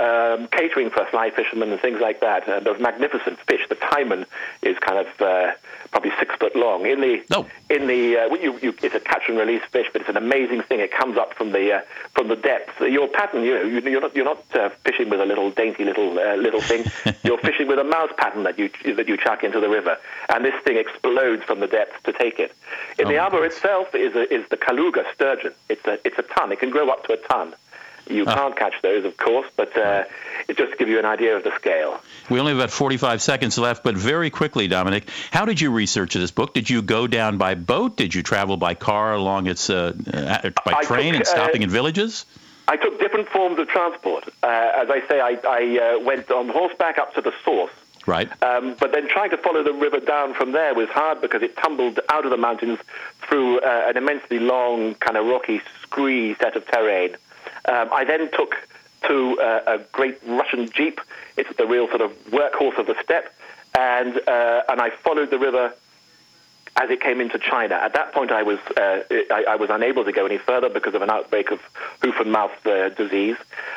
um, 0.01 0.49
catering 0.49 0.91
for 0.91 1.05
fly 1.07 1.31
fishermen 1.31 1.71
and 1.71 1.81
things 1.81 2.01
like 2.01 2.21
that. 2.21 2.49
Uh, 2.49 2.61
those 2.61 2.81
magnificent 2.81 3.39
fish. 3.41 3.63
The 3.69 3.77
taimen 3.77 4.27
is 4.63 4.79
kind 4.79 4.99
of 4.99 5.21
uh, 5.21 5.53
probably 5.91 6.13
six 6.19 6.35
foot 6.37 6.55
long. 6.57 6.87
In 6.87 7.01
the 7.01 7.25
no. 7.31 7.47
in 7.71 7.87
the 7.87 8.17
uh, 8.19 8.35
you, 8.35 8.59
you, 8.61 8.75
it's 8.83 8.95
a 8.95 9.01
catch 9.01 9.29
and 9.29 9.39
release 9.39 9.63
fish, 9.71 9.87
but 9.93 10.03
it's 10.03 10.11
an 10.11 10.17
amazing 10.17 10.63
thing. 10.63 10.81
It 10.81 10.93
comes 10.93 11.17
up 11.17 11.35
from 11.35 11.53
the 11.53 11.75
uh, 11.77 11.81
from 12.15 12.29
the 12.29 12.37
depths. 12.37 12.81
Your 12.81 13.09
pattern, 13.09 13.43
you 13.43 13.55
know, 13.55 13.63
you, 13.63 13.99
are 13.99 14.01
not 14.01 14.17
you're 14.17 14.25
not 14.25 14.45
uh, 14.55 14.71
fishing 14.85 15.09
with 15.09 15.21
a 15.21 15.27
little 15.27 15.51
dainty 15.51 15.85
little 15.85 16.19
uh, 16.19 16.37
little 16.37 16.61
thing. 16.61 16.85
you're 17.25 17.39
fishing 17.39 17.69
with 17.69 17.79
a 17.79 17.85
mouse 17.85 18.13
pattern 18.17 18.43
that 18.45 18.59
you 18.59 18.71
that 18.95 19.09
you 19.09 19.17
chuck 19.17 19.45
into 19.45 19.61
the 19.61 19.69
river, 19.69 19.97
and 20.29 20.45
this 20.45 20.55
thing 20.65 20.77
explodes 20.77 21.43
from 21.45 21.61
the 21.61 21.67
depths 21.67 22.03
to 22.05 22.13
take 22.13 22.39
it. 22.39 22.53
In 22.99 23.07
oh 23.07 23.09
the 23.09 23.19
arbor 23.19 23.45
itself 23.45 23.95
is 23.95 24.15
a, 24.15 24.33
is 24.33 24.49
the 24.51 24.57
kaluga 24.57 25.05
sturgeon. 25.15 25.53
It's 25.69 25.85
a 25.87 25.99
it's 26.05 26.19
a 26.19 26.23
ton. 26.23 26.53
It 26.53 26.61
can 26.61 26.71
grow 26.71 26.91
up 26.91 27.05
to 27.07 27.13
a 27.13 27.17
ton. 27.17 27.55
You 28.09 28.25
ah. 28.27 28.35
can't 28.35 28.57
catch 28.57 28.75
those, 28.83 29.05
of 29.05 29.17
course, 29.17 29.47
but 29.57 29.77
uh, 29.77 30.05
it 30.49 30.57
just 30.57 30.73
to 30.73 30.77
give 30.77 30.89
you 30.89 30.99
an 30.99 31.05
idea 31.05 31.37
of 31.37 31.45
the 31.45 31.55
scale. 31.57 32.01
We 32.31 32.39
only 32.39 32.53
have 32.53 32.59
about 32.59 32.71
45 32.71 33.23
seconds 33.23 33.59
left, 33.59 33.83
but 33.83 33.97
very 33.97 34.31
quickly, 34.31 34.69
Dominic, 34.69 35.09
how 35.31 35.45
did 35.45 35.61
you 35.61 35.71
research 35.71 36.15
this 36.15 36.31
book? 36.31 36.55
Did 36.55 36.71
you 36.71 36.83
go 36.83 37.07
down 37.07 37.39
by 37.39 37.55
boat? 37.55 37.97
Did 37.97 38.15
you 38.15 38.23
travel 38.23 38.57
by 38.57 38.75
car 38.75 39.15
along 39.15 39.47
its 39.47 39.71
uh, 39.71 39.93
uh 40.13 40.51
by 40.65 40.83
train 40.83 41.13
took, 41.13 41.21
and 41.21 41.27
stopping 41.27 41.63
in 41.63 41.71
uh, 41.71 41.73
villages? 41.73 42.27
I 42.69 42.77
took 42.77 42.99
different 42.99 43.29
forms 43.29 43.59
of 43.59 43.69
transport. 43.69 44.29
Uh, 44.43 44.47
as 44.47 44.91
I 44.91 45.03
say, 45.09 45.21
I, 45.21 45.39
I 45.49 45.97
went 46.05 46.31
on 46.31 46.49
horseback 46.49 46.99
up 46.99 47.15
to 47.15 47.21
the 47.21 47.33
source. 47.45 47.73
Right. 48.07 48.31
Um, 48.43 48.77
but 48.79 48.93
then 48.93 49.09
trying 49.09 49.31
to 49.31 49.37
follow 49.37 49.65
the 49.65 49.73
river 49.73 49.99
down 49.99 50.35
from 50.35 50.53
there 50.53 50.75
was 50.75 50.89
hard 50.89 51.21
because 51.21 51.43
it 51.43 51.57
tumbled 51.57 51.99
out 52.09 52.25
of 52.25 52.31
the 52.31 52.37
mountains 52.37 52.79
through 53.23 53.61
uh, 53.61 53.87
an 53.89 53.97
immensely 53.97 54.39
long, 54.39 54.95
kind 54.95 55.17
of 55.17 55.27
rocky, 55.27 55.61
scree 55.83 56.37
set 56.37 56.55
of 56.57 56.67
terrain. 56.67 57.17
Um, 57.67 57.89
I 57.93 58.05
then 58.05 58.31
took 58.31 58.57
to 59.07 59.41
uh, 59.41 59.63
a 59.67 59.79
great 59.93 60.19
Russian 60.27 60.69
jeep. 60.71 61.01
It's 61.37 61.55
the 61.57 61.67
real 61.67 61.89
sort 61.89 62.01
of 62.01 62.13
workhorse 62.27 62.79
of 62.79 62.87
the 62.87 62.97
steppe, 63.03 63.33
and 63.75 64.17
uh, 64.29 64.63
and 64.69 64.81
I 64.81 64.91
followed 64.91 65.31
the 65.31 65.39
river 65.39 65.75
as 66.77 66.91
it 66.91 67.01
came 67.01 67.21
into 67.21 67.39
China. 67.39 67.75
At 67.75 67.95
that 67.95 68.13
point, 68.13 68.31
I 68.31 68.43
was 68.43 68.59
uh, 68.77 69.03
I, 69.11 69.45
I, 69.49 69.57
was 69.57 69.71
unable 69.71 70.05
to 70.05 70.13
go 70.13 70.27
any 70.27 70.39
further 70.39 70.69
because 70.69 70.95
of 70.95 71.03
an 71.03 71.11
outbreak 71.11 71.51
of 71.51 71.61
hoof 72.03 72.21
and 72.21 72.31
mouth 72.31 72.67
uh, 72.67 72.91
disease. 72.91 73.37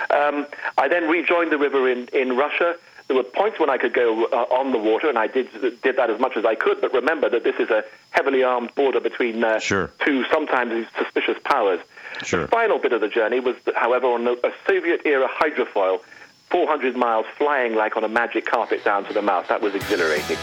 Um, 0.10 0.46
I 0.78 0.88
then 0.88 1.08
rejoined 1.08 1.52
the 1.52 1.58
river 1.58 1.90
in 1.90 2.08
in 2.10 2.36
Russia. 2.36 2.76
There 3.08 3.16
were 3.18 3.24
points 3.24 3.60
when 3.60 3.72
I 3.72 3.78
could 3.78 3.94
go 3.94 4.26
uh, 4.26 4.46
on 4.52 4.72
the 4.72 4.78
water, 4.78 5.10
and 5.10 5.18
I 5.18 5.28
did 5.28 5.50
did 5.82 5.96
that 5.96 6.10
as 6.10 6.20
much 6.20 6.38
as 6.38 6.46
I 6.46 6.56
could. 6.56 6.82
But 6.82 6.94
remember 6.94 7.30
that 7.30 7.44
this 7.44 7.56
is 7.56 7.70
a 7.70 7.84
heavily 8.12 8.44
armed 8.44 8.76
border 8.76 9.00
between 9.00 9.44
uh, 9.44 9.60
sure. 9.60 9.92
two 10.06 10.26
sometimes 10.26 10.88
suspicious 10.98 11.38
powers. 11.44 11.80
Sure. 12.24 12.42
The 12.42 12.48
final 12.48 12.80
bit 12.80 12.94
of 12.94 13.02
the 13.02 13.08
journey 13.08 13.40
was, 13.40 13.56
however, 13.76 14.08
on 14.08 14.28
a 14.28 14.52
Soviet-era 14.68 15.28
hydrofoil, 15.28 16.02
400 16.52 16.96
miles 16.96 17.26
flying 17.38 17.76
like 17.76 17.96
on 17.96 18.04
a 18.04 18.10
magic 18.10 18.46
carpet 18.46 18.84
down 18.84 19.06
to 19.06 19.14
the 19.14 19.22
mouth. 19.22 19.48
That 19.48 19.62
was 19.62 19.76
exhilarating. 19.76 20.38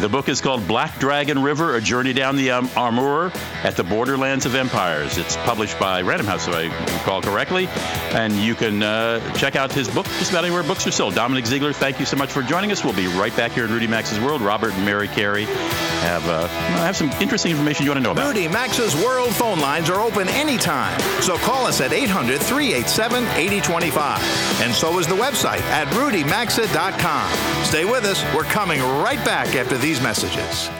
The 0.00 0.08
book 0.08 0.28
is 0.28 0.40
called 0.40 0.66
Black 0.66 0.98
Dragon 0.98 1.40
River, 1.40 1.76
A 1.76 1.80
Journey 1.80 2.12
Down 2.12 2.34
the 2.34 2.50
um, 2.50 2.68
Amur 2.76 3.30
at 3.62 3.76
the 3.76 3.84
Borderlands 3.84 4.44
of 4.44 4.56
Empires. 4.56 5.18
It's 5.18 5.36
published 5.36 5.78
by 5.78 6.02
Random 6.02 6.26
House, 6.26 6.48
if 6.48 6.54
I 6.54 6.64
recall 6.94 7.22
correctly. 7.22 7.68
And 8.10 8.32
you 8.34 8.56
can 8.56 8.82
uh, 8.82 9.20
check 9.34 9.54
out 9.54 9.72
his 9.72 9.88
book 9.88 10.06
just 10.18 10.32
about 10.32 10.44
anywhere 10.44 10.64
books 10.64 10.84
are 10.88 10.90
sold. 10.90 11.14
Dominic 11.14 11.46
Ziegler, 11.46 11.72
thank 11.72 12.00
you 12.00 12.06
so 12.06 12.16
much 12.16 12.32
for 12.32 12.42
joining 12.42 12.72
us. 12.72 12.82
We'll 12.82 12.92
be 12.92 13.06
right 13.06 13.34
back 13.36 13.52
here 13.52 13.66
in 13.66 13.70
Rudy 13.70 13.86
Maxa's 13.86 14.18
World. 14.18 14.42
Robert 14.42 14.72
and 14.72 14.84
Mary 14.84 15.06
Carey 15.06 15.44
have, 15.44 16.26
uh, 16.28 16.48
have 16.48 16.96
some 16.96 17.10
interesting 17.20 17.52
information 17.52 17.84
you 17.84 17.90
want 17.90 17.98
to 17.98 18.02
know 18.02 18.10
about. 18.10 18.26
Rudy 18.26 18.48
Maxa's 18.48 18.96
World 18.96 19.32
phone 19.32 19.60
lines 19.60 19.88
are 19.90 20.00
open 20.00 20.28
anytime. 20.30 20.98
So 21.22 21.36
call 21.38 21.66
us 21.66 21.80
at 21.80 21.92
800 21.92 22.40
387 22.42 23.24
8025. 23.24 24.60
And 24.60 24.74
so 24.74 24.98
is 24.98 25.06
the 25.06 25.14
website 25.14 25.33
at 25.42 25.88
rudymaxa.com. 25.88 27.64
Stay 27.64 27.84
with 27.84 28.04
us. 28.04 28.22
We're 28.34 28.44
coming 28.44 28.80
right 28.80 29.24
back 29.24 29.54
after 29.56 29.76
these 29.76 30.00
messages. 30.00 30.70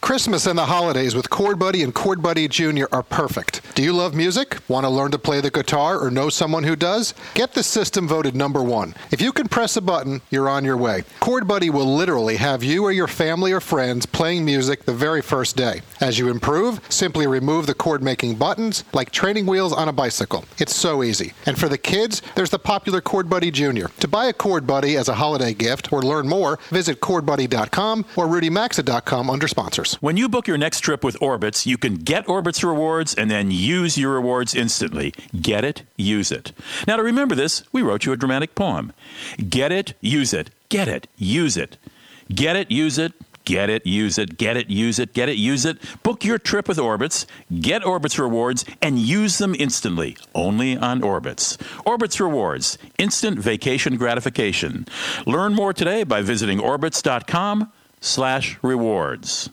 Christmas 0.00 0.46
and 0.46 0.58
the 0.58 0.66
holidays 0.66 1.14
with 1.14 1.28
Chord 1.30 1.58
Buddy 1.58 1.82
and 1.82 1.94
Chord 1.94 2.22
Buddy 2.22 2.48
Jr. 2.48 2.84
are 2.92 3.02
perfect. 3.02 3.59
Do 3.74 3.84
you 3.84 3.92
love 3.92 4.14
music? 4.14 4.58
Want 4.68 4.84
to 4.84 4.90
learn 4.90 5.12
to 5.12 5.18
play 5.18 5.40
the 5.40 5.50
guitar 5.50 5.98
or 5.98 6.10
know 6.10 6.28
someone 6.28 6.64
who 6.64 6.74
does? 6.74 7.14
Get 7.34 7.54
the 7.54 7.62
system 7.62 8.08
voted 8.08 8.34
number 8.34 8.62
one. 8.62 8.94
If 9.12 9.20
you 9.20 9.32
can 9.32 9.48
press 9.48 9.76
a 9.76 9.80
button, 9.80 10.22
you're 10.28 10.48
on 10.48 10.64
your 10.64 10.76
way. 10.76 11.04
Chord 11.20 11.46
Buddy 11.46 11.70
will 11.70 11.86
literally 11.94 12.36
have 12.36 12.64
you 12.64 12.82
or 12.84 12.90
your 12.90 13.06
family 13.06 13.52
or 13.52 13.60
friends 13.60 14.06
playing 14.06 14.44
music 14.44 14.84
the 14.84 14.92
very 14.92 15.22
first 15.22 15.56
day. 15.56 15.82
As 16.00 16.18
you 16.18 16.28
improve, 16.30 16.80
simply 16.88 17.28
remove 17.28 17.66
the 17.66 17.74
chord 17.74 18.02
making 18.02 18.36
buttons 18.36 18.82
like 18.92 19.12
training 19.12 19.46
wheels 19.46 19.72
on 19.72 19.88
a 19.88 19.92
bicycle. 19.92 20.44
It's 20.58 20.74
so 20.74 21.04
easy. 21.04 21.32
And 21.46 21.56
for 21.58 21.68
the 21.68 21.78
kids, 21.78 22.22
there's 22.34 22.50
the 22.50 22.58
popular 22.58 23.00
Chord 23.00 23.30
Buddy 23.30 23.52
Jr. 23.52 23.86
To 24.00 24.08
buy 24.08 24.26
a 24.26 24.32
Chord 24.32 24.66
Buddy 24.66 24.96
as 24.96 25.08
a 25.08 25.14
holiday 25.14 25.54
gift 25.54 25.92
or 25.92 26.02
learn 26.02 26.28
more, 26.28 26.58
visit 26.70 27.00
chordbuddy.com 27.00 28.04
or 28.16 28.26
rudymaxa.com 28.26 29.30
under 29.30 29.46
sponsors. 29.46 29.94
When 29.94 30.16
you 30.16 30.28
book 30.28 30.48
your 30.48 30.58
next 30.58 30.80
trip 30.80 31.04
with 31.04 31.18
Orbitz, 31.20 31.66
you 31.66 31.78
can 31.78 31.94
get 31.94 32.26
Orbitz 32.26 32.64
rewards 32.64 33.14
and 33.14 33.30
then 33.30 33.59
use 33.60 33.98
your 33.98 34.14
rewards 34.14 34.54
instantly. 34.54 35.12
Get 35.40 35.64
it, 35.64 35.82
use 35.96 36.32
it. 36.32 36.52
Now, 36.86 36.96
to 36.96 37.02
remember 37.02 37.34
this, 37.34 37.62
we 37.72 37.82
wrote 37.82 38.06
you 38.06 38.12
a 38.12 38.16
dramatic 38.16 38.54
poem. 38.54 38.92
Get 39.48 39.70
it, 39.72 39.94
use 40.00 40.32
it. 40.32 40.50
Get 40.68 40.88
it, 40.88 41.06
use 41.16 41.56
it. 41.56 41.76
Get 42.34 42.56
it, 42.56 42.70
use 42.70 42.98
it. 42.98 43.12
Get 43.44 43.70
it, 43.70 43.86
use 43.86 44.18
it, 44.18 44.36
get 44.36 44.56
it, 44.56 44.70
use 44.70 44.98
it, 44.98 45.12
get 45.12 45.28
it, 45.28 45.36
use 45.36 45.64
it. 45.64 45.78
Book 46.02 46.24
your 46.24 46.38
trip 46.38 46.68
with 46.68 46.78
Orbitz, 46.78 47.26
get 47.60 47.82
Orbitz 47.82 48.18
rewards, 48.18 48.64
and 48.80 48.98
use 48.98 49.38
them 49.38 49.56
instantly, 49.58 50.16
only 50.34 50.76
on 50.76 51.00
Orbitz. 51.00 51.56
Orbitz 51.84 52.20
rewards, 52.20 52.78
instant 52.98 53.38
vacation 53.38 53.96
gratification. 53.96 54.86
Learn 55.26 55.54
more 55.54 55.72
today 55.72 56.04
by 56.04 56.22
visiting 56.22 56.58
orbitz.com 56.58 57.72
slash 58.00 58.58
rewards. 58.62 59.50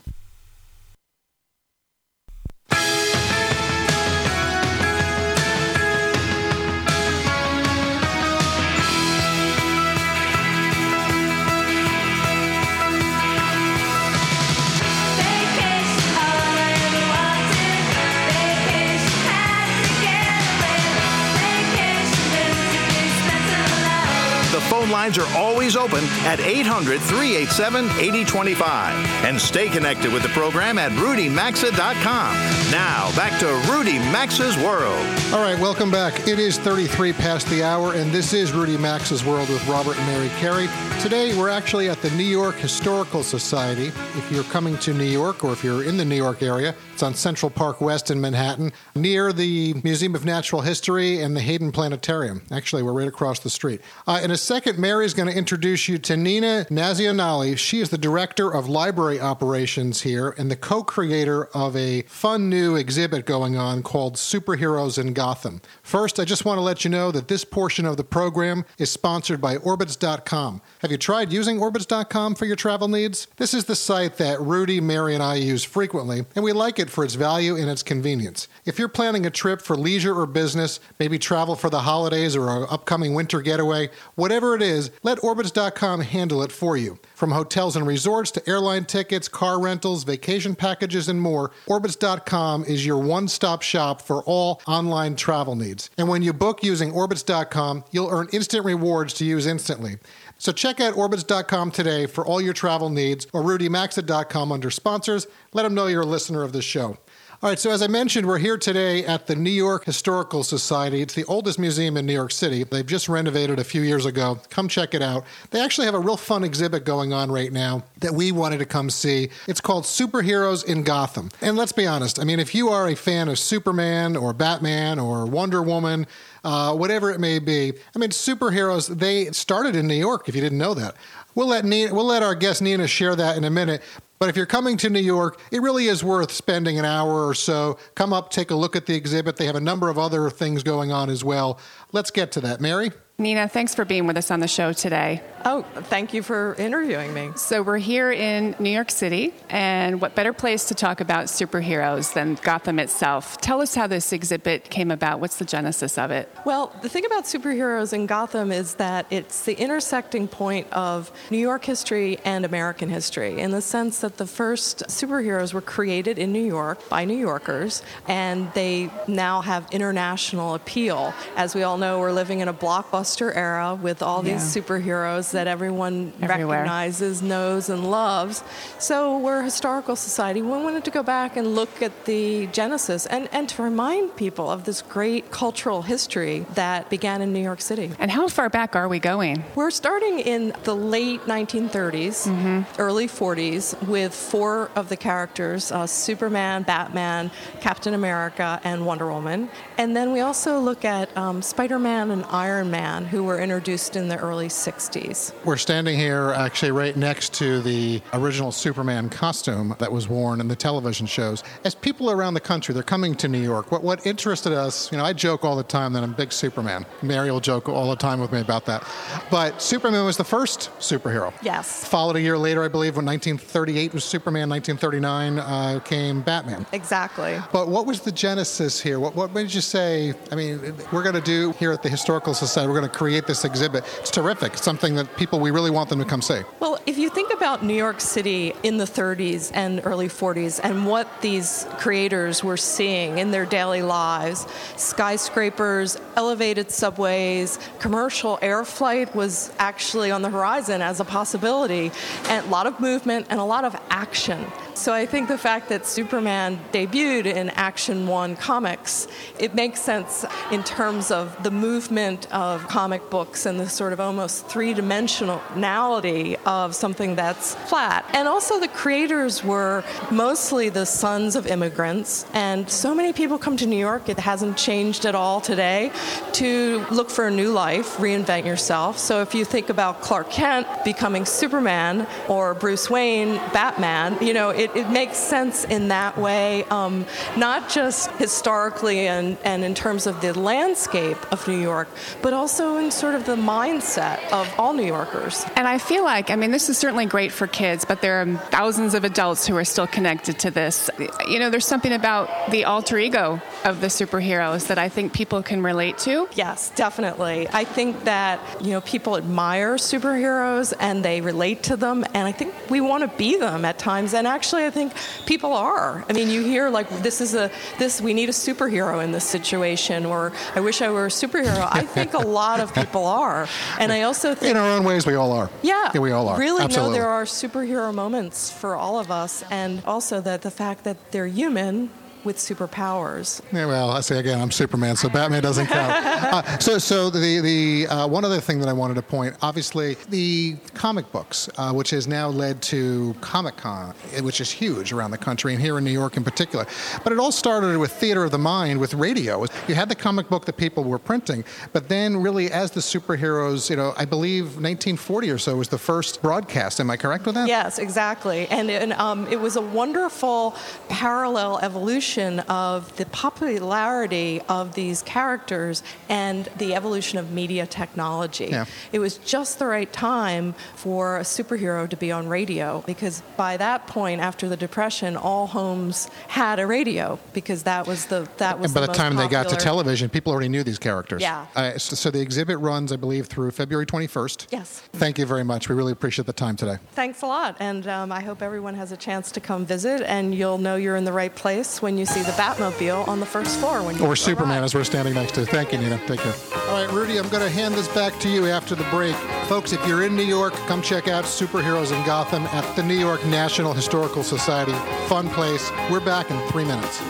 Are 25.17 25.38
always 25.38 25.56
open 25.75 26.03
at 26.23 26.39
800 26.39 26.99
387 27.01 27.86
8025. 27.86 28.93
And 29.25 29.39
stay 29.39 29.69
connected 29.69 30.13
with 30.13 30.23
the 30.23 30.30
program 30.30 30.77
at 30.77 30.91
rudymaxa.com. 30.93 32.34
Now, 32.71 33.15
back 33.15 33.39
to 33.39 33.47
Rudy 33.71 33.99
Maxa's 34.12 34.58
World. 34.58 35.06
All 35.34 35.41
right, 35.41 35.60
welcome 35.60 35.91
back. 35.91 36.27
It 36.27 36.39
is 36.39 36.58
33 36.58 37.13
past 37.13 37.47
the 37.49 37.63
hour, 37.63 37.93
and 37.93 38.12
this 38.12 38.34
is 38.34 38.53
Rudy 38.53 38.77
Maxa's 38.77 39.25
World 39.25 39.49
with 39.49 39.65
Robert 39.67 39.97
and 39.97 40.08
Mary 40.08 40.30
Carey. 40.39 40.67
Today, 41.01 41.38
we're 41.38 41.49
actually 41.49 41.89
at 41.89 42.01
the 42.01 42.10
New 42.12 42.23
York 42.23 42.56
Historical 42.56 43.23
Society. 43.23 43.88
If 43.88 44.32
you're 44.32 44.43
coming 44.45 44.77
to 44.80 44.93
New 44.93 45.03
York 45.03 45.43
or 45.43 45.53
if 45.53 45.63
you're 45.63 45.84
in 45.84 45.97
the 45.97 46.06
New 46.06 46.15
York 46.15 46.41
area, 46.41 46.75
it's 46.93 47.03
on 47.03 47.13
Central 47.13 47.49
Park 47.49 47.82
West 47.82 48.10
in 48.10 48.19
Manhattan, 48.19 48.73
near 48.95 49.32
the 49.32 49.75
Museum 49.84 50.15
of 50.15 50.25
Natural 50.25 50.62
History 50.62 51.21
and 51.21 51.36
the 51.36 51.41
Hayden 51.41 51.71
Planetarium. 51.71 52.41
Actually, 52.51 52.84
we're 52.84 52.93
right 52.93 53.08
across 53.08 53.39
the 53.39 53.49
street. 53.49 53.82
Uh, 54.08 54.19
in 54.23 54.32
a 54.32 54.38
second, 54.38 54.80
Mary 54.80 55.06
is 55.06 55.13
going 55.13 55.30
to 55.30 55.38
introduce 55.38 55.56
you 55.65 55.97
to 55.97 56.15
Nina 56.15 56.65
Nazionale. 56.69 57.57
She 57.57 57.79
is 57.79 57.89
the 57.89 57.97
Director 57.97 58.53
of 58.53 58.69
Library 58.69 59.19
Operations 59.19 60.01
here 60.01 60.35
and 60.37 60.51
the 60.51 60.55
co 60.55 60.83
creator 60.83 61.45
of 61.47 61.75
a 61.75 62.03
fun 62.03 62.49
new 62.49 62.75
exhibit 62.75 63.25
going 63.25 63.57
on 63.57 63.83
called 63.83 64.15
Superheroes 64.15 64.97
in 64.97 65.13
Gotham. 65.13 65.61
First, 65.81 66.19
I 66.19 66.25
just 66.25 66.45
want 66.45 66.57
to 66.57 66.61
let 66.61 66.83
you 66.83 66.89
know 66.89 67.11
that 67.11 67.27
this 67.27 67.43
portion 67.43 67.85
of 67.85 67.97
the 67.97 68.03
program 68.03 68.65
is 68.77 68.91
sponsored 68.91 69.41
by 69.41 69.57
Orbitz.com. 69.57 70.61
Have 70.79 70.91
you 70.91 70.97
tried 70.97 71.33
using 71.33 71.57
Orbitz.com 71.57 72.35
for 72.35 72.45
your 72.45 72.55
travel 72.55 72.87
needs? 72.87 73.27
This 73.37 73.55
is 73.55 73.65
the 73.65 73.75
site 73.75 74.17
that 74.17 74.39
Rudy, 74.39 74.79
Mary, 74.79 75.15
and 75.15 75.23
I 75.23 75.35
use 75.35 75.63
frequently, 75.63 76.23
and 76.35 76.43
we 76.43 76.51
like 76.51 76.77
it 76.77 76.91
for 76.91 77.03
its 77.03 77.15
value 77.15 77.55
and 77.55 77.67
its 77.67 77.81
convenience. 77.81 78.47
If 78.63 78.77
you're 78.77 78.87
planning 78.87 79.25
a 79.25 79.31
trip 79.31 79.59
for 79.61 79.75
leisure 79.75 80.13
or 80.13 80.27
business, 80.27 80.79
maybe 80.99 81.17
travel 81.17 81.55
for 81.55 81.71
the 81.71 81.79
holidays 81.79 82.35
or 82.35 82.49
an 82.49 82.67
upcoming 82.69 83.15
winter 83.15 83.41
getaway, 83.41 83.89
whatever 84.13 84.55
it 84.55 84.61
is, 84.61 84.91
let 85.01 85.17
Orbitz.com 85.19 86.01
handle 86.01 86.43
it 86.43 86.51
for 86.51 86.77
you. 86.77 86.99
From 87.15 87.31
hotels 87.31 87.75
and 87.75 87.87
resorts 87.87 88.29
to 88.31 88.47
airline 88.47 88.85
tickets, 88.85 89.27
car 89.27 89.59
rentals, 89.59 90.03
vacation 90.03 90.53
packages, 90.55 91.09
and 91.09 91.19
more, 91.19 91.51
Orbitz.com 91.67 92.65
is 92.65 92.85
your 92.85 92.99
one 92.99 93.27
stop 93.27 93.63
shop 93.63 93.99
for 94.01 94.21
all 94.23 94.61
online 94.67 95.15
travel 95.15 95.55
needs. 95.55 95.89
And 95.97 96.07
when 96.07 96.21
you 96.21 96.33
book 96.33 96.63
using 96.63 96.91
Orbitz.com, 96.91 97.85
you'll 97.89 98.11
earn 98.11 98.27
instant 98.31 98.63
rewards 98.63 99.13
to 99.15 99.25
use 99.25 99.47
instantly. 99.47 99.97
So 100.38 100.52
check 100.52 100.80
out 100.80 100.95
Orbitz.com 100.95 101.71
today 101.71 102.06
for 102.06 102.26
all 102.26 102.39
your 102.41 102.54
travel 102.54 102.89
needs 102.89 103.28
or 103.34 103.41
RudyMaxa.com 103.41 104.52
under 104.52 104.69
sponsors. 104.69 105.28
Let 105.54 105.63
them 105.63 105.73
know 105.73 105.88
you're 105.88 106.02
a 106.04 106.06
listener 106.06 106.43
of 106.43 106.54
this 106.54 106.65
show. 106.65 106.97
All 107.43 107.52
right, 107.52 107.60
so 107.60 107.69
as 107.69 107.84
I 107.84 107.88
mentioned, 107.88 108.26
we're 108.26 108.39
here 108.39 108.58
today 108.58 109.06
at 109.06 109.28
the 109.28 109.36
New 109.36 109.52
York 109.52 109.86
Historical 109.86 110.41
Society. 110.41 111.04
It's 111.04 111.13
the 111.13 111.23
oldest 111.26 111.60
museum 111.60 111.95
in 111.95 112.08
New 112.08 112.13
York 112.13 112.32
City. 112.32 112.63
They've 112.63 112.84
just 112.84 113.08
renovated 113.08 113.60
a 113.60 113.63
few 113.63 113.84
years 113.84 114.08
ago. 114.08 114.39
Come 114.50 114.67
check 114.67 114.95
it 114.95 115.04
out. 115.04 115.23
They 115.52 115.62
actually 115.62 115.86
have 115.86 115.93
a 115.93 116.00
real 116.00 116.17
fun 116.17 116.43
exhibit 116.43 116.84
going 116.84 117.13
on 117.13 117.32
right 117.32 117.54
now 117.54 117.84
that 118.00 118.15
we 118.15 118.32
wanted 118.32 118.58
to 118.58 118.65
come 118.65 118.89
see. 118.89 119.30
It's 119.47 119.62
called 119.62 119.84
Superheroes 119.84 120.65
in 120.65 120.82
Gotham. 120.82 121.30
And 121.39 121.56
let's 121.56 121.71
be 121.71 121.86
honest, 121.86 122.19
I 122.19 122.23
mean, 122.23 122.39
if 122.39 122.56
you 122.56 122.69
are 122.69 122.88
a 122.88 122.95
fan 122.95 123.28
of 123.30 123.38
Superman 123.38 124.15
or 124.17 124.34
Batman 124.34 124.97
or 124.97 125.28
Wonder 125.28 125.62
Woman, 125.62 126.08
uh, 126.43 126.73
whatever 126.73 127.12
it 127.12 127.19
may 127.19 127.38
be, 127.38 127.71
I 127.95 128.00
mean, 128.00 128.10
superheroes, 128.10 128.88
they 128.88 129.26
started 129.26 129.76
in 129.76 129.86
New 129.86 129.93
York, 129.93 130.28
if 130.28 130.34
you 130.34 130.41
didn't 130.41 130.58
know 130.58 130.73
that. 130.73 130.95
We'll 131.36 131.50
let, 131.50 131.65
Nina, 131.65 131.93
we'll 131.93 132.06
let 132.06 132.23
our 132.23 132.34
guest 132.34 132.63
Nina 132.63 132.88
share 132.88 133.15
that 133.15 133.38
in 133.38 133.43
a 133.43 133.52
minute. 133.52 133.84
But 134.19 134.30
if 134.30 134.36
you're 134.36 134.45
coming 134.45 134.77
to 134.77 134.89
New 134.89 134.99
York, 134.99 135.39
it 135.51 135.62
really 135.62 135.88
is 135.88 136.03
worth 136.03 136.32
spending 136.32 136.80
an 136.80 136.86
hour 136.86 137.27
or 137.27 137.36
so. 137.36 137.77
Come 137.95 138.13
up, 138.13 138.32
take 138.32 138.49
a 138.49 138.56
look 138.56 138.75
at 138.75 138.86
the 138.86 138.95
exhibit. 138.95 139.38
They 139.38 139.45
have 139.45 139.56
a 139.56 139.62
number 139.62 139.89
of 139.89 139.97
other 139.99 140.30
things 140.30 140.63
going 140.63 140.91
on 140.91 141.10
as 141.10 141.23
well. 141.23 141.60
Let's 141.91 142.10
get 142.10 142.32
to 142.34 142.41
that. 142.41 142.60
Mary? 142.60 142.91
Nina, 143.19 143.47
thanks 143.47 143.73
for 143.73 143.84
being 143.84 144.06
with 144.06 144.15
us 144.15 144.30
on 144.30 144.41
the 144.41 144.47
show 144.47 144.73
today. 144.73 145.23
Oh, 145.43 145.63
thank 145.73 146.13
you 146.13 146.21
for 146.21 146.53
interviewing 146.60 147.15
me. 147.15 147.32
So, 147.36 147.63
we're 147.63 147.80
here 147.80 148.12
in 148.12 148.56
New 148.60 148.69
York 148.69 148.91
City, 148.91 149.34
and 149.49 149.99
what 149.99 150.13
better 150.13 150.34
place 150.34 150.65
to 150.65 150.75
talk 150.75 151.01
about 151.01 151.25
superheroes 151.25 152.13
than 152.13 152.36
Gotham 152.36 152.77
itself? 152.77 153.38
Tell 153.41 153.60
us 153.62 153.73
how 153.73 153.88
this 153.88 154.13
exhibit 154.13 154.69
came 154.69 154.91
about. 154.91 155.19
What's 155.19 155.38
the 155.38 155.45
genesis 155.45 155.97
of 155.97 156.12
it? 156.12 156.30
Well, 156.45 156.75
the 156.84 156.89
thing 156.89 157.06
about 157.06 157.23
superheroes 157.23 157.91
in 157.91 158.06
Gotham 158.06 158.51
is 158.51 158.75
that 158.75 159.08
it's 159.10 159.45
the 159.45 159.53
intersecting 159.53 160.27
point 160.27 160.71
of 160.71 161.12
New 161.32 161.39
York 161.39 161.65
history 161.65 162.19
and 162.23 162.45
American 162.45 162.89
history 162.89 163.39
in 163.39 163.49
the 163.49 163.62
sense 163.63 164.01
that 164.01 164.17
the 164.17 164.27
first 164.27 164.84
superheroes 164.89 165.56
were 165.56 165.62
created 165.62 166.19
in 166.19 166.32
New 166.32 166.45
York 166.45 166.88
by 166.88 167.03
New 167.03 167.17
Yorkers, 167.17 167.82
and 168.08 168.53
they 168.53 168.91
now 169.08 169.41
have 169.41 169.67
international 169.71 170.53
appeal. 170.53 171.15
As 171.36 171.56
we 171.56 171.63
all 171.63 171.80
know, 171.80 171.99
we're 171.99 172.12
living 172.12 172.41
in 172.41 172.47
a 172.47 172.53
blockbuster 172.53 173.06
era 173.33 173.75
with 173.75 174.01
all 174.01 174.25
yeah. 174.25 174.33
these 174.33 174.43
superheroes 174.43 175.31
that 175.31 175.47
everyone 175.47 176.13
Everywhere. 176.21 176.59
recognizes, 176.59 177.21
knows, 177.21 177.69
and 177.69 177.89
loves. 177.89 178.43
So 178.79 179.17
we're 179.19 179.41
a 179.41 179.43
historical 179.43 179.95
society. 179.95 180.41
We 180.41 180.49
wanted 180.49 180.83
to 180.85 180.91
go 180.91 181.03
back 181.03 181.37
and 181.37 181.55
look 181.55 181.81
at 181.81 182.05
the 182.05 182.47
genesis 182.47 183.05
and, 183.05 183.29
and 183.31 183.47
to 183.49 183.63
remind 183.63 184.15
people 184.15 184.49
of 184.49 184.63
this 184.65 184.81
great 184.81 185.31
cultural 185.31 185.81
history 185.83 186.45
that 186.55 186.89
began 186.89 187.21
in 187.21 187.33
New 187.33 187.41
York 187.41 187.61
City. 187.61 187.91
And 187.99 188.11
how 188.11 188.27
far 188.27 188.49
back 188.49 188.75
are 188.75 188.87
we 188.87 188.99
going? 188.99 189.43
We're 189.55 189.71
starting 189.71 190.19
in 190.19 190.53
the 190.63 190.75
late 190.75 191.21
1930s, 191.21 192.27
mm-hmm. 192.27 192.81
early 192.81 193.07
40s, 193.07 193.87
with 193.87 194.13
four 194.13 194.69
of 194.75 194.89
the 194.89 194.97
characters 194.97 195.71
uh, 195.71 195.87
Superman, 195.87 196.63
Batman, 196.63 197.31
Captain 197.61 197.93
America, 197.93 198.59
and 198.63 198.85
Wonder 198.85 199.11
Woman. 199.11 199.49
And 199.77 199.95
then 199.95 200.11
we 200.11 200.21
also 200.21 200.59
look 200.59 200.83
at 200.85 201.15
um, 201.15 201.41
Spider 201.41 201.79
Man 201.79 202.11
and 202.11 202.23
Iron 202.25 202.71
Man 202.71 202.96
who 203.05 203.23
were 203.23 203.39
introduced 203.39 203.95
in 203.95 204.07
the 204.07 204.17
early 204.17 204.47
60s. 204.47 205.33
We're 205.45 205.57
standing 205.57 205.97
here 205.97 206.33
actually 206.36 206.71
right 206.71 206.95
next 206.95 207.33
to 207.36 207.62
the 207.62 208.01
original 208.13 208.51
Superman 208.51 209.10
costume 209.10 209.75
that 209.79 209.91
was 209.91 210.07
worn 210.07 210.39
in 210.39 210.47
the 210.47 210.55
television 210.55 211.07
shows. 211.07 211.43
As 211.63 211.75
people 211.75 212.12
around 212.12 212.33
the 212.33 212.39
country, 212.39 212.73
they're 212.73 212.83
coming 212.83 213.15
to 213.15 213.27
New 213.27 213.41
York. 213.41 213.71
What, 213.71 213.83
what 213.83 214.05
interested 214.05 214.53
us, 214.53 214.91
you 214.91 214.97
know, 214.97 215.05
I 215.05 215.13
joke 215.13 215.43
all 215.43 215.55
the 215.55 215.63
time 215.63 215.93
that 215.93 216.03
I'm 216.03 216.13
a 216.13 216.17
big 216.17 216.31
Superman. 216.31 216.86
Mary 217.01 217.31
will 217.31 217.39
joke 217.39 217.69
all 217.69 217.89
the 217.89 217.95
time 217.95 218.19
with 218.19 218.31
me 218.31 218.41
about 218.41 218.65
that. 218.65 218.88
But 219.29 219.62
Superman 219.62 220.05
was 220.05 220.17
the 220.17 220.23
first 220.23 220.71
superhero. 220.79 221.33
Yes. 221.41 221.86
Followed 221.86 222.15
a 222.15 222.21
year 222.21 222.38
later, 222.38 222.63
I 222.63 222.67
believe, 222.67 222.95
when 222.95 223.05
1938 223.05 223.93
was 223.93 224.03
Superman, 224.03 224.49
1939 224.49 225.39
uh, 225.39 225.79
came 225.81 226.21
Batman. 226.21 226.65
Exactly. 226.73 227.39
But 227.51 227.67
what 227.67 227.86
was 227.86 228.01
the 228.01 228.12
genesis 228.12 228.81
here? 228.81 228.99
What, 228.99 229.15
what 229.15 229.33
made 229.33 229.53
you 229.53 229.62
say, 229.62 230.13
I 230.31 230.36
mean, 230.36 230.73
we're 230.91 231.03
going 231.03 231.15
to 231.15 231.21
do 231.21 231.51
here 231.53 231.71
at 231.71 231.83
the 231.83 231.89
Historical 231.89 232.33
Society, 232.33 232.67
we're 232.67 232.79
going 232.79 232.87
to 232.87 232.87
to 232.88 232.97
create 232.97 233.28
this 233.28 233.45
exhibit. 233.45 233.84
It's 234.00 234.12
terrific. 234.12 234.58
Something 234.58 234.95
that 234.95 235.15
people, 235.17 235.39
we 235.39 235.52
really 235.52 235.71
want 235.71 235.89
them 235.89 236.00
to 236.00 236.06
come 236.06 236.21
see. 236.21 236.41
Well, 236.60 236.80
if 236.86 236.97
you 236.97 237.10
think 237.10 237.34
about 237.34 237.63
New 237.63 237.76
York 237.76 238.02
City 238.02 238.54
in 238.63 238.78
the 238.78 238.86
30s 238.86 239.52
and 239.54 239.82
early 239.84 240.08
40s 240.08 240.60
and 240.63 240.86
what 240.86 241.21
these 241.21 241.67
creators 241.78 242.43
were 242.43 242.58
seeing 242.58 243.17
in 243.17 243.32
their 243.32 243.45
daily 243.45 243.82
lives 243.82 244.47
skyscrapers, 244.78 246.00
elevated 246.15 246.71
subways, 246.71 247.60
commercial 247.80 248.39
air 248.41 248.63
flight 248.63 249.13
was 249.15 249.52
actually 249.60 250.12
on 250.12 250.21
the 250.21 250.30
horizon 250.30 250.82
as 250.82 251.00
a 251.00 251.06
possibility, 251.06 251.91
and 252.30 252.45
a 252.45 252.50
lot 252.50 252.67
of 252.67 252.80
movement 252.80 253.28
and 253.30 253.39
a 253.39 253.43
lot 253.43 253.65
of 253.65 253.76
action. 253.89 254.45
So 254.77 254.93
I 254.93 255.07
think 255.07 255.27
the 255.27 255.39
fact 255.39 255.69
that 255.69 255.87
Superman 255.87 256.59
debuted 256.71 257.25
in 257.25 257.49
Action 257.49 258.05
1 258.05 258.35
comics, 258.35 259.07
it 259.39 259.55
makes 259.55 259.81
sense 259.81 260.23
in 260.51 260.63
terms 260.63 261.09
of 261.09 261.35
the 261.43 261.49
movement 261.49 262.31
of 262.31 262.65
comic 262.67 263.09
books 263.09 263.47
and 263.47 263.59
the 263.59 263.67
sort 263.67 263.91
of 263.91 263.99
almost 263.99 264.45
three-dimensionality 264.47 266.37
of 266.45 266.75
something 266.75 267.15
that's 267.15 267.55
flat. 267.55 268.05
And 268.13 268.27
also 268.27 268.59
the 268.59 268.67
creators 268.67 269.43
were 269.43 269.83
mostly 270.11 270.69
the 270.69 270.85
sons 270.85 271.35
of 271.35 271.47
immigrants, 271.47 272.27
and 272.33 272.69
so 272.69 272.93
many 272.93 273.13
people 273.13 273.39
come 273.39 273.57
to 273.57 273.65
New 273.65 273.79
York, 273.79 274.09
it 274.09 274.19
hasn't 274.19 274.57
changed 274.57 275.05
at 275.05 275.15
all 275.15 275.41
today, 275.41 275.91
to 276.33 276.85
look 276.91 277.09
for 277.09 277.25
a 277.25 277.31
new 277.31 277.51
life, 277.51 277.97
reinvent 277.97 278.45
yourself. 278.45 278.99
So 278.99 279.21
if 279.21 279.33
you 279.33 279.43
think 279.43 279.69
about 279.69 280.01
Clark 280.01 280.29
Kent 280.29 280.67
becoming 280.85 281.25
Superman 281.25 282.05
or 282.29 282.53
Bruce 282.53 282.91
Wayne, 282.91 283.37
Batman, 283.53 284.17
you 284.21 284.33
know, 284.33 284.51
it 284.51 284.66
it, 284.75 284.75
it 284.75 284.89
makes 284.89 285.17
sense 285.17 285.63
in 285.65 285.89
that 285.89 286.17
way, 286.17 286.63
um, 286.65 287.06
not 287.36 287.69
just 287.69 288.12
historically 288.13 289.08
and, 289.08 289.38
and 289.43 289.63
in 289.63 289.73
terms 289.73 290.08
of 290.08 290.21
the 290.21 290.38
landscape 290.38 291.17
of 291.32 291.47
New 291.47 291.60
York, 291.60 291.88
but 292.21 292.34
also 292.34 292.77
in 292.77 292.91
sort 292.91 293.15
of 293.15 293.25
the 293.25 293.36
mindset 293.36 294.19
of 294.32 294.51
all 294.60 294.73
New 294.73 294.86
Yorkers. 294.86 295.45
And 295.56 295.67
I 295.67 295.77
feel 295.77 296.03
like, 296.03 296.30
I 296.30 296.36
mean, 296.36 296.51
this 296.51 296.69
is 296.69 296.77
certainly 296.77 297.06
great 297.06 297.32
for 297.32 297.47
kids, 297.47 297.86
but 297.86 298.01
there 298.01 298.21
are 298.21 298.38
thousands 298.49 298.93
of 298.93 299.03
adults 299.03 299.47
who 299.47 299.56
are 299.56 299.65
still 299.65 299.88
connected 299.88 300.39
to 300.39 300.51
this. 300.51 300.89
You 301.27 301.39
know, 301.39 301.49
there's 301.49 301.65
something 301.65 301.93
about 301.93 302.51
the 302.51 302.65
alter 302.65 302.97
ego 302.97 303.41
of 303.65 303.82
the 303.82 303.88
superheroes 303.88 304.67
that 304.67 304.77
I 304.77 304.89
think 304.89 305.13
people 305.13 305.43
can 305.43 305.62
relate 305.63 305.97
to. 305.99 306.27
Yes, 306.36 306.69
definitely. 306.75 307.47
I 307.51 307.63
think 307.63 308.03
that, 308.06 308.39
you 308.62 308.71
know, 308.71 308.82
people 308.82 309.17
admire 309.17 309.75
superheroes 309.75 310.73
and 310.80 311.03
they 311.03 311.21
relate 311.21 311.63
to 311.63 311.77
them, 311.77 312.03
and 312.13 312.27
I 312.27 312.32
think 312.32 312.53
we 312.69 312.82
want 312.82 313.10
to 313.10 313.17
be 313.17 313.38
them 313.38 313.65
at 313.65 313.77
times. 313.77 314.13
And 314.13 314.27
actually, 314.27 314.56
actually, 314.57 314.65
I 314.65 314.89
think 314.89 315.25
people 315.25 315.53
are. 315.53 316.05
I 316.09 316.13
mean, 316.13 316.29
you 316.29 316.43
hear 316.43 316.69
like 316.69 316.89
this 317.01 317.21
is 317.21 317.35
a 317.35 317.51
this 317.77 318.01
we 318.01 318.13
need 318.13 318.29
a 318.29 318.33
superhero 318.33 319.03
in 319.03 319.11
this 319.11 319.23
situation, 319.23 320.05
or 320.05 320.31
I 320.55 320.59
wish 320.59 320.81
I 320.81 320.89
were 320.89 321.05
a 321.05 321.09
superhero. 321.09 321.67
I 321.71 321.83
think 321.83 322.13
a 322.13 322.19
lot 322.19 322.59
of 322.59 322.73
people 322.73 323.05
are, 323.05 323.47
and 323.79 323.91
I 323.91 324.03
also 324.03 324.33
think 324.33 324.51
in 324.51 324.57
our 324.57 324.77
own 324.77 324.83
ways 324.83 325.05
we 325.05 325.15
all 325.15 325.31
are. 325.31 325.49
Yeah, 325.61 325.91
yeah 325.93 325.99
we 325.99 326.11
all 326.11 326.29
are. 326.29 326.39
Really, 326.39 326.63
Absolutely. 326.63 326.97
know 326.97 327.01
there 327.01 327.09
are 327.09 327.25
superhero 327.25 327.93
moments 327.93 328.51
for 328.51 328.75
all 328.75 328.99
of 328.99 329.11
us, 329.11 329.43
and 329.51 329.83
also 329.85 330.21
that 330.21 330.41
the 330.41 330.51
fact 330.51 330.83
that 330.83 331.11
they're 331.11 331.27
human 331.27 331.89
with 332.23 332.38
superpowers. 332.38 333.41
Yeah, 333.51 333.65
well, 333.65 333.91
I 333.91 334.01
say 334.01 334.19
again, 334.19 334.41
I'm 334.41 334.51
Superman, 334.51 334.95
so 334.95 335.10
Batman 335.10 335.41
doesn't 335.41 335.67
count. 335.67 335.91
uh, 336.06 336.58
so, 336.60 336.77
so 336.77 337.10
the 337.10 337.39
the 337.39 337.88
uh, 337.88 338.08
one 338.08 338.25
other 338.25 338.39
thing 338.39 338.60
that 338.60 338.67
I 338.67 338.73
wanted 338.73 338.95
to 338.95 339.01
point, 339.01 339.36
obviously, 339.41 339.95
the 340.10 340.58
comic 340.73 341.12
books, 341.12 341.49
uh, 341.58 341.71
which 341.71 341.91
has 341.91 342.08
now 342.08 342.30
led 342.30 342.62
to 342.63 343.15
Comic 343.21 343.58
Con, 343.58 343.93
eh, 344.13 344.21
which 344.21 344.41
is 344.41 344.51
huge 344.51 344.91
around 344.91 345.12
the 345.12 345.17
country 345.17 345.53
and 345.53 345.62
here 345.62 345.77
in 345.77 345.84
New 345.84 345.91
York 345.91 346.17
in 346.17 346.23
particular. 346.23 346.65
But 347.03 347.13
it 347.13 347.19
all 347.19 347.32
started 347.32 347.77
with 347.77 347.91
theater 347.91 348.23
of 348.23 348.32
the 348.32 348.38
mind, 348.38 348.80
with 348.80 348.93
radio. 348.93 349.45
You 349.67 349.75
had 349.75 349.89
the 349.89 349.95
comic 349.95 350.30
book 350.30 350.45
that 350.45 350.58
people 350.58 350.84
were 350.84 350.99
printing, 350.99 351.43
but 351.73 351.89
then 351.89 352.17
really 352.17 352.51
as 352.51 352.71
the 352.71 352.82
superheroes, 352.82 353.69
you 353.69 353.75
know, 353.75 353.93
I 353.97 354.06
believe 354.06 354.45
1940 354.45 355.30
or 355.30 355.38
so 355.38 355.56
was 355.56 355.69
the 355.69 355.77
first 355.77 356.21
broadcast. 356.21 356.80
Am 356.80 356.89
I 356.89 356.97
correct 356.97 357.25
with 357.25 357.36
that? 357.36 357.47
Yes, 357.47 357.80
exactly. 357.80 358.47
And, 358.47 358.69
and 358.69 358.93
um, 358.93 359.27
it 359.27 359.39
was 359.39 359.56
a 359.56 359.62
wonderful 359.62 360.56
parallel 360.89 361.60
evolution 361.60 362.06
evolution 362.07 362.39
of 362.47 362.95
the 362.97 363.05
popularity 363.07 364.41
of 364.47 364.75
these 364.75 365.01
characters 365.01 365.83
and 366.09 366.45
the 366.57 366.73
evolution 366.73 367.19
of 367.19 367.31
media 367.31 367.65
technology. 367.65 368.47
Yeah. 368.49 368.65
It 368.91 368.99
was 368.99 369.17
just 369.17 369.59
the 369.59 369.65
right 369.65 369.91
time 369.91 370.53
for 370.75 371.17
a 371.17 371.21
superhero 371.21 371.89
to 371.89 371.97
be 371.97 372.11
on 372.11 372.27
radio 372.27 372.83
because 372.85 373.21
by 373.35 373.57
that 373.57 373.87
point, 373.87 374.21
after 374.21 374.47
the 374.47 374.57
Depression, 374.57 375.17
all 375.17 375.47
homes 375.47 376.09
had 376.27 376.59
a 376.59 376.67
radio 376.67 377.19
because 377.33 377.63
that 377.63 377.87
was 377.87 378.05
the 378.05 378.27
that 378.37 378.59
was. 378.59 378.71
And 378.71 378.73
by 378.73 378.81
the, 378.81 378.87
the 378.87 378.93
time 378.93 379.13
popular. 379.13 379.27
they 379.27 379.49
got 379.49 379.49
to 379.49 379.55
television, 379.55 380.09
people 380.09 380.31
already 380.31 380.49
knew 380.49 380.63
these 380.63 380.79
characters. 380.79 381.21
Yeah. 381.21 381.45
Uh, 381.55 381.77
so, 381.77 381.95
so 381.95 382.11
the 382.11 382.21
exhibit 382.21 382.59
runs, 382.59 382.91
I 382.91 382.95
believe, 382.95 383.27
through 383.27 383.51
February 383.51 383.85
21st. 383.85 384.47
Yes. 384.51 384.81
Thank 384.93 385.17
you 385.17 385.25
very 385.25 385.43
much. 385.43 385.69
We 385.69 385.75
really 385.75 385.91
appreciate 385.91 386.25
the 386.25 386.33
time 386.33 386.55
today. 386.55 386.77
Thanks 386.93 387.21
a 387.21 387.27
lot, 387.27 387.57
and 387.59 387.87
um, 387.87 388.11
I 388.11 388.21
hope 388.21 388.41
everyone 388.41 388.75
has 388.75 388.91
a 388.91 388.97
chance 388.97 389.31
to 389.33 389.39
come 389.39 389.65
visit, 389.65 390.01
and 390.01 390.33
you'll 390.33 390.57
know 390.57 390.75
you're 390.75 390.95
in 390.95 391.05
the 391.05 391.13
right 391.13 391.33
place 391.35 391.81
when 391.81 391.96
when 391.97 392.01
you 392.01 392.05
see 392.05 392.21
the 392.21 392.31
Batmobile 392.33 393.07
on 393.07 393.19
the 393.19 393.25
first 393.25 393.57
floor. 393.60 393.81
When 393.81 393.97
you 393.97 394.05
Or 394.05 394.15
Superman, 394.15 394.57
arrive. 394.57 394.65
as 394.65 394.75
we're 394.75 394.83
standing 394.83 395.15
next 395.15 395.33
to. 395.33 395.47
Thank 395.47 395.71
you, 395.71 395.79
Nina. 395.79 395.99
Take 396.05 396.19
care. 396.19 396.36
All 396.69 396.73
right, 396.86 396.91
Rudy, 396.91 397.17
I'm 397.17 397.27
going 397.29 397.41
to 397.41 397.49
hand 397.49 397.73
this 397.73 397.88
back 397.88 398.19
to 398.19 398.29
you 398.29 398.45
after 398.45 398.75
the 398.75 398.83
break. 398.91 399.15
Folks, 399.47 399.73
if 399.73 399.86
you're 399.88 400.03
in 400.03 400.15
New 400.15 400.21
York, 400.23 400.53
come 400.67 400.83
check 400.83 401.07
out 401.07 401.23
Superheroes 401.23 401.91
in 401.91 402.05
Gotham 402.05 402.43
at 402.47 402.75
the 402.75 402.83
New 402.83 402.93
York 402.99 403.25
National 403.25 403.73
Historical 403.73 404.21
Society. 404.21 404.73
Fun 405.07 405.27
place. 405.29 405.71
We're 405.89 405.99
back 406.05 406.29
in 406.29 406.38
three 406.51 406.65
minutes. 406.65 407.01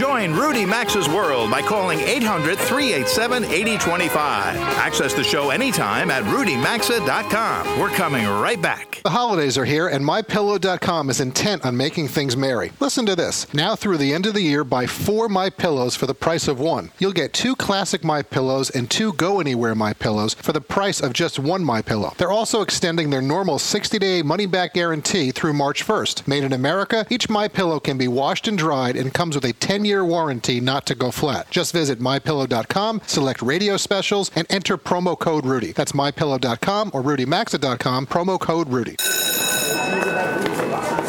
Join 0.00 0.32
Rudy 0.32 0.64
Maxa's 0.64 1.10
world 1.10 1.50
by 1.50 1.60
calling 1.60 2.00
800 2.00 2.56
387 2.56 3.44
8025. 3.44 4.56
Access 4.56 5.12
the 5.12 5.22
show 5.22 5.50
anytime 5.50 6.10
at 6.10 6.22
rudymaxa.com. 6.24 7.78
We're 7.78 7.90
coming 7.90 8.26
right 8.26 8.62
back. 8.62 9.02
The 9.04 9.10
holidays 9.10 9.58
are 9.58 9.64
here, 9.66 9.88
and 9.88 10.02
MyPillow.com 10.02 11.10
is 11.10 11.20
intent 11.20 11.66
on 11.66 11.76
making 11.76 12.08
things 12.08 12.34
merry. 12.34 12.72
Listen 12.80 13.04
to 13.04 13.14
this. 13.14 13.52
Now 13.52 13.76
through 13.76 13.98
the 13.98 14.14
end 14.14 14.24
of 14.24 14.32
the 14.32 14.40
year, 14.40 14.64
buy 14.64 14.86
four 14.86 15.28
My 15.28 15.50
Pillows 15.50 15.96
for 15.96 16.06
the 16.06 16.14
price 16.14 16.48
of 16.48 16.58
one. 16.58 16.92
You'll 16.98 17.12
get 17.12 17.34
two 17.34 17.54
classic 17.54 18.02
My 18.02 18.22
Pillows 18.22 18.70
and 18.70 18.90
two 18.90 19.12
Go 19.12 19.38
Anywhere 19.38 19.74
My 19.74 19.92
Pillows 19.92 20.32
for 20.32 20.54
the 20.54 20.62
price 20.62 21.02
of 21.02 21.12
just 21.12 21.38
one 21.38 21.62
My 21.62 21.82
Pillow. 21.82 22.14
They're 22.16 22.30
also 22.30 22.62
extending 22.62 23.10
their 23.10 23.20
normal 23.20 23.58
60-day 23.58 24.22
money-back 24.22 24.72
guarantee 24.72 25.30
through 25.30 25.52
March 25.52 25.86
1st. 25.86 26.26
Made 26.26 26.44
in 26.44 26.54
America, 26.54 27.06
each 27.10 27.28
My 27.28 27.48
Pillow 27.48 27.80
can 27.80 27.98
be 27.98 28.08
washed 28.08 28.48
and 28.48 28.56
dried 28.56 28.96
and 28.96 29.12
comes 29.12 29.34
with 29.34 29.44
a 29.44 29.52
10-year 29.52 29.89
warranty 29.98 30.60
not 30.60 30.86
to 30.86 30.94
go 30.94 31.10
flat. 31.10 31.50
Just 31.50 31.72
visit 31.72 31.98
mypillow.com, 31.98 33.02
select 33.06 33.42
radio 33.42 33.76
specials, 33.76 34.30
and 34.34 34.46
enter 34.50 34.78
promo 34.78 35.18
code 35.18 35.44
Rudy. 35.44 35.72
That's 35.72 35.92
mypillow.com 35.92 36.90
or 36.94 37.02
rudymaxa.com, 37.02 38.06
promo 38.06 38.38
code 38.38 38.68
Rudy. 38.68 38.96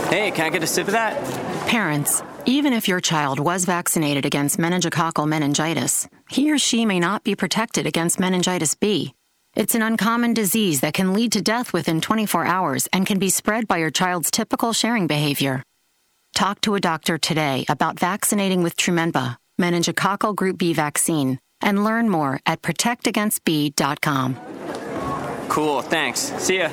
Hey, 0.09 0.31
can 0.31 0.45
I 0.45 0.49
get 0.49 0.63
a 0.63 0.67
sip 0.67 0.87
of 0.87 0.93
that? 0.93 1.15
Parents, 1.67 2.21
even 2.45 2.73
if 2.73 2.87
your 2.87 2.99
child 2.99 3.39
was 3.39 3.65
vaccinated 3.65 4.25
against 4.25 4.57
meningococcal 4.57 5.27
meningitis, 5.27 6.07
he 6.29 6.51
or 6.51 6.57
she 6.57 6.85
may 6.85 6.99
not 6.99 7.23
be 7.23 7.35
protected 7.35 7.85
against 7.85 8.19
meningitis 8.19 8.75
B. 8.75 9.13
It's 9.55 9.75
an 9.75 9.81
uncommon 9.81 10.33
disease 10.33 10.81
that 10.81 10.93
can 10.93 11.13
lead 11.13 11.33
to 11.33 11.41
death 11.41 11.73
within 11.73 12.01
24 12.01 12.45
hours 12.45 12.87
and 12.93 13.05
can 13.05 13.19
be 13.19 13.29
spread 13.29 13.67
by 13.67 13.77
your 13.77 13.91
child's 13.91 14.31
typical 14.31 14.73
sharing 14.73 15.07
behavior. 15.07 15.63
Talk 16.33 16.61
to 16.61 16.75
a 16.75 16.79
doctor 16.79 17.17
today 17.17 17.65
about 17.69 17.99
vaccinating 17.99 18.63
with 18.63 18.75
Trumenba, 18.75 19.37
meningococcal 19.59 20.35
group 20.35 20.57
B 20.57 20.73
vaccine, 20.73 21.39
and 21.61 21.83
learn 21.83 22.09
more 22.09 22.39
at 22.45 22.61
protectagainstb.com. 22.61 24.39
Cool, 25.49 25.81
thanks. 25.81 26.19
See 26.37 26.59
ya. 26.59 26.69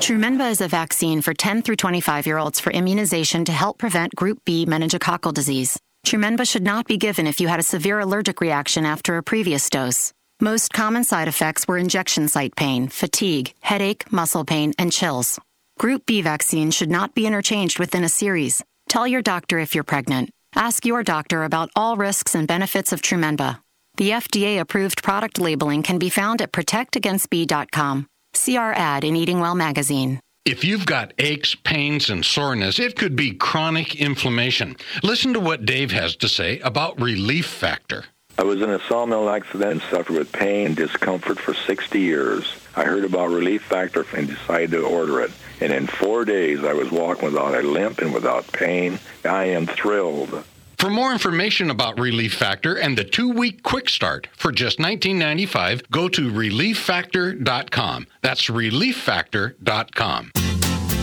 Trumenba 0.00 0.50
is 0.50 0.60
a 0.60 0.68
vaccine 0.68 1.20
for 1.22 1.34
10 1.34 1.62
through 1.62 1.76
25 1.76 2.26
year 2.26 2.38
olds 2.38 2.58
for 2.58 2.72
immunization 2.72 3.44
to 3.44 3.52
help 3.52 3.78
prevent 3.78 4.14
Group 4.16 4.38
B 4.44 4.66
meningococcal 4.66 5.32
disease. 5.32 5.78
Trumenba 6.06 6.48
should 6.48 6.64
not 6.64 6.86
be 6.86 6.96
given 6.96 7.26
if 7.26 7.40
you 7.40 7.48
had 7.48 7.60
a 7.60 7.62
severe 7.62 8.00
allergic 8.00 8.40
reaction 8.40 8.84
after 8.84 9.16
a 9.16 9.22
previous 9.22 9.70
dose. 9.70 10.12
Most 10.40 10.72
common 10.72 11.04
side 11.04 11.28
effects 11.28 11.68
were 11.68 11.78
injection 11.78 12.28
site 12.28 12.56
pain, 12.56 12.88
fatigue, 12.88 13.54
headache, 13.60 14.10
muscle 14.12 14.44
pain, 14.44 14.74
and 14.78 14.90
chills. 14.90 15.38
Group 15.78 16.06
B 16.06 16.22
vaccine 16.22 16.70
should 16.70 16.90
not 16.90 17.14
be 17.14 17.26
interchanged 17.26 17.78
within 17.78 18.04
a 18.04 18.08
series. 18.08 18.62
Tell 18.94 19.08
your 19.08 19.22
doctor 19.22 19.58
if 19.58 19.74
you're 19.74 19.82
pregnant. 19.82 20.30
Ask 20.54 20.86
your 20.86 21.02
doctor 21.02 21.42
about 21.42 21.68
all 21.74 21.96
risks 21.96 22.36
and 22.36 22.46
benefits 22.46 22.92
of 22.92 23.02
Trumenba. 23.02 23.58
The 23.96 24.10
FDA 24.10 24.60
approved 24.60 25.02
product 25.02 25.40
labeling 25.40 25.82
can 25.82 25.98
be 25.98 26.08
found 26.08 26.40
at 26.40 26.52
protectagainstb.com. 26.52 28.06
See 28.34 28.56
our 28.56 28.72
ad 28.72 29.02
in 29.02 29.16
Eating 29.16 29.40
Well 29.40 29.56
magazine. 29.56 30.20
If 30.44 30.62
you've 30.62 30.86
got 30.86 31.12
aches, 31.18 31.56
pains, 31.56 32.08
and 32.08 32.24
soreness, 32.24 32.78
it 32.78 32.94
could 32.94 33.16
be 33.16 33.32
chronic 33.32 33.96
inflammation. 33.96 34.76
Listen 35.02 35.32
to 35.32 35.40
what 35.40 35.66
Dave 35.66 35.90
has 35.90 36.14
to 36.18 36.28
say 36.28 36.60
about 36.60 37.00
Relief 37.00 37.46
Factor. 37.46 38.04
I 38.38 38.44
was 38.44 38.62
in 38.62 38.70
a 38.70 38.78
sawmill 38.86 39.28
accident 39.28 39.72
and 39.72 39.82
suffered 39.90 40.18
with 40.18 40.30
pain 40.30 40.66
and 40.66 40.76
discomfort 40.76 41.40
for 41.40 41.52
60 41.52 41.98
years. 41.98 42.44
I 42.76 42.84
heard 42.84 43.04
about 43.04 43.30
Relief 43.30 43.62
Factor 43.62 44.04
and 44.16 44.26
decided 44.26 44.72
to 44.72 44.84
order 44.84 45.20
it. 45.20 45.30
And 45.60 45.72
in 45.72 45.86
four 45.86 46.24
days, 46.24 46.64
I 46.64 46.72
was 46.72 46.90
walking 46.90 47.26
without 47.26 47.54
a 47.54 47.62
limp 47.62 47.98
and 48.00 48.12
without 48.12 48.50
pain. 48.52 48.98
I 49.24 49.44
am 49.44 49.66
thrilled. 49.66 50.44
For 50.78 50.90
more 50.90 51.12
information 51.12 51.70
about 51.70 51.98
Relief 51.98 52.34
Factor 52.34 52.74
and 52.74 52.98
the 52.98 53.04
two-week 53.04 53.62
quick 53.62 53.88
start 53.88 54.28
for 54.36 54.52
just 54.52 54.78
$19.95, 54.78 55.88
go 55.90 56.08
to 56.08 56.30
relieffactor.com. 56.30 58.06
That's 58.20 58.48
relieffactor.com. 58.48 60.32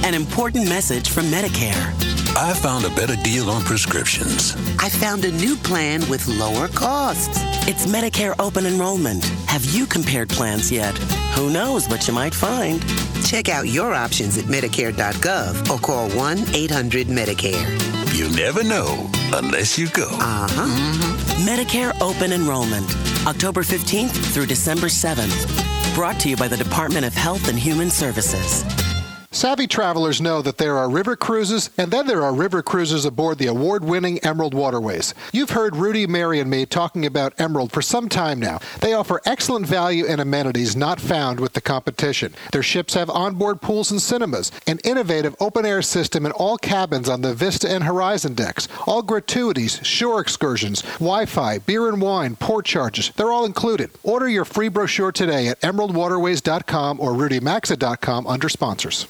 An 0.03 0.13
important 0.13 0.67
message 0.67 1.09
from 1.09 1.25
Medicare. 1.25 2.10
I 2.35 2.53
found 2.53 2.85
a 2.85 2.89
better 2.89 3.15
deal 3.17 3.49
on 3.49 3.61
prescriptions. 3.63 4.55
I 4.79 4.89
found 4.89 5.25
a 5.25 5.31
new 5.31 5.55
plan 5.55 6.07
with 6.09 6.27
lower 6.27 6.67
costs. 6.69 7.39
It's 7.67 7.85
Medicare 7.85 8.33
open 8.39 8.65
enrollment. 8.65 9.23
Have 9.47 9.63
you 9.65 9.85
compared 9.85 10.29
plans 10.29 10.71
yet? 10.71 10.97
Who 11.35 11.49
knows 11.51 11.87
what 11.87 12.07
you 12.07 12.13
might 12.13 12.33
find? 12.33 12.83
Check 13.25 13.49
out 13.49 13.67
your 13.67 13.93
options 13.93 14.37
at 14.37 14.45
Medicare.gov 14.45 15.69
or 15.69 15.79
call 15.79 16.09
1 16.11 16.39
800 16.53 17.07
Medicare. 17.07 18.17
You 18.17 18.29
never 18.35 18.63
know 18.63 19.09
unless 19.33 19.77
you 19.77 19.87
go. 19.89 20.07
Uh 20.11 20.47
huh. 20.49 21.45
Medicare 21.45 21.99
open 22.01 22.31
enrollment, 22.31 22.89
October 23.27 23.61
15th 23.61 24.33
through 24.33 24.47
December 24.47 24.87
7th. 24.87 25.95
Brought 25.95 26.19
to 26.21 26.29
you 26.29 26.37
by 26.37 26.47
the 26.47 26.57
Department 26.57 27.05
of 27.05 27.13
Health 27.13 27.47
and 27.49 27.59
Human 27.59 27.89
Services. 27.89 28.63
Savvy 29.33 29.65
travelers 29.65 30.19
know 30.19 30.41
that 30.41 30.57
there 30.57 30.77
are 30.77 30.89
river 30.89 31.15
cruises, 31.15 31.69
and 31.77 31.89
then 31.89 32.05
there 32.05 32.21
are 32.21 32.33
river 32.33 32.61
cruises 32.61 33.05
aboard 33.05 33.37
the 33.37 33.47
award 33.47 33.81
winning 33.81 34.19
Emerald 34.19 34.53
Waterways. 34.53 35.13
You've 35.31 35.51
heard 35.51 35.77
Rudy, 35.77 36.05
Mary, 36.05 36.41
and 36.41 36.49
me 36.49 36.65
talking 36.65 37.05
about 37.05 37.39
Emerald 37.39 37.71
for 37.71 37.81
some 37.81 38.09
time 38.09 38.41
now. 38.41 38.59
They 38.81 38.91
offer 38.91 39.21
excellent 39.25 39.67
value 39.67 40.05
and 40.05 40.19
amenities 40.19 40.75
not 40.75 40.99
found 40.99 41.39
with 41.39 41.53
the 41.53 41.61
competition. 41.61 42.35
Their 42.51 42.61
ships 42.61 42.93
have 42.95 43.09
onboard 43.09 43.61
pools 43.61 43.89
and 43.89 44.01
cinemas, 44.01 44.51
an 44.67 44.79
innovative 44.83 45.33
open 45.39 45.65
air 45.65 45.81
system 45.81 46.25
in 46.25 46.33
all 46.33 46.57
cabins 46.57 47.07
on 47.07 47.21
the 47.21 47.33
Vista 47.33 47.71
and 47.71 47.85
Horizon 47.85 48.33
decks, 48.33 48.67
all 48.85 49.01
gratuities, 49.01 49.79
shore 49.81 50.19
excursions, 50.19 50.81
Wi 50.99 51.25
Fi, 51.25 51.57
beer 51.59 51.87
and 51.87 52.01
wine, 52.01 52.35
port 52.35 52.65
charges. 52.65 53.11
They're 53.15 53.31
all 53.31 53.45
included. 53.45 53.91
Order 54.03 54.27
your 54.27 54.43
free 54.45 54.67
brochure 54.67 55.13
today 55.13 55.47
at 55.47 55.61
emeraldwaterways.com 55.61 56.99
or 56.99 57.13
rudymaxa.com 57.13 58.27
under 58.27 58.49
sponsors. 58.49 59.07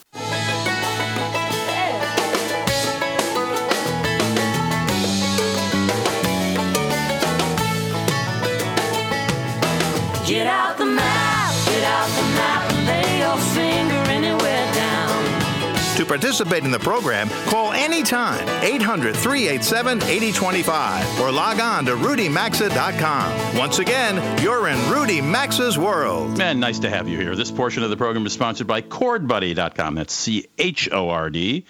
Participate 16.12 16.66
in 16.66 16.72
the 16.72 16.80
program, 16.80 17.30
call 17.46 17.72
anytime 17.72 18.46
800 18.62 19.16
387 19.16 20.04
8025 20.04 21.22
or 21.22 21.32
log 21.32 21.62
on 21.62 21.86
to 21.86 21.92
rudymaxa.com. 21.92 23.58
Once 23.58 23.80
again, 23.80 24.42
you're 24.44 24.68
in 24.68 24.78
Rudy 24.92 25.22
Maxa's 25.22 25.78
world. 25.78 26.38
Man, 26.38 26.60
nice 26.60 26.80
to 26.80 26.90
have 26.90 27.08
you 27.08 27.18
here. 27.18 27.38
This 27.38 27.50
portion 27.50 27.84
of 27.84 27.90
the 27.90 27.96
program 27.96 28.26
is 28.26 28.34
sponsored 28.34 28.68
by 28.68 28.82
ChordBuddy.com. 28.82 29.96
That's 29.96 30.14
C 30.14 30.48
H 30.58 30.90
O 30.92 31.08
R 31.08 31.30
D. 31.30 31.66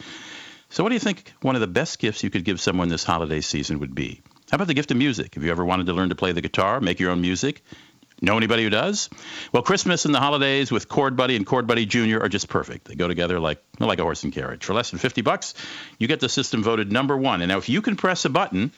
So, 0.69 0.81
what 0.81 0.89
do 0.89 0.95
you 0.95 0.99
think 0.99 1.31
one 1.41 1.53
of 1.53 1.61
the 1.61 1.67
best 1.67 1.99
gifts 1.99 2.23
you 2.23 2.31
could 2.31 2.43
give 2.43 2.59
someone 2.59 2.89
this 2.89 3.03
holiday 3.03 3.41
season 3.41 3.77
would 3.77 3.93
be? 3.93 4.21
How 4.49 4.55
about 4.55 4.67
the 4.67 4.73
gift 4.73 4.89
of 4.89 4.97
music? 4.97 5.35
Have 5.35 5.43
you 5.43 5.51
ever 5.51 5.63
wanted 5.63 5.85
to 5.85 5.93
learn 5.93 6.09
to 6.09 6.15
play 6.15 6.31
the 6.31 6.41
guitar, 6.41 6.81
make 6.81 6.99
your 6.99 7.11
own 7.11 7.21
music? 7.21 7.61
Know 8.23 8.37
anybody 8.37 8.63
who 8.63 8.69
does? 8.69 9.09
Well, 9.51 9.63
Christmas 9.63 10.05
and 10.05 10.13
the 10.13 10.19
holidays 10.19 10.71
with 10.71 10.87
Chord 10.87 11.15
Buddy 11.15 11.35
and 11.35 11.45
Chord 11.45 11.65
Buddy 11.65 11.87
Jr. 11.87 12.19
are 12.21 12.29
just 12.29 12.49
perfect. 12.49 12.87
They 12.87 12.93
go 12.93 13.07
together 13.07 13.39
like 13.39 13.63
like 13.79 13.97
a 13.97 14.03
horse 14.03 14.23
and 14.23 14.31
carriage. 14.31 14.63
For 14.63 14.75
less 14.75 14.91
than 14.91 14.99
50 14.99 15.21
bucks, 15.21 15.55
you 15.97 16.07
get 16.07 16.19
the 16.19 16.29
system 16.29 16.61
voted 16.61 16.91
number 16.91 17.17
one. 17.17 17.41
And 17.41 17.49
now, 17.49 17.57
if 17.57 17.67
you 17.67 17.81
can 17.81 17.95
press 17.95 18.23
a 18.25 18.29
button, 18.29 18.71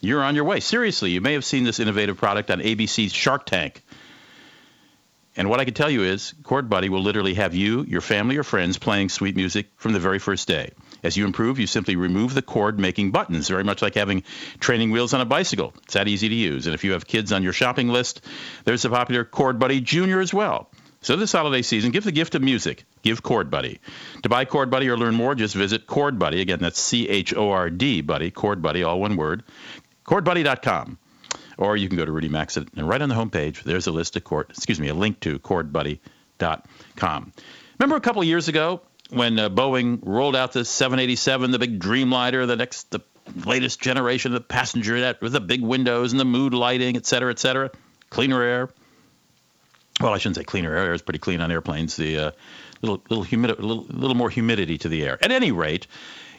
you're 0.00 0.24
on 0.24 0.34
your 0.34 0.44
way. 0.44 0.58
Seriously, 0.58 1.12
you 1.12 1.20
may 1.20 1.34
have 1.34 1.44
seen 1.44 1.62
this 1.62 1.78
innovative 1.78 2.16
product 2.16 2.50
on 2.50 2.60
ABC's 2.60 3.12
Shark 3.12 3.46
Tank. 3.46 3.84
And 5.36 5.48
what 5.48 5.60
I 5.60 5.64
can 5.64 5.74
tell 5.74 5.88
you 5.88 6.02
is, 6.02 6.34
Chord 6.42 6.68
Buddy 6.68 6.88
will 6.88 7.02
literally 7.02 7.34
have 7.34 7.54
you, 7.54 7.84
your 7.84 8.00
family, 8.00 8.38
or 8.38 8.42
friends 8.42 8.76
playing 8.76 9.08
sweet 9.08 9.36
music 9.36 9.68
from 9.76 9.92
the 9.92 10.00
very 10.00 10.18
first 10.18 10.48
day. 10.48 10.72
As 11.02 11.16
you 11.16 11.24
improve, 11.24 11.58
you 11.58 11.66
simply 11.66 11.96
remove 11.96 12.34
the 12.34 12.42
chord 12.42 12.78
making 12.78 13.10
buttons, 13.10 13.48
very 13.48 13.64
much 13.64 13.82
like 13.82 13.94
having 13.94 14.22
training 14.58 14.90
wheels 14.90 15.14
on 15.14 15.20
a 15.20 15.24
bicycle. 15.24 15.72
It's 15.84 15.94
that 15.94 16.08
easy 16.08 16.28
to 16.28 16.34
use. 16.34 16.66
And 16.66 16.74
if 16.74 16.84
you 16.84 16.92
have 16.92 17.06
kids 17.06 17.32
on 17.32 17.42
your 17.42 17.52
shopping 17.52 17.88
list, 17.88 18.24
there's 18.64 18.82
the 18.82 18.90
popular 18.90 19.24
Chord 19.24 19.58
Buddy 19.58 19.80
Junior 19.80 20.20
as 20.20 20.34
well. 20.34 20.70
So 21.02 21.16
this 21.16 21.32
holiday 21.32 21.62
season, 21.62 21.92
give 21.92 22.04
the 22.04 22.12
gift 22.12 22.34
of 22.34 22.42
music. 22.42 22.84
Give 23.02 23.22
Chord 23.22 23.50
Buddy. 23.50 23.80
To 24.22 24.28
buy 24.28 24.44
Chord 24.44 24.70
Buddy 24.70 24.88
or 24.90 24.98
learn 24.98 25.14
more, 25.14 25.34
just 25.34 25.54
visit 25.54 25.86
Chord 25.86 26.18
Buddy. 26.18 26.42
Again, 26.42 26.58
that's 26.60 26.78
C-H-O-R-D 26.78 28.02
Buddy, 28.02 28.30
Chord 28.30 28.60
Buddy, 28.60 28.82
all 28.82 29.00
one 29.00 29.16
word. 29.16 29.42
ChordBuddy.com. 30.04 30.98
Or 31.56 31.76
you 31.76 31.88
can 31.88 31.96
go 31.96 32.04
to 32.04 32.12
Rudy 32.12 32.28
Max 32.28 32.56
and 32.56 32.68
right 32.76 33.00
on 33.00 33.08
the 33.08 33.14
homepage, 33.14 33.62
there's 33.62 33.86
a 33.86 33.92
list 33.92 34.16
of 34.16 34.24
chord, 34.24 34.46
excuse 34.50 34.80
me, 34.80 34.88
a 34.88 34.94
link 34.94 35.20
to 35.20 35.38
chordbuddy.com. 35.38 37.32
Remember 37.78 37.96
a 37.96 38.00
couple 38.00 38.24
years 38.24 38.48
ago, 38.48 38.82
when 39.10 39.38
uh, 39.38 39.48
Boeing 39.48 40.00
rolled 40.02 40.36
out 40.36 40.52
the 40.52 40.64
787, 40.64 41.50
the 41.50 41.58
big 41.58 41.80
Dreamliner, 41.80 42.46
the 42.46 42.56
next, 42.56 42.90
the 42.90 43.00
latest 43.44 43.80
generation 43.80 44.32
of 44.32 44.40
the 44.40 44.46
passenger 44.46 44.98
jet 44.98 45.20
with 45.20 45.32
the 45.32 45.40
big 45.40 45.62
windows 45.62 46.12
and 46.12 46.20
the 46.20 46.24
mood 46.24 46.54
lighting, 46.54 46.96
et 46.96 47.06
cetera, 47.06 47.30
et 47.30 47.38
cetera, 47.38 47.70
cleaner 48.08 48.42
air. 48.42 48.70
Well, 50.00 50.14
I 50.14 50.18
shouldn't 50.18 50.36
say 50.36 50.44
cleaner 50.44 50.74
air. 50.74 50.94
It's 50.94 51.02
pretty 51.02 51.18
clean 51.18 51.40
on 51.40 51.52
airplanes. 51.52 51.96
The 51.96 52.18
uh, 52.18 52.30
little 52.80 53.02
little 53.10 53.24
humid, 53.24 53.50
little, 53.58 53.84
little 53.84 54.16
more 54.16 54.30
humidity 54.30 54.78
to 54.78 54.88
the 54.88 55.04
air. 55.04 55.18
At 55.22 55.30
any 55.30 55.52
rate, 55.52 55.86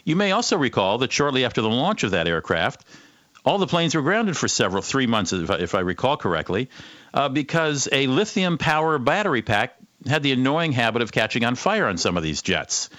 you 0.04 0.16
may 0.16 0.32
also 0.32 0.56
recall 0.56 0.98
that 0.98 1.12
shortly 1.12 1.44
after 1.44 1.62
the 1.62 1.68
launch 1.68 2.02
of 2.02 2.10
that 2.10 2.26
aircraft, 2.26 2.84
all 3.44 3.58
the 3.58 3.66
planes 3.66 3.94
were 3.94 4.02
grounded 4.02 4.36
for 4.36 4.48
several, 4.48 4.82
three 4.82 5.06
months, 5.06 5.32
if 5.32 5.50
I, 5.50 5.56
if 5.56 5.74
I 5.74 5.80
recall 5.80 6.16
correctly, 6.16 6.70
uh, 7.14 7.28
because 7.28 7.88
a 7.90 8.06
lithium 8.06 8.58
power 8.58 8.98
battery 8.98 9.42
pack 9.42 9.76
had 10.06 10.22
the 10.22 10.32
annoying 10.32 10.72
habit 10.72 11.02
of 11.02 11.12
catching 11.12 11.44
on 11.44 11.54
fire 11.54 11.86
on 11.86 11.98
some 11.98 12.16
of 12.16 12.22
these 12.22 12.42
jets. 12.42 12.90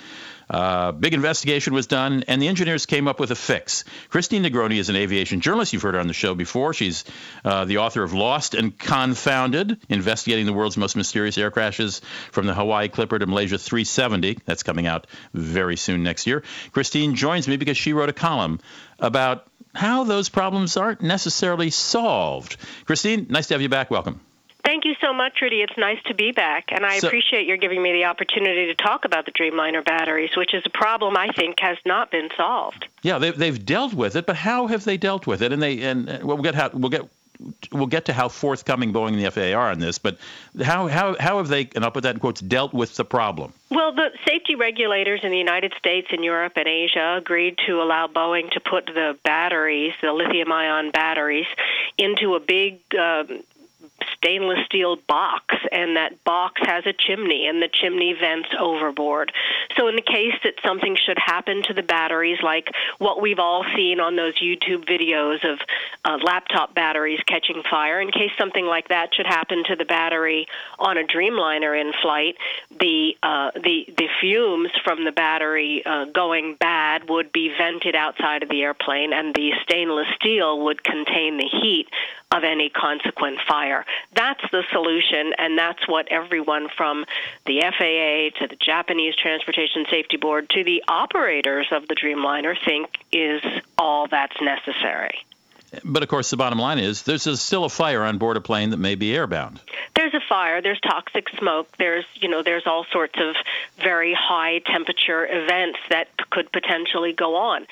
Uh, 0.49 0.91
big 0.91 1.13
investigation 1.13 1.73
was 1.73 1.87
done, 1.87 2.23
and 2.27 2.41
the 2.41 2.47
engineers 2.47 2.85
came 2.85 3.07
up 3.07 3.19
with 3.19 3.31
a 3.31 3.35
fix. 3.35 3.83
Christine 4.09 4.43
Negroni 4.43 4.77
is 4.77 4.89
an 4.89 4.95
aviation 4.95 5.41
journalist. 5.41 5.73
You've 5.73 5.81
heard 5.81 5.95
her 5.95 5.99
on 5.99 6.07
the 6.07 6.13
show 6.13 6.35
before. 6.35 6.73
She's 6.73 7.05
uh, 7.45 7.65
the 7.65 7.77
author 7.77 8.03
of 8.03 8.13
Lost 8.13 8.53
and 8.53 8.77
Confounded, 8.77 9.79
investigating 9.89 10.45
the 10.45 10.53
world's 10.53 10.77
most 10.77 10.95
mysterious 10.95 11.37
air 11.37 11.51
crashes 11.51 12.01
from 12.31 12.45
the 12.45 12.53
Hawaii 12.53 12.89
Clipper 12.89 13.19
to 13.19 13.25
Malaysia 13.25 13.57
370. 13.57 14.39
That's 14.45 14.63
coming 14.63 14.85
out 14.85 15.07
very 15.33 15.77
soon 15.77 16.03
next 16.03 16.27
year. 16.27 16.43
Christine 16.71 17.15
joins 17.15 17.47
me 17.47 17.57
because 17.57 17.77
she 17.77 17.93
wrote 17.93 18.09
a 18.09 18.13
column 18.13 18.59
about 18.99 19.47
how 19.73 20.03
those 20.03 20.29
problems 20.29 20.77
aren't 20.77 21.01
necessarily 21.01 21.69
solved. 21.71 22.57
Christine, 22.85 23.27
nice 23.29 23.47
to 23.47 23.55
have 23.55 23.61
you 23.61 23.69
back. 23.69 23.89
Welcome. 23.89 24.19
Thank 24.63 24.85
you 24.85 24.95
so 25.01 25.13
much, 25.13 25.41
Rudy. 25.41 25.61
It's 25.61 25.77
nice 25.77 26.01
to 26.05 26.13
be 26.13 26.31
back, 26.31 26.71
and 26.71 26.85
I 26.85 26.99
So- 26.99 27.07
appreciate 27.07 27.45
your 27.45 27.57
giving 27.57 27.81
me 27.81 27.91
the 27.91 28.05
opportunity 28.05 28.67
to 28.67 28.75
talk 28.75 29.03
about 29.03 29.25
the 29.25 29.31
Dreamliner 29.31 29.83
batteries, 29.83 30.35
which 30.37 30.53
is 30.53 30.63
a 30.65 30.69
problem 30.69 31.17
I 31.17 31.29
think 31.29 31.59
has 31.59 31.77
not 31.85 32.11
been 32.11 32.29
solved. 32.37 32.85
Yeah, 33.01 33.17
they, 33.17 33.31
they've 33.31 33.65
dealt 33.65 33.93
with 33.93 34.15
it, 34.15 34.25
but 34.25 34.37
how 34.37 34.67
have 34.67 34.85
they 34.85 34.95
dealt 34.95 35.27
with 35.27 35.41
it? 35.41 35.51
And 35.51 35.61
they 35.61 35.81
and 35.81 36.09
uh, 36.09 36.19
we'll 36.23 36.37
get 36.37 36.55
how 36.55 36.69
we'll 36.73 36.89
get 36.89 37.03
we'll 37.71 37.87
get 37.87 38.05
to 38.05 38.13
how 38.13 38.29
forthcoming 38.29 38.93
Boeing 38.93 39.09
and 39.09 39.19
the 39.19 39.29
FAA 39.29 39.53
are 39.53 39.69
on 39.71 39.79
this, 39.79 39.97
but 39.97 40.17
how 40.63 40.87
how 40.87 41.15
how 41.19 41.37
have 41.37 41.49
they 41.49 41.69
and 41.75 41.83
I'll 41.83 41.91
put 41.91 42.03
that 42.03 42.15
in 42.15 42.19
quotes 42.21 42.39
dealt 42.39 42.73
with 42.73 42.95
the 42.95 43.03
problem? 43.03 43.51
Well, 43.69 43.91
the 43.91 44.11
safety 44.25 44.55
regulators 44.55 45.21
in 45.23 45.31
the 45.31 45.37
United 45.37 45.73
States 45.77 46.07
and 46.11 46.23
Europe 46.23 46.53
and 46.55 46.67
Asia 46.67 47.15
agreed 47.17 47.57
to 47.65 47.81
allow 47.81 48.07
Boeing 48.07 48.51
to 48.51 48.59
put 48.59 48.85
the 48.85 49.17
batteries, 49.23 49.93
the 50.01 50.13
lithium 50.13 50.51
ion 50.51 50.91
batteries, 50.91 51.47
into 51.97 52.35
a 52.35 52.39
big 52.39 52.79
um, 52.95 53.43
stainless 54.17 54.65
steel 54.65 54.97
box, 55.07 55.55
and 55.71 55.97
that 55.97 56.23
box 56.23 56.61
has 56.65 56.85
a 56.85 56.93
chimney, 56.93 57.47
and 57.47 57.61
the 57.61 57.67
chimney 57.67 58.13
vents 58.13 58.49
overboard. 58.59 59.31
So, 59.77 59.87
in 59.87 59.95
the 59.95 60.01
case 60.01 60.33
that 60.43 60.55
something 60.63 60.95
should 60.95 61.17
happen 61.17 61.63
to 61.63 61.73
the 61.73 61.83
batteries, 61.83 62.39
like 62.41 62.69
what 62.99 63.21
we've 63.21 63.39
all 63.39 63.65
seen 63.75 63.99
on 63.99 64.15
those 64.15 64.35
YouTube 64.39 64.85
videos 64.85 65.43
of 65.49 65.59
uh, 66.05 66.17
laptop 66.23 66.73
batteries 66.73 67.19
catching 67.27 67.63
fire, 67.69 67.99
in 68.01 68.11
case 68.11 68.31
something 68.37 68.65
like 68.65 68.89
that 68.89 69.13
should 69.13 69.27
happen 69.27 69.63
to 69.65 69.75
the 69.75 69.85
battery 69.85 70.47
on 70.79 70.97
a 70.97 71.03
Dreamliner 71.03 71.79
in 71.79 71.93
flight, 72.01 72.37
the 72.79 73.15
uh, 73.23 73.51
the 73.55 73.85
the 73.97 74.07
fumes 74.21 74.71
from 74.83 75.05
the 75.05 75.11
battery 75.11 75.83
uh, 75.85 76.05
going 76.05 76.55
bad 76.55 77.09
would 77.09 77.31
be 77.31 77.53
vented 77.57 77.95
outside 77.95 78.43
of 78.43 78.49
the 78.49 78.61
airplane, 78.63 79.13
and 79.13 79.33
the 79.35 79.51
stainless 79.63 80.07
steel 80.15 80.63
would 80.63 80.83
contain 80.83 81.37
the 81.37 81.47
heat 81.61 81.87
of 82.33 82.43
any 82.43 82.69
consequent 82.69 83.39
fire. 83.47 83.85
That's 84.15 84.41
the 84.51 84.63
solution, 84.71 85.33
and 85.37 85.57
that's 85.57 85.87
what 85.87 86.07
everyone 86.09 86.67
from 86.75 87.05
the 87.45 87.61
FAA 87.61 88.39
to 88.39 88.47
the 88.47 88.57
Japanese 88.59 89.15
Transportation 89.15 89.85
Safety 89.89 90.17
Board 90.17 90.49
to 90.49 90.63
the 90.63 90.83
operators 90.87 91.67
of 91.71 91.87
the 91.87 91.95
Dreamliner 91.95 92.55
think 92.65 92.89
is 93.11 93.41
all 93.77 94.07
that's 94.07 94.35
necessary. 94.41 95.23
But 95.83 96.03
of 96.03 96.09
course, 96.09 96.29
the 96.29 96.37
bottom 96.37 96.59
line 96.59 96.77
is 96.77 97.03
there's 97.03 97.41
still 97.41 97.65
a 97.65 97.69
fire 97.69 98.03
on 98.03 98.17
board 98.17 98.37
a 98.37 98.41
plane 98.41 98.69
that 98.71 98.77
may 98.77 98.95
be 98.95 99.09
airbound. 99.11 99.59
There's 99.95 100.13
a 100.13 100.19
fire, 100.29 100.61
there's 100.61 100.79
toxic 100.81 101.27
smoke, 101.39 101.67
there's 101.77 102.05
you 102.15 102.29
know 102.29 102.43
there's 102.43 102.67
all 102.67 102.85
sorts 102.91 103.15
of 103.17 103.35
very 103.81 104.13
high 104.13 104.59
temperature 104.59 105.25
events 105.25 105.79
that 105.89 106.09
could 106.29 106.51
potentially 106.51 107.13
go 107.13 107.35
on. 107.35 107.65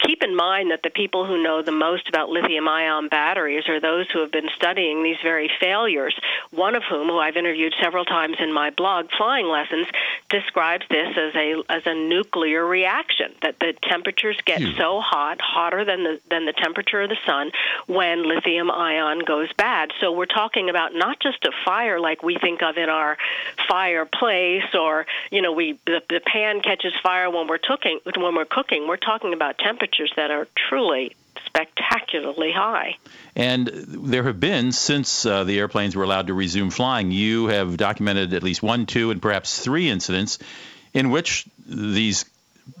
Keep 0.00 0.22
in 0.22 0.36
mind 0.36 0.70
that 0.70 0.82
the 0.82 0.90
people 0.90 1.24
who 1.24 1.42
know 1.42 1.62
the 1.62 1.72
most 1.72 2.08
about 2.08 2.28
lithium 2.28 2.68
ion 2.68 3.08
batteries 3.08 3.68
are 3.68 3.80
those 3.80 4.10
who 4.10 4.20
have 4.20 4.30
been 4.30 4.48
studying 4.54 5.02
these 5.02 5.16
very 5.22 5.50
failures. 5.60 6.14
One 6.50 6.74
of 6.74 6.82
whom, 6.84 7.08
who 7.08 7.18
I've 7.18 7.36
interviewed 7.36 7.74
several 7.80 8.04
times 8.04 8.36
in 8.38 8.52
my 8.52 8.70
blog, 8.70 9.10
Flying 9.16 9.46
Lessons, 9.46 9.86
describes 10.28 10.84
this 10.90 11.16
as 11.16 11.34
a 11.34 11.62
as 11.68 11.82
a 11.86 11.94
nuclear 11.94 12.64
reaction. 12.66 13.32
That 13.42 13.58
the 13.58 13.74
temperatures 13.82 14.38
get 14.44 14.60
so 14.76 15.00
hot, 15.00 15.40
hotter 15.40 15.84
than 15.84 16.04
the 16.04 16.20
than 16.30 16.44
the 16.44 16.52
temperature 16.52 17.02
of 17.02 17.08
the 17.08 17.18
sun, 17.24 17.52
when 17.86 18.28
lithium 18.28 18.70
ion 18.70 19.20
goes 19.20 19.52
bad. 19.54 19.92
So 20.00 20.12
we're 20.12 20.26
talking 20.26 20.68
about 20.68 20.94
not 20.94 21.20
just 21.20 21.44
a 21.44 21.52
fire 21.64 22.00
like 22.00 22.22
we 22.22 22.36
think 22.36 22.62
of 22.62 22.76
in 22.76 22.88
our 22.88 23.16
fireplace, 23.68 24.74
or 24.74 25.06
you 25.30 25.42
know, 25.42 25.52
we 25.52 25.78
the, 25.86 26.02
the 26.08 26.20
pan 26.20 26.60
catches 26.60 26.92
fire 27.02 27.30
when 27.30 27.46
we're 27.46 27.58
cooking. 27.58 28.00
When 28.04 28.34
we're 28.34 28.44
cooking, 28.44 28.86
we're 28.86 28.96
talking 28.96 29.32
about 29.32 29.58
temperatures 29.86 30.12
that 30.16 30.30
are 30.30 30.46
truly 30.68 31.14
spectacularly 31.46 32.52
high. 32.52 32.96
And 33.34 33.66
there 33.66 34.24
have 34.24 34.40
been, 34.40 34.72
since 34.72 35.24
uh, 35.26 35.44
the 35.44 35.58
airplanes 35.58 35.94
were 35.94 36.04
allowed 36.04 36.28
to 36.28 36.34
resume 36.34 36.70
flying, 36.70 37.10
you 37.10 37.46
have 37.46 37.76
documented 37.76 38.34
at 38.34 38.42
least 38.42 38.62
one, 38.62 38.86
two, 38.86 39.10
and 39.10 39.20
perhaps 39.20 39.58
three 39.58 39.88
incidents 39.88 40.38
in 40.92 41.10
which 41.10 41.46
these 41.66 42.24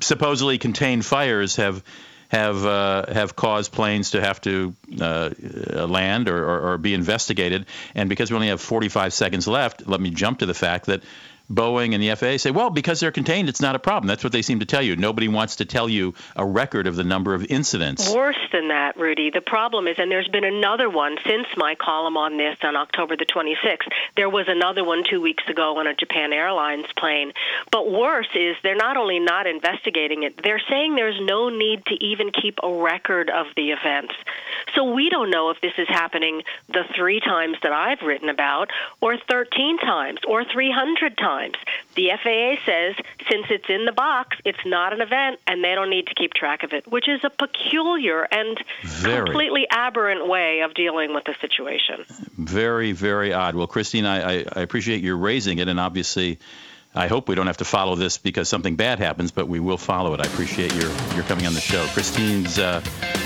supposedly 0.00 0.58
contained 0.58 1.04
fires 1.04 1.56
have 1.56 1.82
have 2.28 2.66
uh, 2.66 3.12
have 3.12 3.36
caused 3.36 3.70
planes 3.70 4.10
to 4.10 4.20
have 4.20 4.40
to 4.40 4.74
uh, 5.00 5.30
uh, 5.72 5.86
land 5.86 6.28
or, 6.28 6.44
or, 6.44 6.72
or 6.72 6.78
be 6.78 6.92
investigated. 6.92 7.66
And 7.94 8.08
because 8.08 8.32
we 8.32 8.34
only 8.34 8.48
have 8.48 8.60
45 8.60 9.12
seconds 9.12 9.46
left, 9.46 9.86
let 9.86 10.00
me 10.00 10.10
jump 10.10 10.40
to 10.40 10.46
the 10.46 10.54
fact 10.54 10.86
that 10.86 11.02
Boeing 11.50 11.94
and 11.94 12.02
the 12.02 12.14
FAA 12.14 12.38
say, 12.38 12.50
well, 12.50 12.70
because 12.70 13.00
they're 13.00 13.12
contained, 13.12 13.48
it's 13.48 13.60
not 13.60 13.76
a 13.76 13.78
problem. 13.78 14.08
That's 14.08 14.24
what 14.24 14.32
they 14.32 14.42
seem 14.42 14.60
to 14.60 14.66
tell 14.66 14.82
you. 14.82 14.96
Nobody 14.96 15.28
wants 15.28 15.56
to 15.56 15.64
tell 15.64 15.88
you 15.88 16.14
a 16.34 16.44
record 16.44 16.86
of 16.86 16.96
the 16.96 17.04
number 17.04 17.34
of 17.34 17.44
incidents. 17.44 18.12
Worse 18.12 18.38
than 18.52 18.68
that, 18.68 18.96
Rudy. 18.96 19.30
The 19.30 19.40
problem 19.40 19.86
is, 19.86 19.96
and 19.98 20.10
there's 20.10 20.28
been 20.28 20.44
another 20.44 20.90
one 20.90 21.16
since 21.24 21.46
my 21.56 21.74
column 21.76 22.16
on 22.16 22.36
this 22.36 22.56
on 22.62 22.74
October 22.74 23.16
the 23.16 23.26
26th. 23.26 23.88
There 24.16 24.28
was 24.28 24.46
another 24.48 24.82
one 24.82 25.04
two 25.08 25.20
weeks 25.20 25.44
ago 25.48 25.78
on 25.78 25.86
a 25.86 25.94
Japan 25.94 26.32
Airlines 26.32 26.86
plane. 26.96 27.32
But 27.70 27.90
worse 27.90 28.28
is 28.34 28.56
they're 28.62 28.74
not 28.74 28.96
only 28.96 29.20
not 29.20 29.46
investigating 29.46 30.24
it, 30.24 30.42
they're 30.42 30.62
saying 30.68 30.96
there's 30.96 31.20
no 31.20 31.48
need 31.48 31.84
to 31.86 31.94
even 32.04 32.32
keep 32.32 32.58
a 32.62 32.72
record 32.72 33.30
of 33.30 33.46
the 33.56 33.70
events. 33.70 34.14
So 34.74 34.92
we 34.92 35.10
don't 35.10 35.30
know 35.30 35.50
if 35.50 35.60
this 35.60 35.74
is 35.78 35.88
happening 35.88 36.42
the 36.68 36.84
three 36.94 37.20
times 37.20 37.56
that 37.62 37.72
I've 37.72 38.02
written 38.02 38.28
about, 38.28 38.70
or 39.00 39.16
13 39.16 39.78
times, 39.78 40.20
or 40.26 40.44
300 40.44 41.16
times. 41.16 41.35
The 41.94 42.10
FAA 42.22 42.64
says 42.64 42.94
since 43.30 43.46
it's 43.50 43.68
in 43.68 43.84
the 43.84 43.92
box, 43.92 44.36
it's 44.44 44.64
not 44.64 44.92
an 44.92 45.00
event, 45.00 45.40
and 45.46 45.62
they 45.62 45.74
don't 45.74 45.90
need 45.90 46.06
to 46.08 46.14
keep 46.14 46.34
track 46.34 46.62
of 46.62 46.72
it, 46.72 46.90
which 46.90 47.08
is 47.08 47.20
a 47.24 47.30
peculiar 47.30 48.22
and 48.22 48.58
Very. 48.84 49.24
completely 49.24 49.66
aberrant 49.70 50.28
way 50.28 50.60
of 50.60 50.74
dealing 50.74 51.14
with 51.14 51.24
the 51.24 51.34
situation. 51.40 52.04
Very, 52.38 52.92
very 52.92 53.32
odd. 53.32 53.54
Well, 53.54 53.66
Christine, 53.66 54.06
I, 54.06 54.40
I, 54.40 54.44
I 54.56 54.60
appreciate 54.60 55.02
your 55.02 55.16
raising 55.16 55.58
it, 55.58 55.68
and 55.68 55.80
obviously, 55.80 56.38
I 56.96 57.08
hope 57.08 57.28
we 57.28 57.34
don't 57.34 57.46
have 57.46 57.58
to 57.58 57.64
follow 57.64 57.94
this 57.94 58.16
because 58.16 58.48
something 58.48 58.74
bad 58.76 58.98
happens, 58.98 59.30
but 59.30 59.48
we 59.48 59.60
will 59.60 59.76
follow 59.76 60.14
it. 60.14 60.20
I 60.20 60.24
appreciate 60.24 60.74
your 60.74 60.90
your 61.14 61.24
coming 61.24 61.46
on 61.46 61.54
the 61.54 61.60
show. 61.60 61.84
Christine's, 61.88 62.58
uh, 62.58 62.82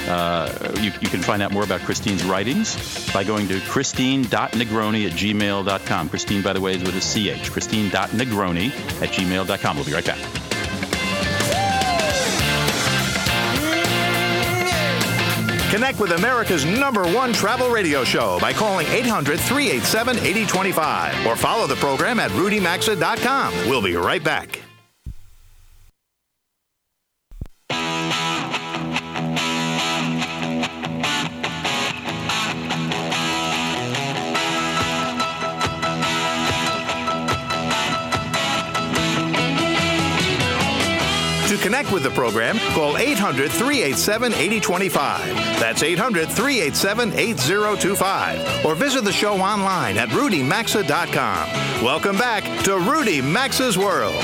uh, 0.08 0.72
you, 0.80 0.92
you 1.00 1.08
can 1.08 1.22
find 1.22 1.40
out 1.40 1.52
more 1.52 1.62
about 1.62 1.80
Christine's 1.80 2.24
writings 2.24 3.10
by 3.12 3.22
going 3.22 3.46
to 3.48 3.60
christine.negroni 3.60 5.06
at 5.06 5.12
gmail.com. 5.12 6.08
Christine, 6.08 6.42
by 6.42 6.52
the 6.52 6.60
way, 6.60 6.74
is 6.74 6.82
with 6.82 6.96
a 6.96 7.00
CH. 7.00 7.50
Christine.negroni 7.50 8.70
at 9.02 9.10
gmail.com. 9.10 9.76
We'll 9.76 9.86
be 9.86 9.92
right 9.92 10.04
back. 10.04 10.39
Connect 15.70 16.00
with 16.00 16.12
America's 16.12 16.64
number 16.64 17.04
one 17.04 17.32
travel 17.32 17.70
radio 17.70 18.02
show 18.02 18.38
by 18.40 18.52
calling 18.52 18.88
800 18.88 19.38
387 19.38 20.16
8025 20.16 21.26
or 21.26 21.36
follow 21.36 21.68
the 21.68 21.76
program 21.76 22.18
at 22.18 22.30
rudymaxa.com. 22.32 23.54
We'll 23.68 23.82
be 23.82 23.94
right 23.94 24.22
back. 24.22 24.60
Connect 41.70 41.92
with 41.92 42.02
the 42.02 42.10
program, 42.10 42.58
call 42.74 42.96
800 42.98 43.48
387 43.48 44.32
8025. 44.34 45.24
That's 45.60 45.84
800 45.84 46.28
387 46.28 47.12
8025. 47.12 48.66
Or 48.66 48.74
visit 48.74 49.04
the 49.04 49.12
show 49.12 49.34
online 49.40 49.96
at 49.96 50.08
rudymaxa.com. 50.08 51.84
Welcome 51.84 52.18
back 52.18 52.42
to 52.64 52.76
Rudy 52.76 53.22
Maxa's 53.22 53.78
World. 53.78 54.16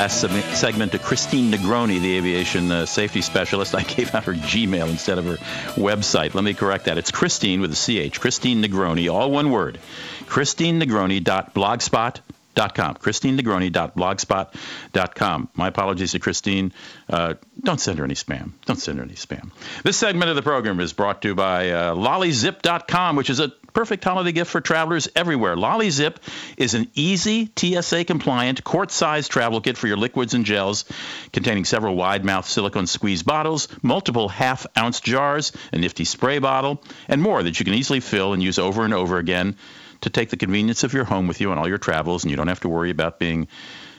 seg- 0.00 0.54
segment 0.56 0.90
to 0.92 0.98
Christine 0.98 1.52
Negroni, 1.52 2.00
the 2.00 2.16
aviation 2.16 2.72
uh, 2.72 2.84
safety 2.84 3.20
specialist. 3.20 3.76
I 3.76 3.84
gave 3.84 4.12
out 4.12 4.24
her 4.24 4.34
Gmail 4.34 4.88
instead 4.90 5.18
of 5.18 5.26
her 5.26 5.36
website. 5.76 6.34
Let 6.34 6.42
me 6.42 6.54
correct 6.54 6.86
that. 6.86 6.98
It's 6.98 7.12
Christine 7.12 7.60
with 7.60 7.70
a 7.70 7.76
CH. 8.10 8.18
Christine 8.18 8.60
Negroni, 8.64 9.08
all 9.08 9.30
one 9.30 9.52
word. 9.52 9.78
ChristineNegroni.blogspot.com. 10.26 12.24
ChristineNegroni.blogspot.com. 12.68 15.48
My 15.54 15.68
apologies 15.68 16.12
to 16.12 16.18
Christine. 16.18 16.72
Uh, 17.08 17.34
don't 17.62 17.80
send 17.80 17.98
her 17.98 18.04
any 18.04 18.14
spam. 18.14 18.52
Don't 18.66 18.78
send 18.78 18.98
her 18.98 19.04
any 19.04 19.14
spam. 19.14 19.50
This 19.82 19.96
segment 19.96 20.28
of 20.30 20.36
the 20.36 20.42
program 20.42 20.78
is 20.80 20.92
brought 20.92 21.22
to 21.22 21.28
you 21.28 21.34
by 21.34 21.70
uh, 21.70 21.94
LollyZip.com, 21.94 23.16
which 23.16 23.30
is 23.30 23.40
a 23.40 23.50
perfect 23.72 24.04
holiday 24.04 24.32
gift 24.32 24.50
for 24.50 24.60
travelers 24.60 25.08
everywhere. 25.14 25.56
LollyZip 25.56 26.16
is 26.56 26.74
an 26.74 26.90
easy, 26.94 27.50
TSA 27.56 28.04
compliant, 28.04 28.64
quart 28.64 28.90
sized 28.90 29.30
travel 29.30 29.60
kit 29.60 29.76
for 29.76 29.86
your 29.86 29.96
liquids 29.96 30.34
and 30.34 30.44
gels, 30.44 30.84
containing 31.32 31.64
several 31.64 31.94
wide 31.94 32.24
mouth 32.24 32.48
silicone 32.48 32.86
squeeze 32.86 33.22
bottles, 33.22 33.68
multiple 33.82 34.28
half 34.28 34.66
ounce 34.76 35.00
jars, 35.00 35.52
a 35.72 35.78
nifty 35.78 36.04
spray 36.04 36.38
bottle, 36.38 36.82
and 37.08 37.22
more 37.22 37.42
that 37.42 37.58
you 37.58 37.64
can 37.64 37.74
easily 37.74 38.00
fill 38.00 38.32
and 38.32 38.42
use 38.42 38.58
over 38.58 38.84
and 38.84 38.94
over 38.94 39.18
again 39.18 39.56
to 40.02 40.10
take 40.10 40.30
the 40.30 40.36
convenience 40.36 40.84
of 40.84 40.92
your 40.92 41.04
home 41.04 41.28
with 41.28 41.40
you 41.40 41.50
on 41.50 41.58
all 41.58 41.68
your 41.68 41.78
travels, 41.78 42.24
and 42.24 42.30
you 42.30 42.36
don't 42.36 42.48
have 42.48 42.60
to 42.60 42.68
worry 42.68 42.90
about 42.90 43.18
being 43.18 43.48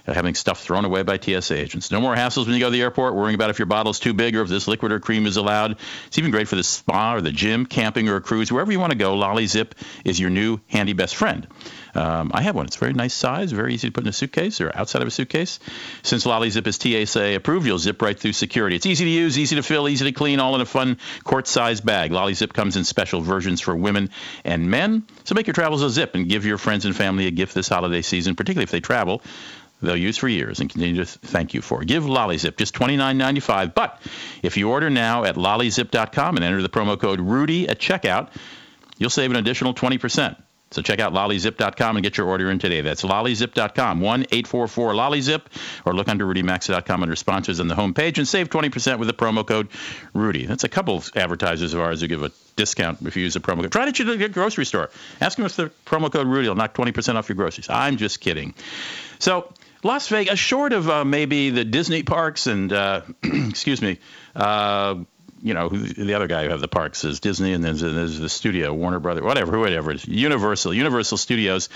uh, 0.08 0.14
having 0.14 0.34
stuff 0.34 0.62
thrown 0.62 0.86
away 0.86 1.04
by 1.04 1.20
TSA 1.20 1.56
agents. 1.56 1.92
No 1.92 2.02
more 2.02 2.16
hassles 2.16 2.46
when 2.46 2.56
you 2.56 2.60
go 2.60 2.68
to 2.68 2.72
the 2.72 2.82
airport 2.82 3.14
worrying 3.14 3.36
about 3.36 3.50
if 3.50 3.60
your 3.60 3.68
bottle's 3.68 4.00
too 4.00 4.14
big 4.14 4.36
or 4.36 4.42
if 4.42 4.50
this 4.50 4.68
liquid 4.68 4.92
or 4.92 5.00
cream 5.00 5.28
is 5.28 5.38
allowed. 5.38 5.78
It's 6.08 6.18
even 6.18 6.32
great 6.32 6.48
for 6.48 6.56
the 6.56 6.64
spa 6.64 7.14
or 7.16 7.22
the 7.22 7.32
gym, 7.32 7.66
camping 7.66 8.10
or 8.10 8.16
a 8.16 8.22
cruise, 8.22 8.52
wherever 8.52 8.72
you 8.72 8.80
want 8.80 8.92
to 8.92 8.98
go. 8.98 9.16
Lolly 9.16 9.46
Zip 9.46 9.76
is 10.04 10.20
your 10.20 10.30
new 10.30 10.60
handy 10.68 10.94
best 10.94 11.16
friend. 11.16 11.48
Um, 11.96 12.32
I 12.34 12.42
have 12.42 12.56
one. 12.56 12.66
It's 12.66 12.76
very 12.76 12.94
nice 12.94 13.14
size, 13.14 13.52
very 13.52 13.74
easy 13.74 13.88
to 13.88 13.92
put 13.92 14.04
in 14.04 14.10
a 14.10 14.14
suitcase 14.14 14.62
or 14.62 14.72
outside 14.74 15.02
of 15.02 15.08
a 15.08 15.12
suitcase. 15.12 15.60
Since 16.04 16.26
Lolly 16.26 16.50
Zip 16.50 16.66
is 16.68 16.76
TSA 16.78 17.36
approved, 17.36 17.66
you'll 17.66 17.80
zip 17.80 18.02
right 18.02 18.18
through 18.18 18.34
security. 18.34 18.76
It's 18.76 18.86
easy 18.86 19.06
to 19.06 19.12
use, 19.12 19.38
easy 19.38 19.56
to 19.56 19.64
fill, 19.64 19.90
easy 19.90 20.06
to 20.06 20.12
clean, 20.12 20.40
all 20.40 20.56
in 20.56 20.62
a 20.62 20.66
fun 20.66 20.98
quart-sized 21.24 21.86
bag. 21.86 22.12
Lolly 22.12 22.34
Zip 22.34 22.54
comes 22.54 22.78
in 22.78 22.84
special 22.84 23.22
versions 23.22 23.62
for 23.62 23.76
women 23.76 24.10
and 24.44 24.70
men. 24.70 25.04
So 25.24 25.36
make 25.36 25.48
your 25.48 25.54
travels 25.54 25.82
a 25.82 25.90
zip 25.90 26.16
and 26.16 26.28
give 26.28 26.46
your 26.46 26.58
friends 26.58 26.86
and 26.86 26.96
family 26.96 27.28
a 27.28 27.32
gift 27.32 27.54
this 27.54 27.68
holiday 27.68 28.02
season, 28.02 28.36
particularly 28.36 28.64
if 28.64 28.72
they 28.72 28.82
travel 28.82 29.22
they'll 29.82 29.98
use 29.98 30.18
for 30.18 30.28
years 30.28 30.60
and 30.60 30.70
continue 30.70 31.04
to 31.04 31.06
thank 31.06 31.54
you 31.54 31.62
for. 31.62 31.84
Give 31.84 32.04
LollyZip 32.04 32.58
just 32.58 32.76
$29.95. 32.76 33.74
But 33.74 34.02
if 34.44 34.58
you 34.58 34.70
order 34.70 34.90
now 34.90 35.24
at 35.24 35.36
lollyzip.com 35.36 36.36
and 36.36 36.46
enter 36.46 36.62
the 36.62 36.70
promo 36.70 37.00
code 37.00 37.20
Rudy 37.20 37.68
at 37.68 37.80
checkout, 37.80 38.30
you'll 38.98 39.10
save 39.10 39.32
an 39.32 39.38
additional 39.38 39.74
20%. 39.74 40.36
So 40.72 40.82
check 40.82 41.00
out 41.00 41.14
lollyzip.com 41.14 41.98
and 41.98 42.04
get 42.04 42.18
your 42.18 42.28
order 42.28 42.50
in 42.50 42.58
today. 42.58 42.82
That's 42.82 43.04
lollyzip.com, 43.04 44.00
1-844-LOLLYZIP, 44.00 45.42
or 45.86 45.94
look 45.94 46.08
under 46.08 46.26
rudymaxa.com 46.26 47.04
under 47.04 47.16
sponsors 47.16 47.60
on 47.60 47.68
the 47.68 47.76
homepage 47.76 48.18
and 48.18 48.28
save 48.28 48.50
20% 48.50 48.98
with 48.98 49.08
the 49.08 49.14
promo 49.14 49.46
code 49.46 49.68
Rudy. 50.14 50.46
That's 50.46 50.64
a 50.64 50.70
couple 50.70 50.96
of 50.96 51.12
advertisers 51.16 51.74
of 51.74 51.82
ours 51.82 52.02
who 52.02 52.08
give 52.08 52.24
a 52.24 52.32
discount 52.56 53.00
if 53.06 53.16
you 53.18 53.24
use 53.24 53.34
the 53.34 53.42
promo 53.42 53.62
code. 53.62 53.72
Try 53.72 53.88
it 53.88 54.00
at 54.00 54.00
your 54.00 54.30
grocery 54.30 54.66
store. 54.66 54.90
Ask 55.20 55.38
them 55.38 55.46
if 55.46 55.56
the 55.56 55.72
promo 55.86 56.12
code 56.12 56.28
Rudy 56.28 56.48
will 56.48 56.56
knock 56.56 56.74
20% 56.74 57.16
off 57.16 57.28
your 57.28 57.36
groceries. 57.36 57.70
I'm 57.70 57.98
just 57.98 58.22
kidding. 58.22 58.54
So 59.20 59.52
Las 59.84 60.08
Vegas, 60.08 60.40
short 60.40 60.74
of 60.74 60.90
uh, 60.90 61.04
maybe 61.04 61.50
the 61.50 61.66
Disney 61.66 62.04
parks 62.04 62.48
and, 62.48 62.72
uh, 62.72 63.02
excuse 63.24 63.82
me, 63.82 64.00
uh, 64.36 64.96
you 65.42 65.54
know, 65.54 65.70
the 65.70 66.14
other 66.14 66.28
guy 66.28 66.44
who 66.44 66.50
have 66.50 66.62
the 66.62 66.68
parks 66.68 67.04
is 67.04 67.20
Disney, 67.20 67.54
and 67.54 67.64
then 67.64 67.76
there's, 67.78 67.94
there's 67.94 68.20
the 68.20 68.30
studio, 68.30 68.74
Warner 68.74 69.00
Brothers, 69.00 69.24
whatever, 69.24 69.58
whatever 69.60 69.92
it 69.92 69.96
is, 69.96 70.08
Universal, 70.08 70.74
Universal 70.74 71.18
Studios. 71.18 71.70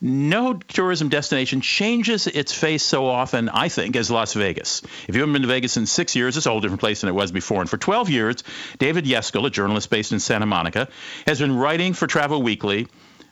No 0.00 0.54
tourism 0.54 1.08
destination 1.08 1.60
changes 1.60 2.26
its 2.26 2.52
face 2.52 2.82
so 2.82 3.06
often, 3.06 3.48
I 3.48 3.68
think, 3.68 3.96
as 3.96 4.10
Las 4.10 4.34
Vegas. 4.34 4.82
If 5.08 5.14
you 5.14 5.20
haven't 5.20 5.32
been 5.32 5.42
to 5.42 5.48
Vegas 5.48 5.76
in 5.76 5.86
six 5.86 6.14
years, 6.14 6.36
it's 6.36 6.46
a 6.46 6.50
whole 6.50 6.60
different 6.60 6.80
place 6.80 7.00
than 7.00 7.08
it 7.08 7.14
was 7.14 7.32
before. 7.32 7.60
And 7.60 7.70
for 7.70 7.78
12 7.78 8.10
years, 8.10 8.44
David 8.78 9.04
Yeskel, 9.04 9.46
a 9.46 9.50
journalist 9.50 9.90
based 9.90 10.12
in 10.12 10.20
Santa 10.20 10.46
Monica, 10.46 10.88
has 11.26 11.38
been 11.38 11.56
writing 11.56 11.92
for 11.94 12.06
Travel 12.06 12.42
Weekly 12.42 12.86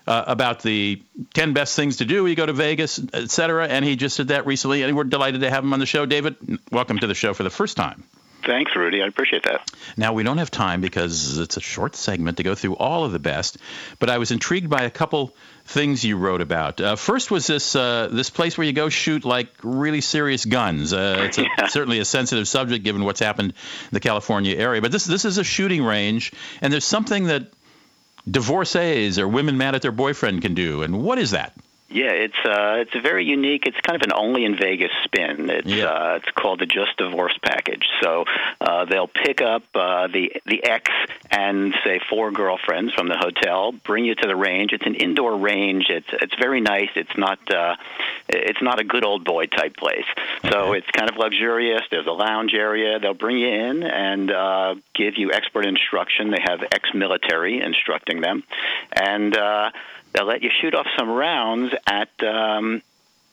uh, 0.07 0.25
about 0.27 0.63
the 0.63 1.03
10 1.35 1.53
best 1.53 1.77
things 1.77 1.99
to 1.99 2.05
do 2.05 2.23
when 2.23 2.31
you 2.31 2.37
go 2.37 2.47
to 2.47 2.53
Vegas, 2.53 3.01
et 3.13 3.31
cetera. 3.31 3.67
And 3.67 3.85
he 3.85 3.97
just 3.97 4.17
did 4.17 4.29
that 4.29 4.47
recently, 4.47 4.83
and 4.83 4.97
we're 4.97 5.05
delighted 5.05 5.41
to 5.43 5.51
have 5.51 5.65
him 5.65 5.73
on 5.73 5.79
the 5.79 5.87
show. 5.87 6.07
David, 6.07 6.37
welcome 6.71 6.99
to 6.99 7.07
the 7.07 7.15
show 7.15 7.35
for 7.35 7.43
the 7.43 7.51
first 7.51 7.77
time. 7.77 8.05
Thanks, 8.47 8.75
Rudy. 8.77 9.03
I 9.03 9.07
appreciate 9.07 9.45
that. 9.45 9.71
Now, 9.97 10.13
we 10.13 10.23
don't 10.23 10.39
have 10.39 10.51
time 10.51 10.81
because 10.81 11.39
it's 11.39 11.57
a 11.57 11.61
short 11.61 11.97
segment 11.97 12.37
to 12.37 12.43
go 12.43 12.55
through 12.55 12.77
all 12.77 13.05
of 13.05 13.13
the 13.13 13.19
best, 13.19 13.59
but 13.99 14.11
I 14.11 14.19
was 14.19 14.31
intrigued 14.31 14.69
by 14.69 14.83
a 14.83 14.91
couple 14.91 15.35
things 15.65 16.05
you 16.05 16.17
wrote 16.17 16.41
about. 16.41 16.81
Uh, 16.81 16.97
first 16.97 17.31
was 17.31 17.47
this 17.47 17.75
uh, 17.75 18.09
this 18.11 18.31
place 18.31 18.59
where 18.59 18.67
you 18.67 18.73
go 18.73 18.89
shoot 18.89 19.25
like 19.25 19.49
really 19.63 20.01
serious 20.01 20.45
guns. 20.45 20.93
Uh, 20.93 21.23
it's 21.27 21.39
a, 21.39 21.43
yeah. 21.59 21.67
certainly 21.69 21.99
a 22.01 22.05
sensitive 22.05 22.47
subject 22.47 22.85
given 22.85 23.05
what's 23.05 23.21
happened 23.21 23.51
in 23.51 23.91
the 23.93 24.01
California 24.01 24.57
area, 24.57 24.83
but 24.83 24.93
this 24.93 25.05
this 25.05 25.25
is 25.25 25.39
a 25.39 25.45
shooting 25.45 25.83
range, 25.83 26.33
and 26.61 26.73
there's 26.73 26.85
something 26.85 27.25
that 27.25 27.51
divorcees 28.31 29.19
or 29.19 29.29
women 29.29 29.59
mad 29.59 29.75
at 29.75 29.83
their 29.83 29.93
boyfriend 29.93 30.43
can 30.43 30.55
do. 30.55 30.83
And 30.83 31.03
what 31.03 31.19
is 31.19 31.33
that? 31.33 31.55
Yeah, 31.91 32.11
it's 32.11 32.39
uh, 32.45 32.79
it's 32.79 32.95
a 32.95 33.01
very 33.01 33.25
unique. 33.25 33.67
It's 33.67 33.79
kind 33.81 33.95
of 33.95 34.03
an 34.03 34.13
only 34.15 34.45
in 34.45 34.57
Vegas 34.57 34.91
spin. 35.05 35.51
It's 35.51 35.69
yeah. 35.69 35.85
uh, 35.85 36.15
it's 36.17 36.31
called 36.31 36.61
the 36.61 36.67
Just 36.67 36.97
Divorced 36.97 37.41
package. 37.43 37.87
So 38.03 38.25
uh, 38.61 38.87
they'll 38.87 39.07
pick 39.07 39.43
up 39.43 39.63
uh, 39.75 40.09
the 40.09 40.33
the 40.47 40.65
ex 40.65 40.91
and 41.31 41.75
say 41.85 42.01
four 42.09 42.33
girlfriends 42.33 42.95
from 42.95 43.09
the 43.09 43.17
hotel, 43.17 43.73
bring 43.73 44.07
you 44.07 44.15
to 44.15 44.27
the 44.27 44.35
range. 44.35 44.73
It's 44.73 44.87
an 44.87 44.95
indoor 44.95 45.37
range. 45.37 45.87
It's 45.91 46.09
it's 46.11 46.35
very 46.37 46.63
nice. 46.63 46.89
It's 46.97 47.17
not 47.19 47.39
uh, 47.53 47.77
it's 48.29 48.63
not 48.63 48.81
a 48.81 48.85
good 48.85 49.05
old 49.05 49.25
boy 49.25 49.47
type 49.47 49.77
place. 49.77 50.07
So 50.51 50.71
okay. 50.71 50.79
it's 50.79 50.91
kind 50.91 51.11
of 51.11 51.17
luxurious. 51.19 51.83
There's 51.91 52.07
a 52.07 52.13
lounge 52.13 52.55
area. 52.55 52.99
They'll 52.99 53.13
bring 53.13 53.39
you 53.39 53.49
in 53.49 53.83
and 53.83 54.31
uh, 54.31 54.75
give 54.95 55.19
you 55.19 55.33
expert 55.33 55.67
instruction. 55.67 56.31
They 56.31 56.43
have 56.43 56.63
ex-military 56.73 57.61
instructing 57.61 58.23
them, 58.23 58.43
and 58.91 59.37
uh, 59.37 59.71
they'll 60.15 60.27
let 60.27 60.43
you 60.43 60.51
shoot 60.61 60.75
off 60.75 60.87
some 60.97 61.11
rounds 61.11 61.75
at 61.87 62.09
um, 62.23 62.83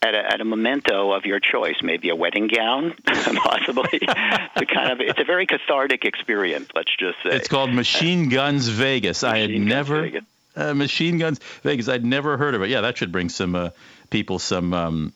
at 0.02 0.16
a, 0.16 0.34
at 0.34 0.42
a 0.42 0.46
memento 0.46 1.12
of 1.12 1.26
your 1.26 1.40
choice, 1.40 1.76
maybe 1.84 2.10
a 2.10 2.16
wedding 2.16 2.48
gown, 2.48 2.96
possibly. 3.06 4.00
the 4.00 4.66
kind 4.66 4.92
of 4.92 5.00
it's 5.00 5.20
a 5.20 5.24
very 5.24 5.46
cathartic 5.46 6.06
experience. 6.06 6.70
Let's 6.74 6.92
just 6.98 7.18
say 7.24 7.36
it's 7.36 7.48
called 7.48 7.74
Machine 7.74 8.30
Guns 8.30 8.68
Vegas. 8.68 9.24
Machine 9.24 9.36
I 9.36 9.40
had 9.40 9.62
never 9.62 10.02
Vegas. 10.02 10.24
Uh, 10.54 10.74
Machine 10.74 11.18
Guns 11.18 11.40
Vegas. 11.64 11.88
I'd 11.88 12.04
never 12.04 12.38
heard 12.38 12.56
of 12.56 12.62
it. 12.64 12.70
Yeah, 12.70 12.82
that 12.82 12.98
should 12.98 13.12
bring 13.12 13.30
some 13.30 13.56
uh, 13.56 13.70
people 14.10 14.40
some 14.40 14.74
um, 14.74 15.14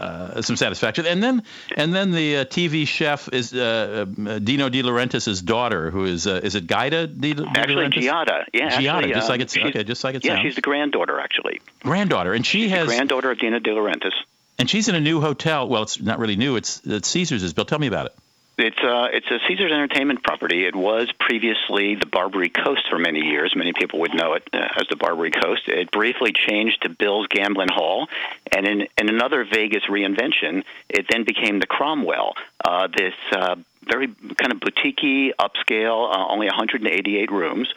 uh, 0.00 0.42
some 0.42 0.56
satisfaction. 0.56 1.06
And 1.06 1.22
then 1.22 1.42
and 1.76 1.94
then 1.94 2.10
the 2.10 2.38
uh, 2.38 2.44
TV 2.44 2.86
chef 2.86 3.28
is 3.32 3.52
uh, 3.52 4.06
uh, 4.26 4.38
Dino 4.38 4.68
De 4.68 4.82
Laurentiis' 4.82 5.44
daughter, 5.44 5.90
who 5.90 6.04
is 6.04 6.26
uh, 6.26 6.40
is 6.42 6.54
it 6.54 6.66
Gaida 6.66 7.06
De, 7.06 7.34
De 7.34 7.46
Actually, 7.46 7.88
Giada. 7.88 8.44
Yeah, 8.52 8.70
Giada, 8.70 8.94
actually, 8.94 9.12
just 9.14 9.28
like 9.28 9.40
it's 9.40 9.56
okay, 9.56 9.84
just 9.84 10.04
like 10.04 10.14
it 10.14 10.24
yeah, 10.24 10.34
sounds. 10.34 10.42
she's 10.42 10.54
the 10.56 10.60
granddaughter 10.62 11.20
actually. 11.20 11.60
Granddaughter, 11.80 12.32
and 12.32 12.44
she 12.44 12.62
she's 12.62 12.70
has 12.70 12.86
granddaughter 12.86 13.30
of 13.30 13.38
Dino 13.38 13.58
De 13.58 13.70
Laurentiis. 13.70 14.14
And 14.58 14.68
she's 14.68 14.88
in 14.88 14.94
a 14.94 15.00
new 15.00 15.22
hotel. 15.22 15.66
Well, 15.68 15.82
it's 15.84 15.98
not 15.98 16.18
really 16.18 16.36
new. 16.36 16.56
It's, 16.56 16.82
it's 16.84 17.08
Caesars 17.08 17.42
is 17.42 17.54
built. 17.54 17.68
Tell 17.68 17.78
me 17.78 17.86
about 17.86 18.06
it. 18.06 18.12
It's 18.60 18.78
uh, 18.78 19.08
it's 19.10 19.26
a 19.30 19.38
Caesars 19.48 19.72
Entertainment 19.72 20.22
property. 20.22 20.66
It 20.66 20.76
was 20.76 21.10
previously 21.18 21.94
the 21.94 22.04
Barbary 22.04 22.50
Coast 22.50 22.82
for 22.90 22.98
many 22.98 23.20
years. 23.20 23.54
Many 23.56 23.72
people 23.72 24.00
would 24.00 24.14
know 24.14 24.34
it 24.34 24.46
uh, 24.52 24.68
as 24.76 24.86
the 24.90 24.96
Barbary 24.96 25.30
Coast. 25.30 25.62
It 25.66 25.90
briefly 25.90 26.32
changed 26.32 26.82
to 26.82 26.90
Bill's 26.90 27.26
Gambling 27.28 27.70
Hall, 27.70 28.08
and 28.54 28.66
in, 28.66 28.86
in 28.98 29.08
another 29.08 29.44
Vegas 29.44 29.84
reinvention, 29.88 30.64
it 30.90 31.06
then 31.10 31.24
became 31.24 31.58
the 31.58 31.66
Cromwell. 31.66 32.34
Uh, 32.62 32.88
this 32.94 33.14
uh, 33.32 33.56
very 33.82 34.08
kind 34.08 34.52
of 34.52 34.60
boutique 34.60 35.34
upscale, 35.38 36.14
uh, 36.14 36.28
only 36.28 36.46
188 36.46 37.30
rooms. 37.32 37.72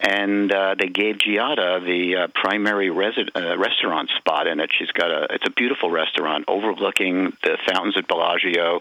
And 0.00 0.52
uh, 0.52 0.76
they 0.78 0.88
gave 0.88 1.16
Giada 1.16 1.84
the 1.84 2.16
uh, 2.16 2.28
primary 2.34 2.88
resi- 2.88 3.30
uh, 3.34 3.58
restaurant 3.58 4.10
spot 4.16 4.46
in 4.46 4.60
it. 4.60 4.70
She's 4.78 4.92
got 4.92 5.10
a 5.10 5.26
it's 5.30 5.46
a 5.46 5.50
beautiful 5.50 5.90
restaurant 5.90 6.44
overlooking 6.46 7.36
the 7.42 7.58
fountains 7.66 7.96
at 7.96 8.06
Bellagio, 8.06 8.80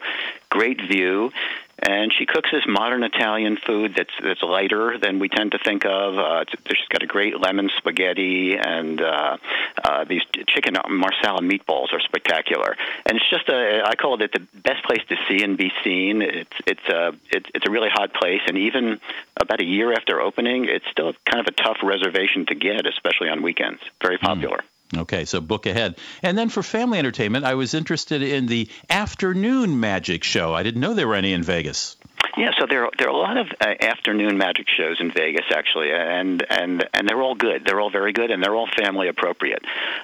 great 0.49 0.80
view 0.82 1.32
and 1.80 2.11
she 2.11 2.25
cooks 2.25 2.49
this 2.51 2.63
modern 2.67 3.03
Italian 3.03 3.57
food 3.57 3.93
that's 3.95 4.13
that's 4.21 4.41
lighter 4.41 4.97
than 4.97 5.19
we 5.19 5.30
tend 5.30 5.51
to 5.51 5.59
think 5.59 5.86
of. 5.86 6.17
Uh, 6.17 6.45
she's 6.67 6.88
got 6.89 7.03
a 7.03 7.07
great 7.07 7.39
lemon 7.39 7.69
spaghetti, 7.78 8.57
and 8.57 9.01
uh, 9.01 9.38
uh, 9.84 10.03
these 10.05 10.23
chicken 10.47 10.75
marsala 10.89 11.41
meatballs 11.41 11.93
are 11.93 11.99
spectacular. 11.99 12.75
And 13.05 13.17
it's 13.17 13.30
just 13.30 13.47
a 13.49 13.84
I 13.86 13.95
call 13.95 14.21
it 14.21 14.32
the 14.32 14.45
best 14.59 14.84
place 14.86 15.01
to 15.09 15.15
see 15.28 15.43
and 15.43 15.57
be 15.57 15.71
seen. 15.84 16.21
It's 16.21 16.57
it's 16.65 16.88
a 16.89 17.13
it's, 17.30 17.49
it's 17.53 17.65
a 17.67 17.71
really 17.71 17.89
hot 17.89 18.13
place, 18.13 18.41
and 18.47 18.57
even 18.57 18.99
about 19.39 19.61
a 19.61 19.65
year 19.65 19.93
after 19.93 20.19
opening, 20.19 20.65
it's 20.65 20.88
still 20.91 21.13
kind 21.25 21.39
of 21.39 21.47
a 21.47 21.63
tough 21.63 21.78
reservation 21.84 22.45
to 22.47 22.55
get, 22.55 22.88
especially 22.88 23.30
on 23.30 23.43
weekends. 23.43 23.82
Very 24.01 24.17
popular. 24.17 24.57
Mm. 24.57 24.76
Okay, 24.95 25.25
so 25.25 25.41
book 25.41 25.65
ahead. 25.65 25.97
And 26.23 26.38
then 26.38 26.47
for 26.47 26.63
family 26.63 26.97
entertainment, 26.97 27.43
I 27.43 27.55
was 27.55 27.73
interested 27.73 28.21
in 28.21 28.45
the 28.45 28.69
afternoon 28.89 29.81
magic 29.81 30.23
show. 30.23 30.53
I 30.53 30.63
didn't 30.63 30.79
know 30.79 30.93
there 30.93 31.07
were 31.07 31.15
any 31.15 31.33
in 31.33 31.43
Vegas. 31.43 31.97
Yeah, 32.38 32.51
so 32.59 32.68
there 32.70 32.88
there 32.97 33.07
are 33.07 33.11
a 33.13 33.18
lot 33.18 33.38
of 33.38 33.47
uh, 33.59 33.74
afternoon 33.82 34.38
magic 34.38 34.68
shows 34.70 34.99
in 34.99 35.11
Vegas 35.11 35.45
actually, 35.51 35.91
and 35.91 36.45
and 36.49 36.88
and 36.93 37.07
they're 37.09 37.22
all 37.22 37.34
good. 37.36 37.65
They're 37.65 37.80
all 37.82 37.89
very 37.89 38.13
good, 38.13 38.30
and 38.30 38.43
they're 38.43 38.55
all 38.55 38.68
family 38.78 39.07
appropriate. 39.07 39.63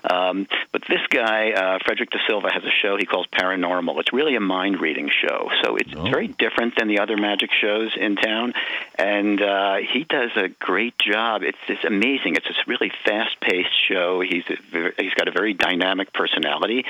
Um, 0.10 0.48
but 0.72 0.82
this 0.90 1.02
guy, 1.10 1.52
uh, 1.52 1.78
Frederick 1.86 2.10
Da 2.10 2.18
Silva, 2.28 2.50
has 2.52 2.64
a 2.64 2.72
show 2.82 2.98
he 2.98 3.06
calls 3.06 3.28
Paranormal. 3.28 4.00
It's 4.00 4.12
really 4.14 4.36
a 4.36 4.40
mind 4.40 4.82
reading 4.82 5.10
show, 5.10 5.50
so 5.64 5.76
it's 5.76 5.92
Oh. 5.96 6.04
very 6.10 6.28
different 6.28 6.76
than 6.78 6.88
the 6.88 7.00
other 7.00 7.18
magic 7.18 7.52
shows 7.52 7.92
in 7.96 8.16
town, 8.16 8.54
and 8.98 9.40
uh, 9.42 9.76
he 9.76 10.04
does 10.04 10.32
a 10.36 10.48
great 10.50 10.98
job. 10.98 11.44
It's 11.44 11.58
it's 11.68 11.84
amazing. 11.84 12.36
It's 12.36 12.48
this 12.48 12.68
really 12.68 12.92
fast 13.06 13.40
paced 13.42 13.70
show. 13.88 14.22
He's 14.22 14.44
a, 14.50 14.92
he's 15.00 15.14
got 15.14 15.28
a 15.28 15.32
very 15.32 15.54
dynamic 15.54 16.12
personality, 16.14 16.84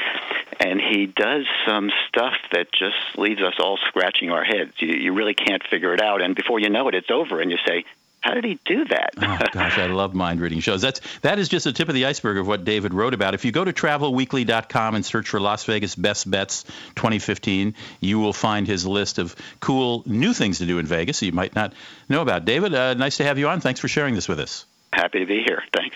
and 0.60 0.80
he 0.80 1.06
does 1.08 1.46
some 1.66 1.92
stuff 2.08 2.36
that 2.54 2.72
just 2.72 3.18
leaves 3.18 3.42
us 3.42 3.56
all 3.60 3.78
scratching 3.90 4.32
our 4.32 4.44
heads. 4.46 4.72
You, 4.78 4.94
you 4.94 5.13
really 5.14 5.34
can't 5.34 5.64
figure 5.64 5.94
it 5.94 6.02
out, 6.02 6.22
and 6.22 6.36
before 6.36 6.60
you 6.60 6.70
know 6.70 6.88
it, 6.88 6.96
it's 6.96 7.12
over, 7.12 7.40
and 7.40 7.52
you 7.52 7.58
say, 7.66 7.86
"How 8.22 8.34
did 8.34 8.44
he 8.44 8.60
do 8.66 8.86
that?" 8.86 9.12
Oh 9.18 9.40
gosh, 9.52 9.78
I 9.78 9.88
love 9.88 10.14
mind 10.14 10.42
reading 10.42 10.60
shows. 10.60 10.82
That's 10.82 11.02
that 11.22 11.40
is 11.40 11.50
just 11.50 11.66
the 11.66 11.72
tip 11.72 11.90
of 11.90 11.96
the 11.96 12.06
iceberg 12.06 12.38
of 12.38 12.48
what 12.48 12.66
David 12.66 12.94
wrote 12.94 13.14
about. 13.14 13.34
If 13.34 13.46
you 13.46 13.52
go 13.52 13.64
to 13.64 13.74
travelweekly.com 13.74 14.96
and 14.96 15.06
search 15.06 15.30
for 15.30 15.40
Las 15.40 15.64
Vegas 15.66 15.96
Best 15.96 16.30
Bets 16.30 16.64
2015, 16.96 17.76
you 18.00 18.20
will 18.20 18.34
find 18.34 18.68
his 18.68 18.86
list 18.86 19.20
of 19.20 19.36
cool 19.60 20.04
new 20.06 20.34
things 20.34 20.60
to 20.60 20.66
do 20.66 20.80
in 20.80 20.86
Vegas 20.86 21.20
that 21.20 21.26
you 21.26 21.32
might 21.32 21.56
not 21.56 21.74
know 22.10 22.22
about. 22.22 22.46
David, 22.46 22.74
uh, 22.74 22.94
nice 22.94 23.18
to 23.18 23.24
have 23.24 23.38
you 23.38 23.48
on. 23.50 23.62
Thanks 23.62 23.80
for 23.80 23.88
sharing 23.88 24.16
this 24.16 24.28
with 24.28 24.40
us. 24.40 24.66
Happy 24.92 25.20
to 25.20 25.26
be 25.26 25.44
here. 25.44 25.64
Thanks. 25.74 25.96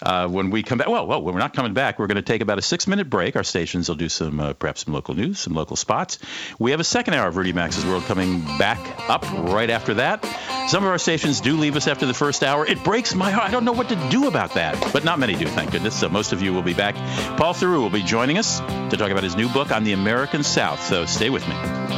Uh, 0.00 0.28
when 0.28 0.50
we 0.50 0.62
come 0.62 0.78
back, 0.78 0.88
well, 0.88 1.06
well, 1.06 1.22
we're 1.22 1.38
not 1.38 1.54
coming 1.54 1.74
back, 1.74 1.98
we're 1.98 2.06
going 2.06 2.16
to 2.16 2.22
take 2.22 2.40
about 2.40 2.58
a 2.58 2.62
six-minute 2.62 3.10
break. 3.10 3.34
Our 3.36 3.42
stations 3.42 3.88
will 3.88 3.96
do 3.96 4.08
some, 4.08 4.38
uh, 4.38 4.52
perhaps 4.52 4.84
some 4.84 4.94
local 4.94 5.14
news, 5.14 5.40
some 5.40 5.54
local 5.54 5.76
spots. 5.76 6.18
We 6.58 6.70
have 6.70 6.80
a 6.80 6.84
second 6.84 7.14
hour 7.14 7.28
of 7.28 7.36
Rudy 7.36 7.52
Maxa's 7.52 7.84
World 7.84 8.04
coming 8.04 8.40
back 8.58 8.78
up 9.10 9.24
right 9.32 9.70
after 9.70 9.94
that. 9.94 10.24
Some 10.68 10.84
of 10.84 10.90
our 10.90 10.98
stations 10.98 11.40
do 11.40 11.56
leave 11.56 11.76
us 11.76 11.88
after 11.88 12.06
the 12.06 12.14
first 12.14 12.44
hour. 12.44 12.64
It 12.66 12.84
breaks 12.84 13.14
my 13.14 13.30
heart. 13.30 13.48
I 13.48 13.50
don't 13.50 13.64
know 13.64 13.72
what 13.72 13.88
to 13.88 14.08
do 14.10 14.28
about 14.28 14.54
that, 14.54 14.92
but 14.92 15.04
not 15.04 15.18
many 15.18 15.34
do, 15.34 15.46
thank 15.46 15.72
goodness. 15.72 15.98
So 15.98 16.08
most 16.08 16.32
of 16.32 16.42
you 16.42 16.52
will 16.52 16.62
be 16.62 16.74
back. 16.74 16.94
Paul 17.36 17.54
Theroux 17.54 17.80
will 17.80 17.90
be 17.90 18.02
joining 18.02 18.38
us 18.38 18.60
to 18.60 18.96
talk 18.96 19.10
about 19.10 19.24
his 19.24 19.34
new 19.34 19.48
book 19.48 19.72
on 19.72 19.84
the 19.84 19.92
American 19.92 20.44
South. 20.44 20.82
So 20.82 21.06
stay 21.06 21.30
with 21.30 21.46
me. 21.48 21.97